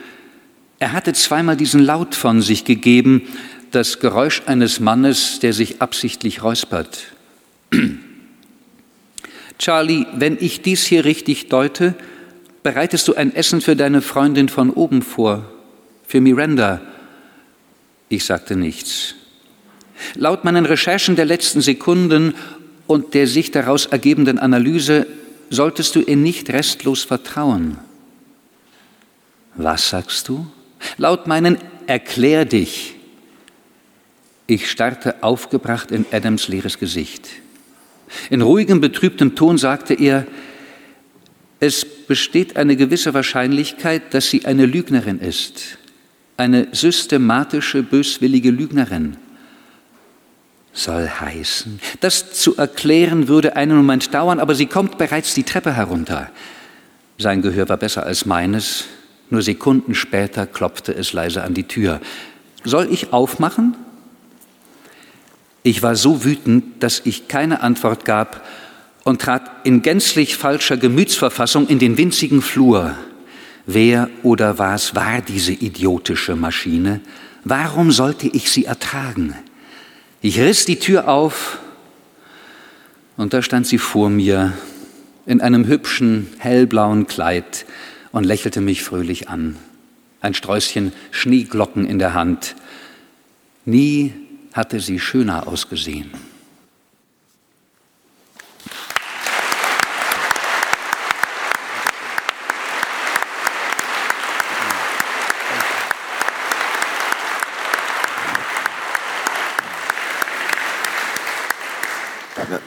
Er 0.80 0.93
hatte 0.93 1.12
zweimal 1.12 1.57
diesen 1.57 1.82
Laut 1.82 2.16
von 2.16 2.41
sich 2.41 2.64
gegeben, 2.64 3.24
das 3.72 4.00
Geräusch 4.00 4.44
eines 4.46 4.80
Mannes, 4.80 5.40
der 5.40 5.54
sich 5.54 5.82
absichtlich 5.82 6.44
räuspert. 6.44 7.04
Charlie, 9.58 10.06
wenn 10.14 10.38
ich 10.40 10.62
dies 10.62 10.86
hier 10.86 11.06
richtig 11.06 11.50
deute, 11.50 11.96
bereitest 12.64 13.08
du 13.08 13.16
ein 13.16 13.36
Essen 13.36 13.62
für 13.62 13.76
deine 13.76 14.02
Freundin 14.02 14.50
von 14.50 14.70
oben 14.70 15.02
vor, 15.02 15.52
für 16.08 16.22
Miranda. 16.22 16.82
Ich 18.08 18.26
sagte 18.26 18.56
nichts. 18.56 19.16
Laut 20.16 20.46
meinen 20.46 20.66
Recherchen 20.66 21.16
der 21.16 21.26
letzten 21.26 21.62
Sekunden 21.62 22.34
und 22.88 23.14
der 23.14 23.28
sich 23.28 23.52
daraus 23.52 23.86
ergebenden 23.86 24.40
Analyse 24.40 25.06
solltest 25.50 25.96
du 25.96 26.02
ihr 26.02 26.16
nicht 26.16 26.50
restlos 26.50 27.04
vertrauen. 27.04 27.78
Was 29.56 29.90
sagst 29.90 30.28
du? 30.30 30.48
Laut 30.98 31.28
meinen 31.28 31.58
Erklär 31.86 32.46
dich. 32.46 32.99
Ich 34.50 34.70
starrte 34.70 35.24
aufgebracht 35.24 35.91
in 35.91 36.06
Adams 36.12 36.47
leeres 36.47 36.80
Gesicht. 36.80 37.30
In 38.30 38.41
ruhigem, 38.41 38.82
betrübtem 38.82 39.36
Ton 39.36 39.58
sagte 39.58 39.93
er, 39.93 40.26
es 41.60 41.86
besteht 41.86 42.58
eine 42.58 42.76
gewisse 42.76 43.14
Wahrscheinlichkeit, 43.14 44.14
dass 44.14 44.30
sie 44.30 44.45
eine 44.45 44.66
Lügnerin 44.66 45.20
ist 45.20 45.78
eine 46.39 46.70
systematische, 46.72 47.84
böswillige 47.84 48.50
Lügnerin. 48.50 49.18
Soll 50.72 51.10
heißen, 51.10 51.82
das 52.00 52.32
zu 52.34 52.56
erklären 52.56 53.28
würde 53.28 53.58
einen 53.58 53.76
Moment 53.76 54.14
dauern, 54.14 54.40
aber 54.40 54.56
sie 54.56 54.68
kommt 54.68 54.98
bereits 54.98 55.34
die 55.34 55.44
Treppe 55.44 55.76
herunter. 55.76 56.32
Sein 57.18 57.41
Gehör 57.41 57.68
war 57.68 57.76
besser 57.76 58.06
als 58.06 58.26
meines, 58.26 58.86
nur 59.30 59.41
Sekunden 59.41 59.94
später 59.94 60.48
klopfte 60.48 60.95
es 60.95 61.11
leise 61.11 61.44
an 61.44 61.53
die 61.53 61.68
Tür. 61.68 61.99
Soll 62.64 62.88
ich 62.90 63.11
aufmachen? 63.11 63.76
Ich 65.64 65.84
war 65.84 65.95
so 65.95 66.23
wütend, 66.23 66.81
dass 66.81 67.02
ich 67.03 67.27
keine 67.27 67.61
Antwort 67.61 68.06
gab 68.06 68.45
und 69.03 69.22
trat 69.22 69.65
in 69.65 69.81
gänzlich 69.81 70.38
falscher 70.38 70.77
Gemütsverfassung 70.77 71.68
in 71.68 71.80
den 71.80 71.98
winzigen 71.98 72.41
Flur. 72.41 72.95
Wer 73.65 74.10
oder 74.23 74.57
was 74.57 74.95
war 74.95 75.22
diese 75.22 75.52
idiotische 75.52 76.36
Maschine? 76.36 77.02
Warum 77.44 77.91
sollte 77.91 78.27
ich 78.27 78.52
sie 78.52 78.65
ertragen? 78.65 79.36
Ich 80.22 80.40
riss 80.40 80.65
die 80.65 80.80
Tür 80.80 81.07
auf 81.07 81.60
und 83.18 83.34
da 83.34 83.41
stand 83.41 83.68
sie 83.68 83.77
vor 83.77 84.10
mir 84.10 84.53
in 85.26 85.41
einem 85.41 85.68
hübschen 85.68 86.27
hellblauen 86.40 87.06
Kleid 87.07 87.65
und 88.11 88.23
lächelte 88.26 88.61
mich 88.61 88.84
fröhlich 88.84 89.30
an. 89.30 89.57
Ein 90.22 90.34
Sträußchen 90.34 90.91
Schneeglocken 91.11 91.86
in 91.86 91.99
der 91.99 92.14
Hand. 92.14 92.56
Nie 93.65 94.14
hatte 94.60 94.81
sie 94.81 94.99
schöner 94.99 95.48
ausgesehen. 95.48 96.11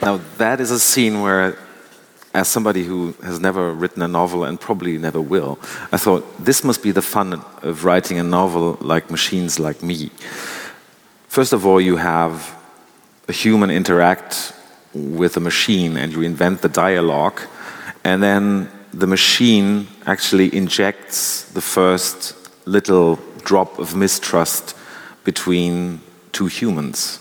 Now, 0.01 0.19
that 0.37 0.59
is 0.59 0.71
a 0.71 0.79
scene 0.79 1.21
where, 1.21 1.55
as 2.33 2.47
somebody 2.47 2.83
who 2.83 3.13
has 3.21 3.39
never 3.39 3.71
written 3.71 4.01
a 4.01 4.07
novel 4.07 4.43
and 4.43 4.59
probably 4.59 4.97
never 4.97 5.21
will, 5.21 5.59
I 5.91 5.97
thought 5.97 6.23
this 6.43 6.63
must 6.63 6.81
be 6.81 6.91
the 6.91 7.03
fun 7.03 7.33
of 7.61 7.85
writing 7.85 8.17
a 8.17 8.23
novel 8.23 8.77
like 8.81 9.11
Machines 9.11 9.59
Like 9.59 9.83
Me. 9.83 10.09
First 11.33 11.51
of 11.51 11.65
all, 11.65 11.81
you 11.81 11.95
have 11.95 12.55
a 13.27 13.31
human 13.33 13.71
interact 13.71 14.53
with 14.93 15.35
a 15.35 15.39
machine 15.39 15.97
and 15.97 16.13
you 16.13 16.21
invent 16.21 16.61
the 16.61 16.69
dialogue, 16.69 17.41
and 18.03 18.21
then 18.21 18.69
the 18.93 19.07
machine 19.07 19.87
actually 20.05 20.55
injects 20.55 21.45
the 21.45 21.59
first 21.59 22.35
little 22.67 23.17
drop 23.43 23.79
of 23.79 23.95
mistrust 23.95 24.75
between 25.23 26.01
two 26.33 26.45
humans. 26.45 27.19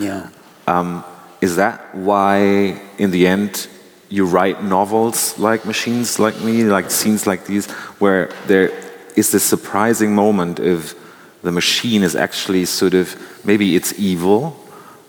Yeah. 0.00 0.30
Um, 0.66 1.04
is 1.40 1.54
that 1.54 1.94
why, 1.94 2.82
in 2.98 3.12
the 3.12 3.28
end, 3.28 3.68
you 4.08 4.26
write 4.26 4.64
novels 4.64 5.38
like 5.38 5.64
Machines 5.64 6.18
Like 6.18 6.40
Me, 6.40 6.64
like 6.64 6.90
scenes 6.90 7.24
like 7.24 7.46
these, 7.46 7.70
where 8.00 8.32
there 8.48 8.72
is 9.14 9.30
this 9.30 9.44
surprising 9.44 10.12
moment 10.12 10.58
if 10.58 11.03
the 11.44 11.52
machine 11.52 12.02
is 12.02 12.16
actually 12.16 12.64
sort 12.64 12.94
of 12.94 13.14
maybe 13.44 13.76
it's 13.76 13.96
evil, 13.98 14.56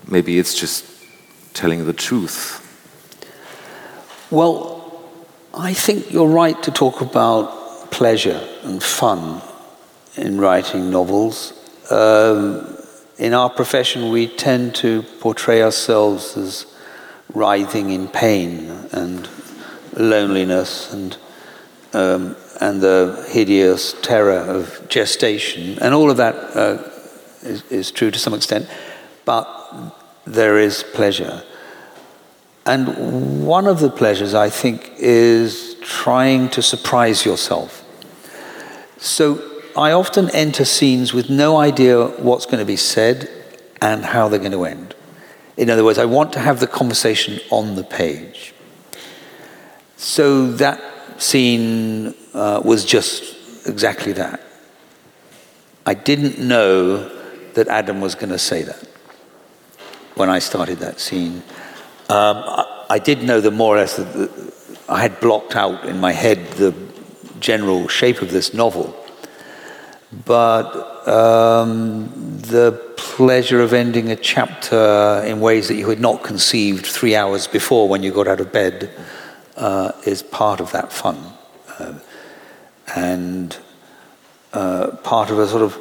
maybe 0.06 0.38
it's 0.38 0.53
just 0.53 0.86
telling 1.53 1.86
the 1.86 1.94
truth. 1.94 2.62
Well, 4.30 5.02
I 5.53 5.74
think 5.74 6.12
you're 6.12 6.28
right 6.28 6.62
to 6.64 6.72
talk 6.72 6.99
about 6.99 7.90
pleasure 7.90 8.45
and 8.64 8.84
fun 8.84 9.41
in 10.18 10.38
writing 10.38 10.91
novels. 10.91 11.53
Um, 11.90 12.78
in 13.18 13.34
our 13.34 13.49
profession, 13.49 14.12
we 14.12 14.28
tend 14.28 14.76
to 14.76 15.03
portray 15.22 15.62
ourselves 15.62 16.36
as 16.36 16.66
writhing 17.34 17.91
in 17.91 18.10
pain 18.10 18.70
and 18.91 19.30
loneliness 19.94 20.91
and 20.91 21.16
um, 21.96 22.36
and 22.60 22.82
the 22.82 23.26
hideous 23.30 23.96
terror 24.02 24.40
of 24.40 24.88
gestation, 24.90 25.80
and 25.80 25.94
all 25.94 26.12
of 26.12 26.18
that 26.18 26.36
uh, 26.36 26.84
is, 27.42 27.64
is 27.72 27.92
true 27.92 28.12
to 28.12 28.20
some 28.20 28.34
extent, 28.34 28.68
but 29.24 29.48
there 30.26 30.58
is 30.58 30.84
pleasure. 30.94 31.42
And 32.66 33.46
one 33.46 33.68
of 33.68 33.80
the 33.80 33.90
pleasures, 33.90 34.34
I 34.34 34.50
think, 34.50 34.92
is 34.98 35.76
trying 35.82 36.50
to 36.50 36.62
surprise 36.62 37.26
yourself. 37.26 37.84
So 38.98 39.40
I 39.78 39.92
often 39.92 40.30
enter 40.32 40.66
scenes 40.66 41.14
with 41.14 41.30
no 41.30 41.58
idea 41.58 42.08
what's 42.08 42.46
going 42.46 42.60
to 42.60 42.66
be 42.66 42.78
said 42.78 43.30
and 43.82 44.04
how 44.04 44.28
they're 44.28 44.40
going 44.40 44.52
to 44.52 44.66
end. 44.66 44.96
In 45.58 45.70
other 45.70 45.84
words, 45.84 46.00
I 46.00 46.06
want 46.06 46.34
to 46.34 46.40
have 46.40 46.60
the 46.60 46.68
conversation 46.68 47.40
on 47.52 47.76
the 47.76 47.84
page. 47.84 48.54
So 49.96 50.52
that 50.54 50.82
scene 51.18 52.14
uh, 52.34 52.62
was 52.64 52.86
just 52.86 53.68
exactly 53.68 54.14
that. 54.14 54.42
I 55.86 55.94
didn't 55.94 56.40
know 56.40 57.10
that 57.54 57.68
Adam 57.68 58.02
was 58.02 58.16
going 58.16 58.30
to 58.30 58.40
say 58.40 58.64
that 58.64 58.88
when 60.16 60.30
I 60.30 60.40
started 60.40 60.80
that 60.80 61.00
scene. 61.00 61.44
Um, 62.10 62.38
I, 62.46 62.86
I, 62.92 63.00
did 63.00 63.24
know 63.24 63.42
that 63.42 63.52
more 63.52 63.76
or 63.76 63.80
less 63.80 63.96
that 63.96 64.54
I 64.88 65.02
had 65.02 65.20
blocked 65.20 65.56
out 65.56 65.86
in 65.86 66.00
my 66.00 66.12
head 66.12 66.46
the 66.52 66.74
general 67.40 67.88
shape 67.88 68.22
of 68.22 68.32
this 68.32 68.54
novel 68.54 68.96
but 70.24 71.08
um, 71.08 72.10
the 72.42 72.72
pleasure 72.96 73.62
of 73.62 73.74
ending 73.74 74.10
a 74.12 74.16
chapter 74.16 75.24
in 75.26 75.40
ways 75.40 75.68
that 75.68 75.76
you 75.76 75.90
had 75.90 76.00
not 76.00 76.24
conceived 76.24 76.86
three 76.86 77.16
hours 77.16 77.48
before 77.48 77.90
when 77.90 78.04
you 78.04 78.12
got 78.12 78.28
out 78.28 78.40
of 78.40 78.52
bed 78.52 78.90
uh, 79.56 79.91
is 80.06 80.22
part 80.22 80.60
of 80.60 80.72
that 80.72 80.91
fun. 80.91 81.34
Uh, 81.80 81.99
and 82.95 83.57
uh, 84.53 84.91
part 84.98 85.30
of 85.30 85.40
a 85.40 85.48
sort 85.48 85.64
of, 85.64 85.77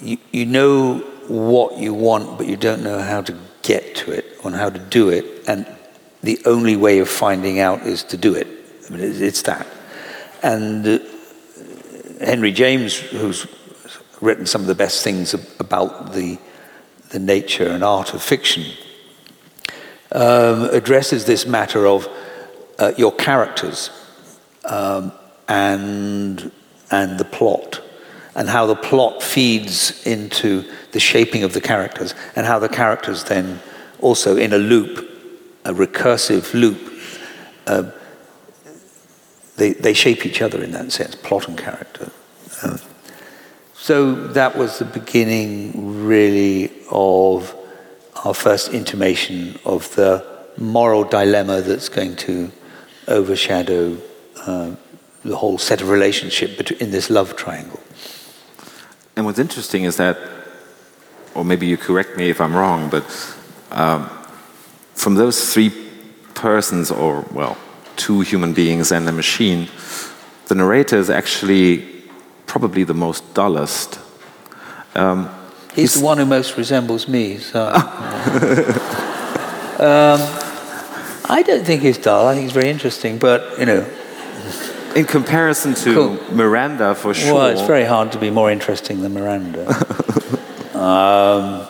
you, 0.00 0.18
you 0.32 0.46
know 0.46 0.98
what 1.28 1.78
you 1.78 1.92
want, 1.92 2.38
but 2.38 2.46
you 2.46 2.56
don't 2.56 2.82
know 2.82 3.00
how 3.00 3.20
to 3.20 3.36
get 3.62 3.94
to 3.96 4.12
it, 4.12 4.24
on 4.44 4.52
how 4.52 4.70
to 4.70 4.78
do 4.78 5.10
it. 5.10 5.48
And 5.48 5.66
the 6.22 6.40
only 6.46 6.76
way 6.76 6.98
of 7.00 7.08
finding 7.08 7.60
out 7.60 7.82
is 7.82 8.02
to 8.04 8.16
do 8.16 8.34
it. 8.34 8.46
I 8.86 8.90
mean, 8.92 9.00
it's 9.02 9.42
that. 9.42 9.66
And 10.42 11.02
Henry 12.20 12.52
James, 12.52 12.98
who's 12.98 13.46
written 14.20 14.46
some 14.46 14.62
of 14.62 14.66
the 14.66 14.74
best 14.74 15.04
things 15.04 15.34
about 15.34 16.12
the, 16.12 16.38
the 17.10 17.18
nature 17.18 17.68
and 17.68 17.84
art 17.84 18.14
of 18.14 18.22
fiction, 18.22 18.64
um, 20.12 20.64
addresses 20.70 21.24
this 21.24 21.46
matter 21.46 21.86
of 21.86 22.08
uh, 22.78 22.92
your 22.96 23.12
characters 23.12 23.90
um, 24.64 25.12
and, 25.48 26.50
and 26.90 27.18
the 27.18 27.24
plot, 27.24 27.82
and 28.34 28.48
how 28.48 28.66
the 28.66 28.76
plot 28.76 29.22
feeds 29.22 30.06
into 30.06 30.64
the 30.92 31.00
shaping 31.00 31.42
of 31.42 31.52
the 31.52 31.60
characters, 31.60 32.14
and 32.36 32.46
how 32.46 32.58
the 32.58 32.68
characters 32.68 33.24
then 33.24 33.60
also 34.00 34.36
in 34.36 34.52
a 34.52 34.58
loop, 34.58 35.08
a 35.64 35.72
recursive 35.72 36.54
loop, 36.54 36.78
uh, 37.66 37.90
they, 39.56 39.72
they 39.72 39.92
shape 39.92 40.24
each 40.24 40.40
other 40.40 40.62
in 40.62 40.70
that 40.70 40.92
sense, 40.92 41.16
plot 41.16 41.48
and 41.48 41.58
character. 41.58 42.10
Um, 42.62 42.78
so 43.74 44.14
that 44.28 44.56
was 44.56 44.78
the 44.78 44.84
beginning, 44.84 46.04
really, 46.04 46.70
of 46.90 47.54
our 48.24 48.34
first 48.34 48.72
intimation 48.72 49.58
of 49.64 49.94
the 49.94 50.24
moral 50.56 51.04
dilemma 51.04 51.60
that's 51.60 51.88
going 51.88 52.16
to 52.16 52.50
overshadow 53.06 53.96
uh, 54.44 54.74
the 55.24 55.36
whole 55.36 55.58
set 55.58 55.80
of 55.80 55.88
relationship 55.88 56.70
in 56.80 56.90
this 56.90 57.10
love 57.10 57.36
triangle. 57.36 57.80
And 59.16 59.24
what's 59.24 59.38
interesting 59.38 59.84
is 59.84 59.96
that, 59.96 60.18
or 61.34 61.44
maybe 61.44 61.66
you 61.66 61.76
correct 61.76 62.16
me 62.16 62.30
if 62.30 62.40
I'm 62.40 62.54
wrong, 62.54 62.88
but 62.88 63.04
um, 63.70 64.08
from 64.94 65.14
those 65.14 65.52
three 65.52 65.72
persons, 66.34 66.90
or 66.90 67.24
well, 67.32 67.56
two 67.96 68.20
human 68.20 68.52
beings 68.52 68.92
and 68.92 69.08
a 69.08 69.12
machine, 69.12 69.68
the 70.46 70.54
narrator 70.54 70.96
is 70.96 71.10
actually 71.10 71.84
probably 72.46 72.84
the 72.84 72.94
most 72.94 73.34
dullest. 73.34 73.98
Um, 74.94 75.28
he's, 75.74 75.94
the 75.94 76.04
one 76.04 76.18
who 76.18 76.26
most 76.26 76.56
resembles 76.56 77.08
me. 77.08 77.38
So, 77.38 77.66
um, 79.78 80.20
I 81.30 81.42
don't 81.46 81.64
think 81.64 81.82
he's 81.82 81.98
dull. 81.98 82.26
I 82.26 82.34
think 82.34 82.44
he's 82.44 82.52
very 82.52 82.70
interesting, 82.70 83.18
but 83.18 83.58
you 83.58 83.66
know. 83.66 83.86
In 84.96 85.04
comparison 85.04 85.74
to 85.74 85.94
cool. 85.94 86.34
Miranda, 86.34 86.94
for 86.94 87.12
sure. 87.14 87.34
Well, 87.34 87.46
it's 87.48 87.60
very 87.62 87.84
hard 87.84 88.12
to 88.12 88.18
be 88.18 88.30
more 88.30 88.50
interesting 88.50 89.02
than 89.02 89.14
Miranda. 89.14 89.68
um, 90.74 91.68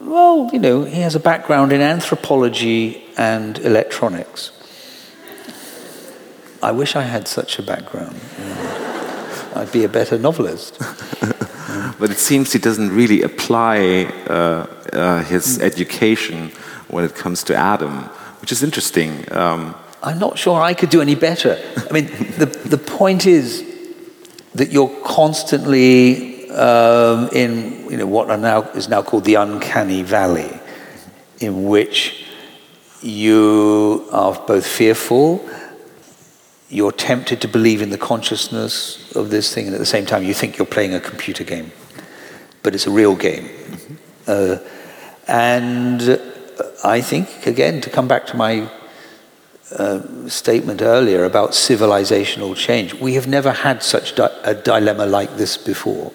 well, 0.00 0.48
you 0.52 0.58
know, 0.58 0.84
he 0.84 1.02
has 1.02 1.14
a 1.14 1.20
background 1.20 1.72
in 1.72 1.80
anthropology 1.82 3.04
and 3.18 3.58
electronics. 3.58 4.50
I 6.62 6.72
wish 6.72 6.96
I 6.96 7.02
had 7.02 7.28
such 7.28 7.58
a 7.58 7.62
background. 7.62 8.18
I'd 9.54 9.70
be 9.72 9.84
a 9.84 9.88
better 9.88 10.18
novelist. 10.18 10.80
but 11.98 12.10
it 12.10 12.18
seems 12.18 12.52
he 12.52 12.58
doesn't 12.58 12.90
really 12.90 13.22
apply 13.22 14.04
uh, 14.28 14.66
uh, 14.92 15.22
his 15.24 15.60
education 15.60 16.50
when 16.88 17.04
it 17.04 17.14
comes 17.14 17.42
to 17.44 17.54
Adam, 17.54 18.04
which 18.40 18.52
is 18.52 18.62
interesting. 18.62 19.24
Um, 19.32 19.74
I'm 20.02 20.18
not 20.18 20.38
sure 20.38 20.60
I 20.60 20.74
could 20.74 20.90
do 20.90 21.00
any 21.00 21.14
better. 21.14 21.58
I 21.88 21.92
mean, 21.92 22.06
the, 22.38 22.46
the 22.46 22.78
point 22.78 23.26
is 23.26 23.64
that 24.54 24.70
you're 24.70 24.94
constantly 25.04 26.36
um, 26.50 27.28
in 27.32 27.90
you 27.90 27.96
know, 27.98 28.06
what 28.06 28.30
are 28.30 28.36
now, 28.36 28.62
is 28.70 28.88
now 28.88 29.02
called 29.02 29.24
the 29.24 29.34
uncanny 29.34 30.02
valley, 30.02 30.58
in 31.38 31.66
which 31.66 32.24
you 33.02 34.08
are 34.10 34.34
both 34.46 34.66
fearful, 34.66 35.46
you're 36.68 36.92
tempted 36.92 37.40
to 37.42 37.48
believe 37.48 37.82
in 37.82 37.90
the 37.90 37.98
consciousness 37.98 39.12
of 39.14 39.30
this 39.30 39.54
thing, 39.54 39.66
and 39.66 39.74
at 39.74 39.78
the 39.78 39.86
same 39.86 40.06
time, 40.06 40.22
you 40.24 40.34
think 40.34 40.58
you're 40.58 40.66
playing 40.66 40.94
a 40.94 41.00
computer 41.00 41.44
game, 41.44 41.70
but 42.66 42.74
it's 42.74 42.88
a 42.88 42.90
real 42.90 43.14
game. 43.14 43.44
Mm-hmm. 43.44 43.94
Uh, 44.26 44.58
and 45.28 46.20
I 46.82 47.00
think, 47.00 47.46
again, 47.46 47.80
to 47.82 47.90
come 47.90 48.08
back 48.08 48.26
to 48.26 48.36
my 48.36 48.68
uh, 49.70 50.28
statement 50.28 50.82
earlier 50.82 51.22
about 51.22 51.50
civilizational 51.50 52.56
change, 52.56 52.92
we 52.94 53.14
have 53.14 53.28
never 53.28 53.52
had 53.52 53.84
such 53.84 54.16
di- 54.16 54.40
a 54.42 54.52
dilemma 54.52 55.06
like 55.06 55.36
this 55.36 55.56
before. 55.56 56.12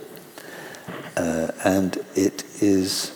Uh, 1.16 1.52
and 1.64 1.98
it 2.16 2.44
is 2.62 3.14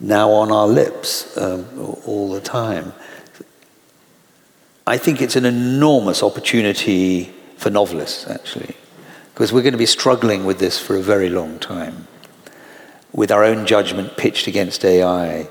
now 0.00 0.30
on 0.30 0.50
our 0.50 0.66
lips 0.66 1.36
um, 1.36 1.66
all 2.06 2.30
the 2.32 2.40
time. 2.40 2.94
I 4.86 4.96
think 4.96 5.20
it's 5.20 5.36
an 5.36 5.44
enormous 5.44 6.22
opportunity 6.22 7.34
for 7.58 7.68
novelists, 7.68 8.26
actually, 8.28 8.74
because 9.34 9.52
we're 9.52 9.62
going 9.62 9.72
to 9.72 9.78
be 9.78 9.84
struggling 10.00 10.46
with 10.46 10.58
this 10.58 10.78
for 10.78 10.96
a 10.96 11.02
very 11.02 11.28
long 11.28 11.58
time, 11.58 12.08
with 13.12 13.30
our 13.30 13.44
own 13.44 13.66
judgment 13.66 14.16
pitched 14.16 14.46
against 14.46 14.84
AI. 14.84 15.48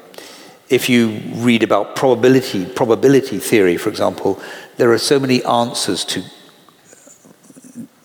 If 0.69 0.89
you 0.89 1.21
read 1.35 1.63
about 1.63 1.95
probability, 1.95 2.65
probability 2.65 3.39
theory, 3.39 3.77
for 3.77 3.89
example, 3.89 4.41
there 4.77 4.91
are 4.91 4.97
so 4.97 5.19
many 5.19 5.43
answers 5.43 6.05
to 6.05 6.23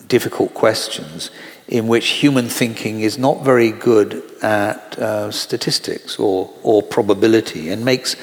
difficult 0.09 0.55
questions 0.55 1.31
in 1.69 1.89
which 1.89 2.09
human 2.09 2.49
thinking 2.49 3.01
is 3.01 3.19
not 3.19 3.45
very 3.45 3.73
good 3.73 4.23
at 4.43 4.99
uh, 4.99 5.31
statistics 5.31 6.19
or, 6.19 6.53
or 6.63 6.83
probability 6.83 7.71
and 7.71 7.85
makes 7.85 8.15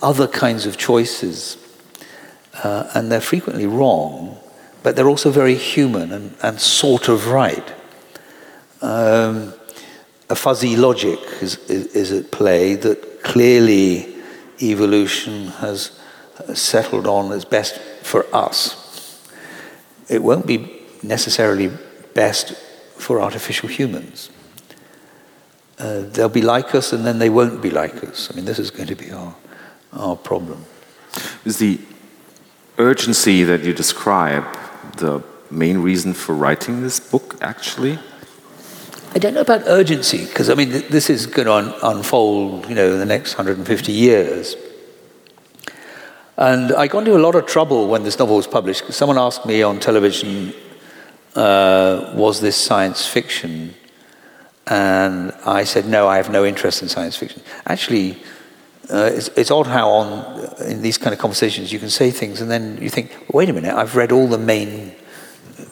other 0.00 0.26
kinds 0.26 0.66
of 0.66 0.76
choices. 0.76 1.56
Uh, 2.62 2.90
and 2.94 3.10
they're 3.10 3.20
frequently 3.20 3.66
wrong, 3.66 4.36
but 4.82 4.96
they're 4.96 5.08
also 5.08 5.30
very 5.30 5.54
human 5.54 6.12
and, 6.12 6.34
and 6.42 6.60
sort 6.60 7.08
of 7.08 7.28
right. 7.28 7.72
Um, 8.80 9.54
a 10.32 10.34
fuzzy 10.34 10.76
logic 10.76 11.18
is, 11.42 11.58
is, 11.68 11.86
is, 11.94 12.10
at 12.10 12.30
play 12.30 12.74
that 12.74 13.22
clearly 13.22 14.14
evolution 14.62 15.48
has 15.48 16.00
settled 16.54 17.06
on 17.06 17.30
as 17.32 17.44
best 17.44 17.78
for 18.02 18.24
us. 18.34 19.20
It 20.08 20.22
won't 20.22 20.46
be 20.46 20.80
necessarily 21.02 21.70
best 22.14 22.54
for 22.96 23.20
artificial 23.20 23.68
humans. 23.68 24.30
Uh, 25.78 26.00
they'll 26.12 26.30
be 26.30 26.40
like 26.40 26.74
us 26.74 26.94
and 26.94 27.04
then 27.04 27.18
they 27.18 27.28
won't 27.28 27.60
be 27.60 27.70
like 27.70 28.02
us. 28.02 28.30
I 28.32 28.36
mean, 28.36 28.46
this 28.46 28.58
is 28.58 28.70
going 28.70 28.88
to 28.88 28.96
be 28.96 29.10
our, 29.12 29.34
our 29.92 30.16
problem. 30.16 30.64
Is 31.44 31.58
the 31.58 31.78
urgency 32.78 33.44
that 33.44 33.64
you 33.64 33.74
describe 33.74 34.44
the 34.96 35.22
main 35.50 35.78
reason 35.78 36.14
for 36.14 36.34
writing 36.34 36.80
this 36.80 37.00
book, 37.00 37.36
actually? 37.42 37.98
I 39.14 39.18
don't 39.18 39.34
know 39.34 39.42
about 39.42 39.64
urgency, 39.66 40.24
because 40.24 40.48
I 40.48 40.54
mean, 40.54 40.70
th- 40.70 40.88
this 40.88 41.10
is 41.10 41.26
going 41.26 41.44
to 41.44 41.52
un- 41.52 41.74
unfold, 41.82 42.66
you 42.66 42.74
know, 42.74 42.94
in 42.94 42.98
the 42.98 43.04
next 43.04 43.36
150 43.36 43.92
years. 43.92 44.56
And 46.38 46.72
I 46.72 46.86
got 46.86 47.00
into 47.00 47.14
a 47.14 47.20
lot 47.20 47.34
of 47.34 47.44
trouble 47.44 47.88
when 47.88 48.04
this 48.04 48.18
novel 48.18 48.36
was 48.36 48.46
published. 48.46 48.90
Someone 48.90 49.18
asked 49.18 49.44
me 49.44 49.62
on 49.62 49.80
television, 49.80 50.54
uh, 51.34 52.10
was 52.14 52.40
this 52.40 52.56
science 52.56 53.06
fiction? 53.06 53.74
And 54.66 55.32
I 55.44 55.64
said, 55.64 55.86
no, 55.86 56.08
I 56.08 56.16
have 56.16 56.30
no 56.30 56.46
interest 56.46 56.80
in 56.80 56.88
science 56.88 57.14
fiction. 57.14 57.42
Actually, 57.66 58.12
uh, 58.90 59.10
it's, 59.12 59.28
it's, 59.36 59.50
odd 59.50 59.66
how 59.66 59.90
on 59.90 60.64
in 60.66 60.80
these 60.80 60.96
kind 60.96 61.12
of 61.12 61.18
conversations 61.18 61.70
you 61.70 61.78
can 61.78 61.90
say 61.90 62.10
things 62.10 62.40
and 62.40 62.50
then 62.50 62.78
you 62.80 62.88
think, 62.88 63.14
wait 63.30 63.50
a 63.50 63.52
minute, 63.52 63.74
I've 63.74 63.94
read 63.94 64.10
all 64.10 64.26
the 64.26 64.38
main 64.38 64.94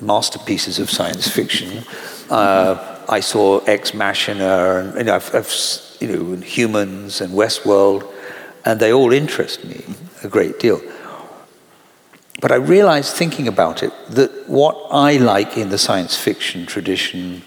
masterpieces 0.00 0.78
of 0.78 0.90
science 0.90 1.26
fiction. 1.26 1.84
Uh, 2.28 2.99
I 3.10 3.18
saw 3.18 3.58
Ex 3.64 3.92
Machina, 3.92 4.76
and 4.76 4.96
you 4.96 5.04
know, 5.04 5.16
I've, 5.16 5.34
I've, 5.34 5.52
you 6.00 6.08
know, 6.08 6.36
Humans 6.36 7.20
and 7.20 7.34
Westworld, 7.34 8.08
and 8.64 8.78
they 8.78 8.92
all 8.92 9.12
interest 9.12 9.64
me 9.64 9.84
a 10.22 10.28
great 10.28 10.60
deal. 10.60 10.80
But 12.40 12.52
I 12.52 12.54
realized, 12.54 13.12
thinking 13.12 13.48
about 13.48 13.82
it, 13.82 13.92
that 14.10 14.48
what 14.48 14.76
I 14.92 15.16
like 15.16 15.58
in 15.58 15.70
the 15.70 15.76
science 15.76 16.16
fiction 16.16 16.66
tradition 16.66 17.42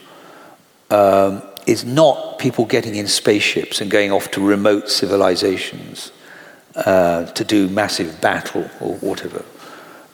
um, 0.92 1.42
is 1.66 1.86
not 1.86 2.40
people 2.40 2.66
getting 2.66 2.96
in 2.96 3.08
spaceships 3.08 3.80
and 3.80 3.90
going 3.90 4.12
off 4.12 4.32
to 4.32 4.46
remote 4.46 4.90
civilizations 4.90 6.12
uh, 6.76 7.26
to 7.28 7.44
do 7.46 7.70
massive 7.70 8.20
battle 8.20 8.70
or 8.82 8.96
whatever. 8.98 9.46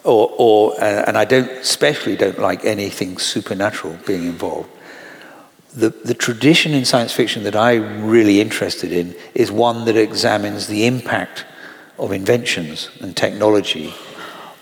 Or, 0.04 0.32
or 0.38 0.74
uh, 0.74 1.06
and 1.08 1.18
I 1.18 1.26
don't, 1.26 1.50
especially 1.50 2.16
don't 2.16 2.40
like 2.40 2.64
anything 2.66 3.18
supernatural 3.18 3.98
being 4.06 4.26
involved. 4.26 4.70
The, 5.74 5.90
the 5.90 6.16
tradition 6.16 6.74
in 6.74 6.84
science 6.84 7.14
fiction 7.14 7.44
that 7.44 7.56
I'm 7.56 8.08
really 8.08 8.42
interested 8.42 8.92
in 8.92 9.16
is 9.36 9.52
one 9.52 9.86
that 9.86 9.96
examines 9.96 10.68
the 10.68 10.86
impact 10.86 11.46
of 12.00 12.12
inventions 12.12 12.90
and 13.02 13.16
technology 13.16 13.94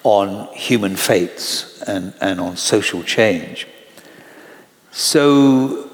on 0.04 0.54
human 0.54 0.96
fates 0.96 1.82
and, 1.84 2.14
and 2.20 2.40
on 2.40 2.58
social 2.58 3.04
change. 3.04 3.68
So 4.92 5.90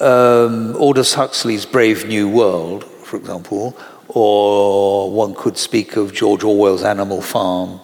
um, 0.00 0.76
Aldous 0.76 1.14
Huxley's 1.14 1.66
Brave 1.66 2.06
New 2.06 2.28
World, 2.28 2.84
for 2.84 3.16
example, 3.16 3.76
or 4.08 5.10
one 5.10 5.34
could 5.34 5.56
speak 5.56 5.96
of 5.96 6.12
George 6.12 6.44
Orwell's 6.44 6.82
Animal 6.84 7.22
Farm. 7.22 7.80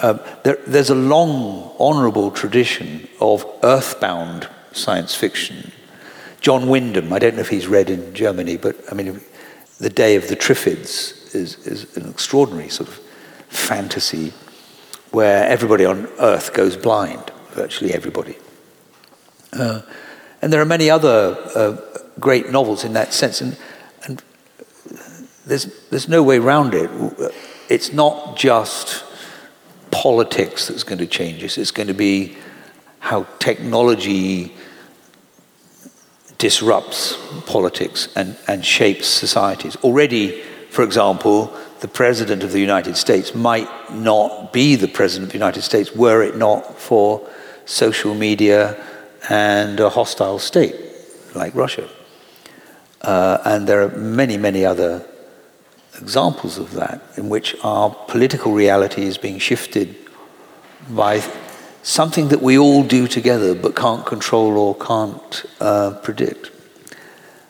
Um, 0.00 0.20
there, 0.42 0.58
there's 0.66 0.90
a 0.90 0.94
long, 0.94 1.74
honourable 1.78 2.30
tradition 2.30 3.08
of 3.20 3.44
earthbound 3.62 4.48
science 4.72 5.14
fiction. 5.14 5.72
John 6.40 6.68
Wyndham, 6.68 7.12
I 7.12 7.18
don't 7.18 7.34
know 7.34 7.42
if 7.42 7.48
he's 7.48 7.66
read 7.66 7.90
in 7.90 8.14
Germany, 8.14 8.56
but 8.56 8.76
I 8.90 8.94
mean, 8.94 9.20
The 9.78 9.90
Day 9.90 10.16
of 10.16 10.28
the 10.28 10.36
Triffids 10.36 11.34
is, 11.34 11.56
is 11.66 11.96
an 11.96 12.08
extraordinary 12.08 12.68
sort 12.68 12.88
of 12.88 13.00
fantasy 13.48 14.32
where 15.10 15.46
everybody 15.46 15.84
on 15.84 16.08
Earth 16.18 16.54
goes 16.54 16.76
blind, 16.76 17.30
virtually 17.50 17.92
everybody. 17.92 18.36
Uh, 19.52 19.82
and 20.40 20.52
there 20.52 20.60
are 20.60 20.66
many 20.66 20.88
other 20.88 21.36
uh, 21.54 21.76
great 22.18 22.50
novels 22.50 22.84
in 22.84 22.92
that 22.94 23.12
sense. 23.12 23.40
And, 23.40 23.56
and 24.04 24.22
there's, 25.44 25.64
there's 25.90 26.08
no 26.08 26.22
way 26.22 26.38
around 26.38 26.74
it. 26.74 26.90
It's 27.68 27.92
not 27.92 28.36
just 28.36 29.04
politics 29.90 30.68
that's 30.68 30.84
going 30.84 30.98
to 30.98 31.06
change 31.06 31.42
us, 31.44 31.58
it's 31.58 31.72
going 31.72 31.88
to 31.88 31.94
be 31.94 32.36
how 33.00 33.26
technology 33.38 34.54
disrupts 36.40 37.16
politics 37.46 38.08
and, 38.16 38.36
and 38.48 38.64
shapes 38.64 39.06
societies. 39.06 39.76
Already, 39.84 40.40
for 40.70 40.82
example, 40.82 41.54
the 41.80 41.88
President 41.88 42.42
of 42.42 42.50
the 42.52 42.60
United 42.60 42.96
States 42.96 43.34
might 43.34 43.68
not 43.92 44.52
be 44.52 44.74
the 44.74 44.88
President 44.88 45.28
of 45.28 45.32
the 45.32 45.38
United 45.38 45.62
States 45.62 45.94
were 45.94 46.22
it 46.22 46.36
not 46.36 46.78
for 46.78 47.26
social 47.66 48.14
media 48.14 48.82
and 49.28 49.78
a 49.80 49.90
hostile 49.90 50.38
state 50.38 50.74
like 51.34 51.54
Russia. 51.54 51.88
Uh, 53.02 53.38
and 53.44 53.66
there 53.66 53.82
are 53.82 53.90
many, 53.96 54.36
many 54.36 54.64
other 54.64 55.06
examples 56.00 56.58
of 56.58 56.72
that 56.72 57.02
in 57.16 57.28
which 57.28 57.54
our 57.62 57.90
political 58.08 58.52
reality 58.52 59.02
is 59.02 59.18
being 59.18 59.38
shifted 59.38 59.94
by 60.88 61.20
something 61.82 62.28
that 62.28 62.42
we 62.42 62.58
all 62.58 62.82
do 62.82 63.06
together 63.06 63.54
but 63.54 63.74
can't 63.74 64.04
control 64.04 64.56
or 64.58 64.74
can't 64.74 65.44
uh, 65.60 65.92
predict. 66.02 66.50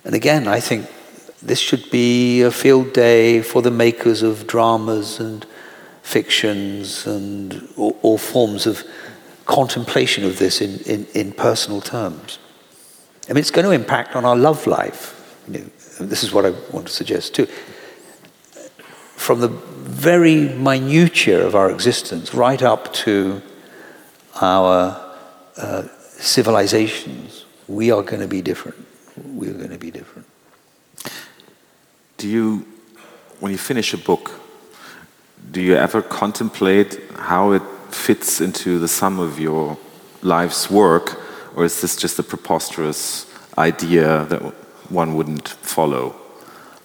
And 0.05 0.15
again, 0.15 0.47
I 0.47 0.61
think 0.61 0.87
this 1.43 1.59
should 1.59 1.91
be 1.91 2.43
a 2.43 2.51
field 2.51 2.93
day 2.93 3.43
for 3.43 3.63
the 3.63 3.71
makers 3.71 4.23
of 4.23 4.47
dramas 4.47 5.19
and 5.21 5.47
fictions 6.03 7.07
and 7.07 7.69
all, 7.77 7.99
all 8.03 8.19
forms 8.19 8.67
of 8.67 8.85
contemplation 9.47 10.25
of 10.25 10.39
this 10.39 10.61
in, 10.61 10.81
in, 10.81 11.07
in, 11.15 11.33
personal 11.33 11.81
terms. 11.81 12.39
I 13.29 13.33
mean, 13.33 13.41
it's 13.41 13.51
going 13.51 13.65
to 13.65 13.73
impact 13.73 14.15
on 14.15 14.25
our 14.25 14.37
love 14.37 14.67
life. 14.67 15.17
You 15.49 15.59
know, 15.59 16.07
this 16.07 16.23
is 16.23 16.33
what 16.33 16.47
I 16.47 16.51
want 16.73 16.87
to 16.87 16.93
suggest 16.93 17.35
too. 17.35 17.47
From 19.17 19.41
the 19.41 19.49
very 19.49 20.49
minutiae 20.49 21.45
of 21.45 21.55
our 21.55 21.71
existence 21.71 22.33
right 22.33 22.63
up 22.63 22.93
to 22.95 23.43
our 24.37 25.17
uh, 25.57 25.83
civilizations, 26.19 27.45
we 27.69 27.91
are 27.91 28.03
going 28.03 28.21
to 28.21 28.29
be 28.29 28.43
different. 28.43 28.87
We 29.35 29.49
are 29.49 29.55
going 29.55 29.71
to 29.71 29.79
be 29.79 29.91
different. 29.91 30.27
Do 32.17 32.29
you, 32.29 32.67
when 33.41 33.53
you 33.53 33.59
finish 33.59 33.95
a 33.95 33.99
book, 33.99 34.31
do 35.51 35.61
you 35.61 35.75
ever 35.75 36.03
contemplate 36.03 37.01
how 37.17 37.53
it 37.53 37.63
fits 37.91 38.41
into 38.41 38.79
the 38.79 38.89
sum 38.89 39.19
of 39.19 39.39
your 39.41 39.79
life's 40.23 40.71
work, 40.71 41.21
or 41.57 41.65
is 41.65 41.81
this 41.81 41.97
just 41.97 42.19
a 42.19 42.23
preposterous 42.23 43.27
idea 43.59 44.25
that 44.27 44.41
one 44.91 45.15
wouldn't 45.15 45.49
follow? 45.49 46.15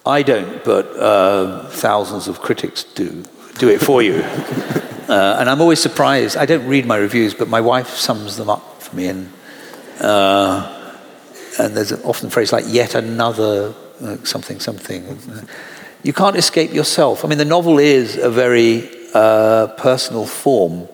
I 0.05 0.23
don't, 0.23 0.63
but 0.63 0.85
uh, 0.97 1.67
thousands 1.69 2.27
of 2.27 2.39
critics 2.39 2.83
do 2.83 3.23
do 3.57 3.69
it 3.69 3.81
for 3.81 4.01
you. 4.01 4.23
uh, 5.07 5.37
and 5.39 5.49
I'm 5.49 5.61
always 5.61 5.79
surprised. 5.79 6.37
I 6.37 6.45
don't 6.45 6.67
read 6.67 6.85
my 6.85 6.97
reviews, 6.97 7.33
but 7.33 7.47
my 7.47 7.61
wife 7.61 7.89
sums 7.89 8.37
them 8.37 8.49
up 8.49 8.81
for 8.81 8.95
me. 8.95 9.07
And, 9.07 9.31
uh, 9.99 10.97
and 11.59 11.77
there's 11.77 11.91
often 12.03 12.27
a 12.27 12.31
phrase 12.31 12.51
like, 12.51 12.65
yet 12.67 12.95
another 12.95 13.73
uh, 14.01 14.17
something, 14.23 14.59
something. 14.59 15.19
You 16.03 16.13
can't 16.13 16.35
escape 16.35 16.73
yourself. 16.73 17.23
I 17.23 17.27
mean, 17.27 17.37
the 17.37 17.45
novel 17.45 17.79
is 17.79 18.17
a 18.17 18.29
very 18.29 18.89
uh, 19.13 19.67
personal 19.77 20.25
form. 20.25 20.87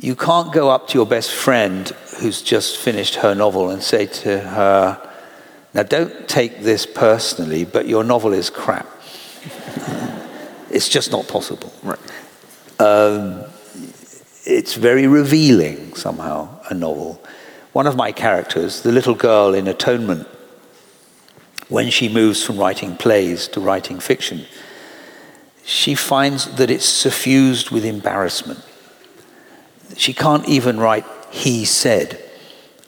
You 0.00 0.16
can't 0.16 0.52
go 0.52 0.70
up 0.70 0.88
to 0.88 0.98
your 0.98 1.06
best 1.06 1.32
friend 1.32 1.88
who's 2.20 2.42
just 2.42 2.78
finished 2.78 3.16
her 3.16 3.34
novel 3.34 3.70
and 3.70 3.82
say 3.82 4.06
to 4.06 4.40
her, 4.40 5.10
now 5.74 5.82
don't 5.82 6.26
take 6.26 6.62
this 6.62 6.86
personally, 6.86 7.64
but 7.64 7.86
your 7.86 8.02
novel 8.02 8.32
is 8.32 8.50
crap. 8.50 8.88
It's 10.70 10.88
just 10.88 11.10
not 11.10 11.26
possible. 11.26 11.72
Right. 11.82 11.98
Um, 12.80 13.44
it's 14.46 14.74
very 14.74 15.06
revealing 15.06 15.94
somehow, 15.94 16.48
a 16.70 16.74
novel. 16.74 17.22
One 17.74 17.86
of 17.86 17.94
my 17.94 18.10
characters, 18.10 18.80
the 18.80 18.90
little 18.90 19.14
girl 19.14 19.52
in 19.52 19.68
Atonement, 19.68 20.26
when 21.68 21.90
she 21.90 22.08
moves 22.08 22.42
from 22.42 22.56
writing 22.56 22.96
plays 22.96 23.48
to 23.48 23.60
writing 23.60 24.00
fiction, 24.00 24.46
she 25.62 25.94
finds 25.94 26.56
that 26.56 26.70
it's 26.70 26.86
suffused 26.86 27.70
with 27.70 27.84
embarrassment. 27.84 28.64
She 29.96 30.14
can't 30.14 30.48
even 30.48 30.80
write 30.80 31.04
he 31.30 31.66
said 31.66 32.18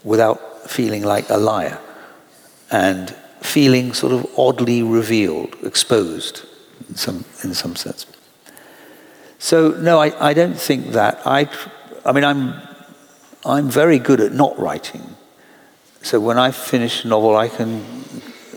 without 0.03 0.71
feeling 0.71 1.05
like 1.05 1.29
a 1.29 1.37
liar 1.37 1.79
and 2.71 3.11
feeling 3.43 3.93
sort 3.93 4.13
of 4.13 4.27
oddly 4.39 4.83
revealed, 4.83 5.55
exposed 5.63 6.47
in 6.89 6.95
some, 6.95 7.25
in 7.45 7.53
some 7.53 7.77
sense. 7.77 8.07
So, 9.43 9.73
no, 9.73 9.99
I, 9.99 10.29
I 10.29 10.35
don't 10.35 10.57
think 10.57 10.93
that. 10.93 11.27
I, 11.27 11.49
I 12.05 12.13
mean, 12.13 12.23
I'm, 12.23 12.55
I'm 13.45 13.69
very 13.69 13.99
good 13.99 14.21
at 14.21 14.31
not 14.31 14.57
writing. 14.57 15.17
So 16.01 16.21
when 16.21 16.39
I 16.39 16.53
finish 16.53 17.05
a 17.05 17.09
novel, 17.09 17.35
I 17.35 17.49
can 17.49 17.85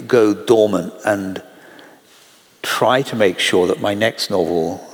go 0.05 0.35
dormant 0.35 0.93
and 1.03 1.41
try 2.61 3.01
to 3.01 3.15
make 3.15 3.39
sure 3.39 3.65
that 3.65 3.81
my 3.81 3.95
next 3.95 4.29
novel, 4.29 4.87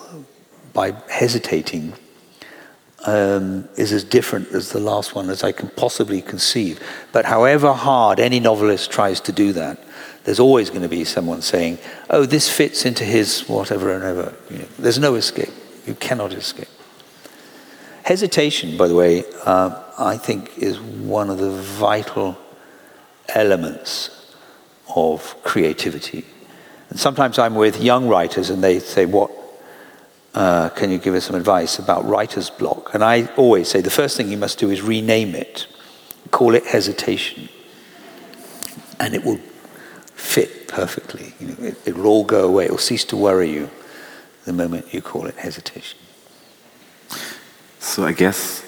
by 0.71 0.95
hesitating, 1.09 1.91
um, 3.05 3.67
is 3.75 3.91
as 3.91 4.05
different 4.05 4.47
as 4.53 4.69
the 4.71 4.79
last 4.79 5.13
one 5.13 5.29
as 5.29 5.43
I 5.43 5.51
can 5.51 5.67
possibly 5.71 6.21
conceive. 6.21 6.79
But 7.11 7.25
however 7.25 7.73
hard 7.73 8.21
any 8.21 8.39
novelist 8.39 8.91
tries 8.91 9.19
to 9.21 9.33
do 9.33 9.51
that, 9.53 9.77
there's 10.23 10.39
always 10.39 10.69
going 10.69 10.83
to 10.83 10.87
be 10.87 11.03
someone 11.03 11.41
saying, 11.41 11.79
oh, 12.09 12.25
this 12.25 12.49
fits 12.49 12.85
into 12.85 13.03
his 13.03 13.41
whatever 13.49 13.93
and 13.93 14.05
ever. 14.05 14.33
You 14.49 14.59
know, 14.59 14.67
there's 14.79 14.97
no 14.97 15.15
escape. 15.15 15.51
You 15.85 15.95
cannot 15.95 16.33
escape. 16.33 16.67
Hesitation, 18.03 18.77
by 18.77 18.87
the 18.87 18.95
way, 18.95 19.23
uh, 19.45 19.83
I 19.97 20.17
think 20.17 20.57
is 20.57 20.79
one 20.79 21.29
of 21.29 21.37
the 21.37 21.51
vital 21.51 22.37
elements 23.29 24.35
of 24.95 25.35
creativity. 25.43 26.25
And 26.89 26.99
sometimes 26.99 27.39
I'm 27.39 27.55
with 27.55 27.81
young 27.81 28.07
writers 28.07 28.49
and 28.49 28.63
they 28.63 28.79
say, 28.79 29.05
What 29.05 29.31
uh, 30.33 30.69
can 30.69 30.89
you 30.91 30.97
give 30.97 31.13
us 31.13 31.25
some 31.25 31.35
advice 31.35 31.79
about 31.79 32.05
writer's 32.05 32.49
block? 32.49 32.93
And 32.93 33.03
I 33.03 33.27
always 33.35 33.69
say 33.69 33.81
the 33.81 33.89
first 33.89 34.17
thing 34.17 34.31
you 34.31 34.37
must 34.37 34.59
do 34.59 34.69
is 34.69 34.81
rename 34.81 35.35
it, 35.35 35.67
call 36.31 36.55
it 36.55 36.65
hesitation, 36.65 37.49
and 38.99 39.13
it 39.13 39.23
will 39.23 39.39
fit 40.15 40.67
perfectly. 40.67 41.33
You 41.39 41.47
know, 41.47 41.55
it, 41.59 41.87
it 41.87 41.95
will 41.95 42.07
all 42.07 42.23
go 42.23 42.47
away, 42.47 42.65
it 42.65 42.71
will 42.71 42.77
cease 42.77 43.05
to 43.05 43.17
worry 43.17 43.51
you 43.51 43.69
the 44.45 44.53
moment 44.53 44.93
you 44.93 45.01
call 45.01 45.25
it 45.27 45.35
hesitation. 45.35 45.99
So 47.79 48.05
I 48.05 48.13
guess, 48.13 48.63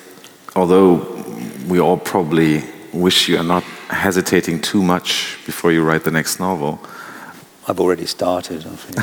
although 0.56 1.24
we 1.68 1.80
all 1.80 1.98
probably 1.98 2.64
wish 2.94 3.28
you 3.28 3.38
are 3.38 3.44
not 3.44 3.64
hesitating 3.90 4.62
too 4.62 4.84
much 4.84 5.38
before 5.45 5.72
you 5.72 5.84
write 5.84 6.04
the 6.04 6.12
next 6.12 6.40
novel. 6.40 6.80
I've 7.68 7.80
already 7.80 8.06
started. 8.06 8.66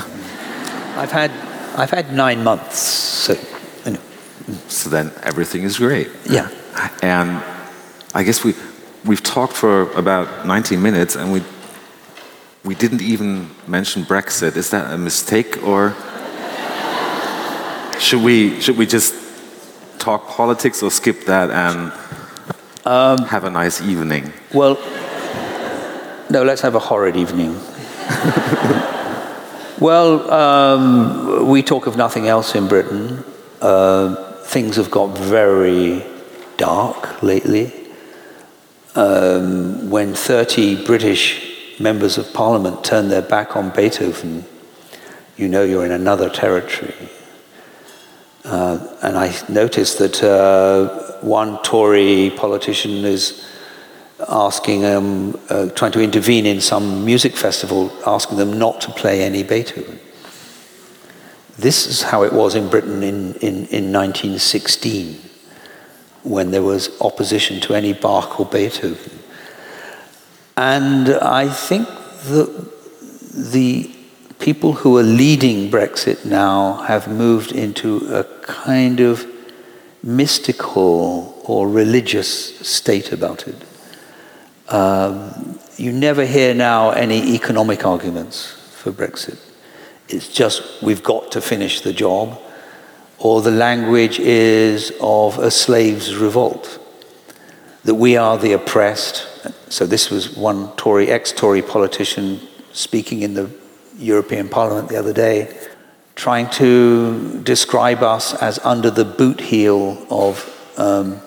I've 0.97 1.13
had 1.13 1.31
I've 1.77 1.91
had 1.91 2.13
nine 2.13 2.45
months, 2.45 2.79
so 2.79 3.35
you 3.85 3.93
know. 3.93 4.01
So 4.69 4.91
then 4.91 5.13
everything 5.23 5.63
is 5.63 5.79
great. 5.79 6.09
Yeah. 6.29 6.51
And 7.03 7.43
I 8.15 8.23
guess 8.23 8.45
we 8.45 8.55
we've 9.05 9.23
talked 9.23 9.55
for 9.55 9.91
about 9.93 10.47
90 10.47 10.77
minutes 10.77 11.17
and 11.17 11.33
we 11.33 11.43
we 12.65 12.75
didn't 12.75 13.01
even 13.01 13.49
mention 13.67 14.03
Brexit. 14.05 14.57
Is 14.57 14.71
that 14.71 14.93
a 14.93 14.99
mistake 14.99 15.63
or 15.63 15.95
should 18.01 18.23
we 18.23 18.61
should 18.61 18.77
we 18.77 18.87
just 18.87 19.15
talk 19.99 20.27
politics 20.29 20.83
or 20.83 20.91
skip 20.91 21.27
that 21.27 21.51
and 21.51 21.93
um, 22.87 23.27
have 23.27 23.45
a 23.45 23.51
nice 23.51 23.83
evening? 23.83 24.33
Well, 24.55 24.77
no, 26.31 26.43
let's 26.43 26.63
have 26.63 26.75
a 26.75 26.79
horrid 26.79 27.17
evening. 27.17 27.53
well, 29.79 30.31
um, 30.31 31.49
we 31.49 31.63
talk 31.63 31.87
of 31.87 31.97
nothing 31.97 32.27
else 32.27 32.55
in 32.55 32.67
Britain. 32.67 33.23
Uh, 33.61 34.15
things 34.45 34.77
have 34.77 34.91
got 34.91 35.17
very 35.19 36.05
dark 36.57 37.23
lately. 37.23 37.73
Um, 38.95 39.91
when 39.91 40.15
30 40.15 40.85
British 40.85 41.79
members 41.79 42.19
of 42.19 42.33
parliament 42.33 42.83
turn 42.83 43.09
their 43.09 43.23
back 43.23 43.57
on 43.57 43.71
Beethoven, 43.71 44.45
you 45.37 45.49
know 45.49 45.63
you're 45.63 45.85
in 45.85 45.93
another 45.93 46.29
territory. 46.29 46.95
Uh, 48.45 48.97
and 49.03 49.19
I 49.19 49.35
noticed 49.49 49.99
that 49.99 50.23
uh, 50.23 51.19
one 51.21 51.63
Tory 51.63 52.33
politician 52.37 53.05
is 53.05 53.47
asking 54.29 54.83
them, 54.83 55.39
uh, 55.49 55.69
trying 55.71 55.93
to 55.93 56.01
intervene 56.01 56.47
in 56.47 56.61
some 56.61 57.05
music 57.05 57.37
festival, 57.37 57.93
asking 58.07 58.39
them 58.39 58.59
not 58.59 58.81
to 58.83 58.91
play 58.93 59.23
any 59.23 59.43
Beethoven. 59.43 59.99
This 61.59 61.87
is 61.87 62.03
how 62.03 62.23
it 62.23 62.33
was 62.33 62.55
in 62.55 62.69
Britain 62.69 63.03
in, 63.03 63.35
in, 63.37 63.67
in 63.67 63.93
1916, 63.93 65.21
when 66.23 66.51
there 66.51 66.63
was 66.63 66.99
opposition 67.01 67.61
to 67.61 67.75
any 67.75 67.93
Bach 67.93 68.41
or 68.41 68.47
Beethoven. 68.47 69.19
And 70.57 71.11
I 71.11 71.49
think 71.49 71.89
that 71.89 72.73
the 73.33 73.91
people 74.41 74.73
who 74.73 74.97
are 74.97 75.03
leading 75.03 75.71
Brexit 75.71 76.25
now 76.25 76.83
have 76.83 77.09
moved 77.09 77.53
into 77.53 77.99
a 78.13 78.25
kind 78.43 79.01
of 79.01 79.27
mystical 80.03 81.41
or 81.45 81.69
religious 81.69 82.59
state 82.67 83.13
about 83.13 83.47
it. 83.47 83.57
Um, 84.69 85.59
you 85.77 85.93
never 85.93 86.25
hear 86.25 86.55
now 86.55 86.91
any 86.91 87.35
economic 87.35 87.85
arguments 87.85 88.53
for 88.73 88.93
Brexit. 88.93 89.39
It's 90.09 90.29
just 90.29 90.83
we've 90.83 91.03
got 91.03 91.33
to 91.33 91.41
finish 91.41 91.83
the 91.83 91.93
job, 91.93 92.41
or 93.19 93.43
the 93.43 93.51
language 93.51 94.19
is 94.19 94.93
of 95.01 95.39
a 95.39 95.51
slave's 95.51 96.17
revolt, 96.17 96.79
that 97.85 97.95
we 97.95 98.17
are 98.17 98.39
the 98.39 98.53
oppressed. 98.53 99.27
So, 99.71 99.87
this 99.87 100.11
was 100.11 100.37
one 100.37 100.75
Tory, 100.77 101.09
ex 101.09 101.31
Tory 101.33 101.63
politician 101.63 102.41
speaking 102.73 103.23
in 103.23 103.35
the 103.35 103.60
European 104.01 104.49
Parliament 104.49 104.89
the 104.89 104.97
other 104.97 105.13
day, 105.13 105.57
trying 106.15 106.51
to 106.51 107.41
describe 107.43 108.03
us 108.03 108.35
as 108.35 108.59
under 108.65 108.91
the 108.91 109.05
boot 109.05 109.41
heel 109.41 110.05
of, 110.11 110.45
um, 110.77 111.21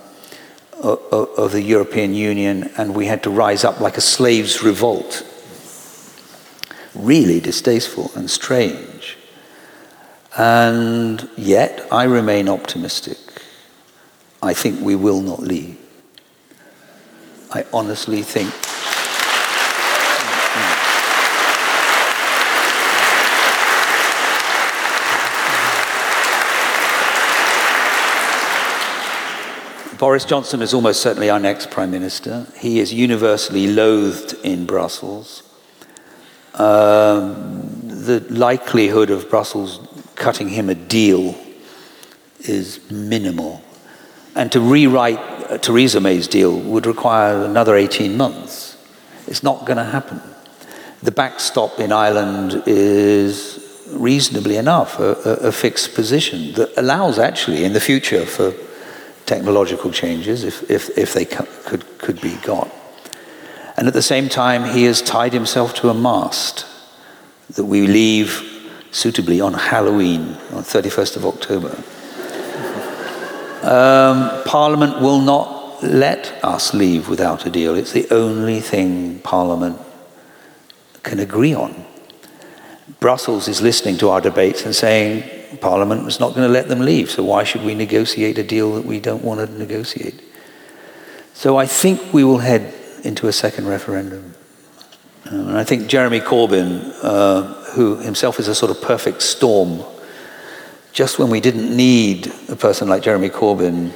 of, 0.82 1.00
of 1.12 1.52
the 1.52 1.62
European 1.62 2.14
Union, 2.14 2.72
and 2.78 2.94
we 2.96 3.06
had 3.06 3.24
to 3.24 3.30
rise 3.30 3.64
up 3.64 3.80
like 3.80 3.98
a 3.98 4.02
slave's 4.02 4.64
revolt. 4.64 5.26
Really 6.94 7.40
distasteful 7.40 8.12
and 8.16 8.30
strange. 8.30 9.18
And 10.38 11.30
yet, 11.38 11.88
I 11.92 12.04
remain 12.04 12.50
optimistic. 12.50 13.18
I 14.42 14.54
think 14.54 14.82
we 14.82 14.96
will 14.96 15.22
not 15.22 15.40
leave. 15.40 15.78
I 17.52 17.66
honestly 17.72 18.24
think 18.24 18.52
Boris 30.04 30.26
Johnson 30.26 30.62
is 30.62 30.74
almost 30.74 31.00
certainly 31.00 31.30
our 31.30 31.40
next 31.40 31.72
Prime 31.72 31.90
Minister. 31.90 32.46
He 32.58 32.82
is 32.82 32.94
universally 32.94 33.68
loathed 33.68 34.36
in 34.44 34.66
Brussels. 34.66 35.44
Um, 36.56 37.72
the 37.86 38.20
likelihood 38.30 39.10
of 39.10 39.30
Brussels 39.30 39.80
cutting 40.16 40.50
him 40.50 40.70
a 40.70 40.76
deal 40.76 41.38
is 42.42 42.82
minimal. 42.92 43.64
And 44.36 44.52
to 44.52 44.60
rewrite 44.60 45.20
uh, 45.20 45.58
Theresa 45.60 46.02
May's 46.02 46.28
deal 46.28 46.60
would 46.60 46.86
require 46.86 47.42
another 47.46 47.78
18 47.78 48.18
months. 48.18 48.76
It's 49.26 49.42
not 49.42 49.66
going 49.66 49.78
to 49.78 49.86
happen. 49.86 50.20
The 51.02 51.12
backstop 51.12 51.80
in 51.80 51.94
Ireland 51.94 52.62
is 52.66 53.88
reasonably 53.94 54.58
enough, 54.58 55.00
a, 55.00 55.14
a, 55.24 55.48
a 55.48 55.52
fixed 55.54 55.96
position 55.96 56.52
that 56.56 56.74
allows 56.76 57.20
actually 57.20 57.64
in 57.64 57.72
the 57.72 57.80
future 57.80 58.26
for 58.26 58.54
technological 59.26 59.92
changes 59.92 60.44
if, 60.44 60.70
if, 60.70 60.98
if 60.98 61.14
they 61.14 61.26
could, 61.26 61.98
could 61.98 62.22
be 62.22 62.36
got. 62.38 62.72
And 63.78 63.88
at 63.88 63.94
the 63.94 64.02
same 64.02 64.30
time, 64.30 64.76
he 64.76 64.84
has 64.84 65.02
tied 65.02 65.34
himself 65.34 65.74
to 65.76 65.90
a 65.90 65.94
mast 65.94 66.66
that 67.52 67.66
we 67.66 67.88
leave 67.88 68.50
suitably 68.92 69.42
on 69.42 69.54
Halloween, 69.54 70.38
on 70.52 70.64
31st 70.64 71.18
of 71.18 71.26
October. 71.26 71.84
Um, 73.64 74.44
Parliament 74.46 75.02
will 75.02 75.22
not 75.22 75.82
let 75.84 76.44
us 76.44 76.74
leave 76.74 77.10
without 77.10 77.46
a 77.46 77.50
deal. 77.50 77.76
It's 77.76 77.92
the 77.92 78.08
only 78.14 78.60
thing 78.60 79.20
Parliament 79.20 79.80
can 81.02 81.20
agree 81.20 81.54
on. 81.54 81.86
Brussels 83.00 83.48
is 83.48 83.62
listening 83.62 83.98
to 83.98 84.10
our 84.10 84.22
debates 84.22 84.66
and 84.66 84.76
saying, 84.76 85.24
Parliament 85.62 86.06
was 86.06 86.20
not 86.20 86.36
going 86.36 86.48
to 86.48 86.52
let 86.52 86.68
them 86.68 86.80
leave, 86.80 87.10
so 87.10 87.24
why 87.24 87.44
should 87.44 87.64
we 87.64 87.76
negotiate 87.76 88.38
a 88.38 88.44
deal 88.44 88.76
that 88.76 88.86
we 88.86 89.00
don't 89.00 89.24
want 89.24 89.40
to 89.40 89.58
negotiate? 89.58 90.22
So 91.34 91.58
I 91.58 91.66
think 91.66 92.14
we 92.14 92.24
will 92.24 92.40
head 92.40 92.74
into 93.04 93.28
a 93.28 93.34
second 93.34 93.68
referendum. 93.68 94.36
Um, 95.30 95.50
and 95.50 95.58
I 95.58 95.64
think 95.64 95.88
Jeremy 95.88 96.20
Corbyn, 96.20 96.94
uh, 97.02 97.42
who 97.72 97.98
himself 97.98 98.40
is 98.40 98.48
a 98.48 98.56
sort 98.56 98.72
of 98.72 98.82
perfect 98.82 99.22
storm, 99.22 99.84
just 100.92 101.18
when 101.18 101.30
we 101.30 101.40
didn't 101.40 101.76
need 101.76 102.32
a 102.50 102.56
person 102.56 102.88
like 102.88 103.02
Jeremy 103.02 103.30
Corbyn, 103.30 103.92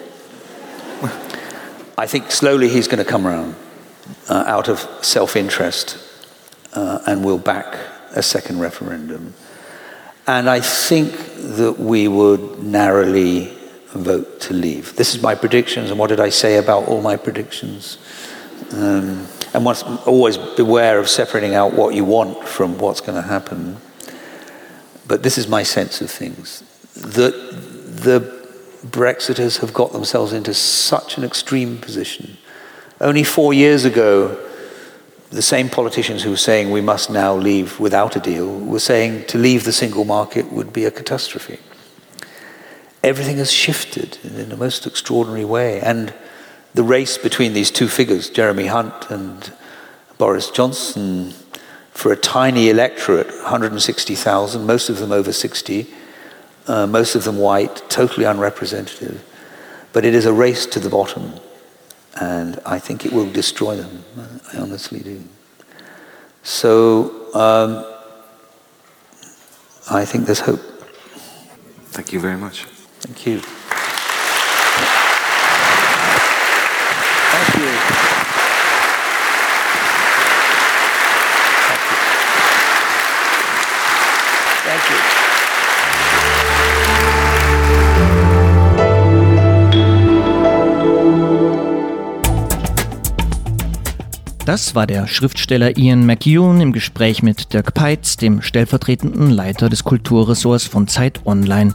I 1.97 2.07
think 2.07 2.31
slowly 2.31 2.69
he's 2.69 2.87
going 2.87 3.03
to 3.03 3.09
come 3.09 3.27
around 3.27 3.55
uh, 4.29 4.43
out 4.47 4.67
of 4.67 4.79
self 5.01 5.35
interest 5.35 5.97
uh, 6.73 6.99
and 7.07 7.23
will 7.23 7.37
back 7.37 7.77
a 8.15 8.23
second 8.23 8.59
referendum. 8.59 9.33
And 10.27 10.49
I 10.49 10.59
think 10.59 11.13
that 11.57 11.79
we 11.79 12.09
would 12.09 12.61
narrowly 12.61 13.57
vote 13.93 14.41
to 14.41 14.53
leave. 14.53 14.95
This 14.97 15.15
is 15.15 15.21
my 15.21 15.35
predictions, 15.35 15.89
and 15.89 15.97
what 15.97 16.09
did 16.09 16.19
I 16.19 16.29
say 16.29 16.57
about 16.57 16.87
all 16.89 17.01
my 17.01 17.15
predictions? 17.15 17.97
Um, 18.73 19.25
and 19.53 19.63
once, 19.63 19.83
always 20.05 20.37
beware 20.37 20.99
of 20.99 21.07
separating 21.07 21.55
out 21.55 21.73
what 21.73 21.95
you 21.95 22.03
want 22.03 22.45
from 22.45 22.77
what's 22.77 22.99
going 22.99 23.15
to 23.15 23.27
happen. 23.27 23.77
but 25.07 25.23
this 25.23 25.37
is 25.37 25.47
my 25.47 25.63
sense 25.63 26.01
of 26.01 26.11
things, 26.11 26.61
that 26.95 27.33
the 28.03 28.19
Brexiters 28.85 29.59
have 29.59 29.73
got 29.73 29.93
themselves 29.93 30.33
into 30.33 30.53
such 30.53 31.17
an 31.17 31.23
extreme 31.23 31.77
position. 31.77 32.37
Only 32.99 33.23
four 33.23 33.53
years 33.53 33.85
ago, 33.85 34.37
the 35.29 35.41
same 35.41 35.69
politicians 35.69 36.23
who 36.23 36.29
were 36.29 36.37
saying 36.37 36.71
we 36.71 36.81
must 36.81 37.09
now 37.09 37.35
leave 37.35 37.79
without 37.79 38.15
a 38.15 38.19
deal 38.19 38.59
were 38.59 38.79
saying 38.79 39.25
to 39.25 39.37
leave 39.37 39.65
the 39.65 39.73
single 39.73 40.05
market 40.05 40.51
would 40.51 40.71
be 40.71 40.85
a 40.85 40.91
catastrophe. 40.91 41.59
Everything 43.03 43.37
has 43.37 43.51
shifted 43.51 44.17
in 44.23 44.51
a 44.51 44.57
most 44.57 44.87
extraordinary 44.87 45.45
way. 45.45 45.79
And 45.81 46.13
the 46.73 46.83
race 46.83 47.17
between 47.17 47.53
these 47.53 47.71
two 47.71 47.87
figures, 47.87 48.29
Jeremy 48.29 48.67
Hunt 48.67 49.09
and 49.09 49.51
Boris 50.17 50.49
Johnson, 50.49 51.33
for 51.91 52.11
a 52.11 52.15
tiny 52.15 52.69
electorate, 52.69 53.27
160,000, 53.27 54.65
most 54.65 54.89
of 54.89 54.99
them 54.99 55.11
over 55.11 55.33
60, 55.33 55.87
uh, 56.67 56.85
most 56.85 57.15
of 57.15 57.23
them 57.23 57.37
white, 57.37 57.83
totally 57.89 58.25
unrepresentative. 58.25 59.23
But 59.93 60.05
it 60.05 60.13
is 60.13 60.25
a 60.25 60.33
race 60.33 60.65
to 60.67 60.79
the 60.79 60.89
bottom, 60.89 61.33
and 62.19 62.59
I 62.65 62.77
think 62.77 63.05
it 63.05 63.11
will 63.11 63.31
destroy 63.31 63.75
them. 63.75 64.03
I 64.53 64.57
honestly 64.57 64.99
do. 64.99 65.23
So 66.43 67.33
um, 67.33 67.85
I 69.89 70.05
think 70.05 70.25
there's 70.25 70.39
hope. 70.39 70.61
Thank 71.91 72.13
you 72.13 72.19
very 72.19 72.37
much. 72.37 72.65
Thank 73.01 73.25
you. 73.25 73.41
Das 94.47 94.75
war 94.75 94.87
der 94.87 95.07
Schriftsteller 95.07 95.77
Ian 95.77 96.05
McEwan 96.05 96.61
im 96.61 96.71
Gespräch 96.71 97.21
mit 97.21 97.51
Dirk 97.51 97.73
Peitz, 97.73 98.15
dem 98.15 98.41
stellvertretenden 98.41 99.29
Leiter 99.29 99.67
des 99.67 99.83
Kulturressorts 99.83 100.63
von 100.63 100.87
Zeit 100.87 101.25
Online. 101.25 101.73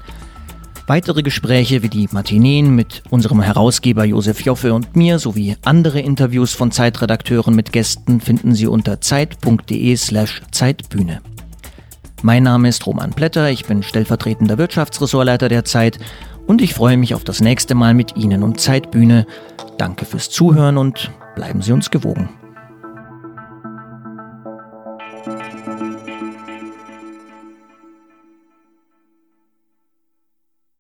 Weitere 0.87 1.23
Gespräche 1.23 1.83
wie 1.83 1.91
die 1.91 2.09
Matineen 2.13 2.75
mit 2.75 3.03
unserem 3.11 3.43
Herausgeber 3.43 4.07
Josef 4.07 4.41
Joffe 4.41 4.73
und 4.73 4.97
mir 4.97 5.19
sowie 5.19 5.57
andere 5.67 6.01
Interviews 6.01 6.55
von 6.55 6.71
Zeitredakteuren 6.71 7.55
mit 7.55 7.75
Gästen 7.75 8.23
finden 8.23 8.55
Sie 8.55 8.67
unter 8.67 9.03
zeit.de 9.03 9.95
slash 9.97 10.41
Zeitbühne. 10.51 11.21
Mein 12.23 12.45
Name 12.45 12.71
ist 12.71 12.87
Roman 12.87 13.11
Plätter, 13.11 13.51
ich 13.51 13.67
bin 13.67 13.83
stellvertretender 13.83 14.57
Wirtschaftsressortleiter 14.57 15.51
der 15.51 15.67
Zeit 15.67 15.99
und 16.47 16.63
ich 16.63 16.73
freue 16.73 16.97
mich 16.97 17.15
auf 17.15 17.25
das 17.25 17.43
nächste 17.43 17.75
Mal 17.75 17.93
mit 17.93 18.17
Ihnen 18.17 18.43
und 18.43 18.61
Zeitbühne. 18.61 19.27
Danke 19.77 20.07
fürs 20.07 20.31
Zuhören 20.31 20.79
und 20.79 21.11
bleiben 21.35 21.61
Sie 21.61 21.73
uns 21.73 21.91
gewogen. 21.91 22.31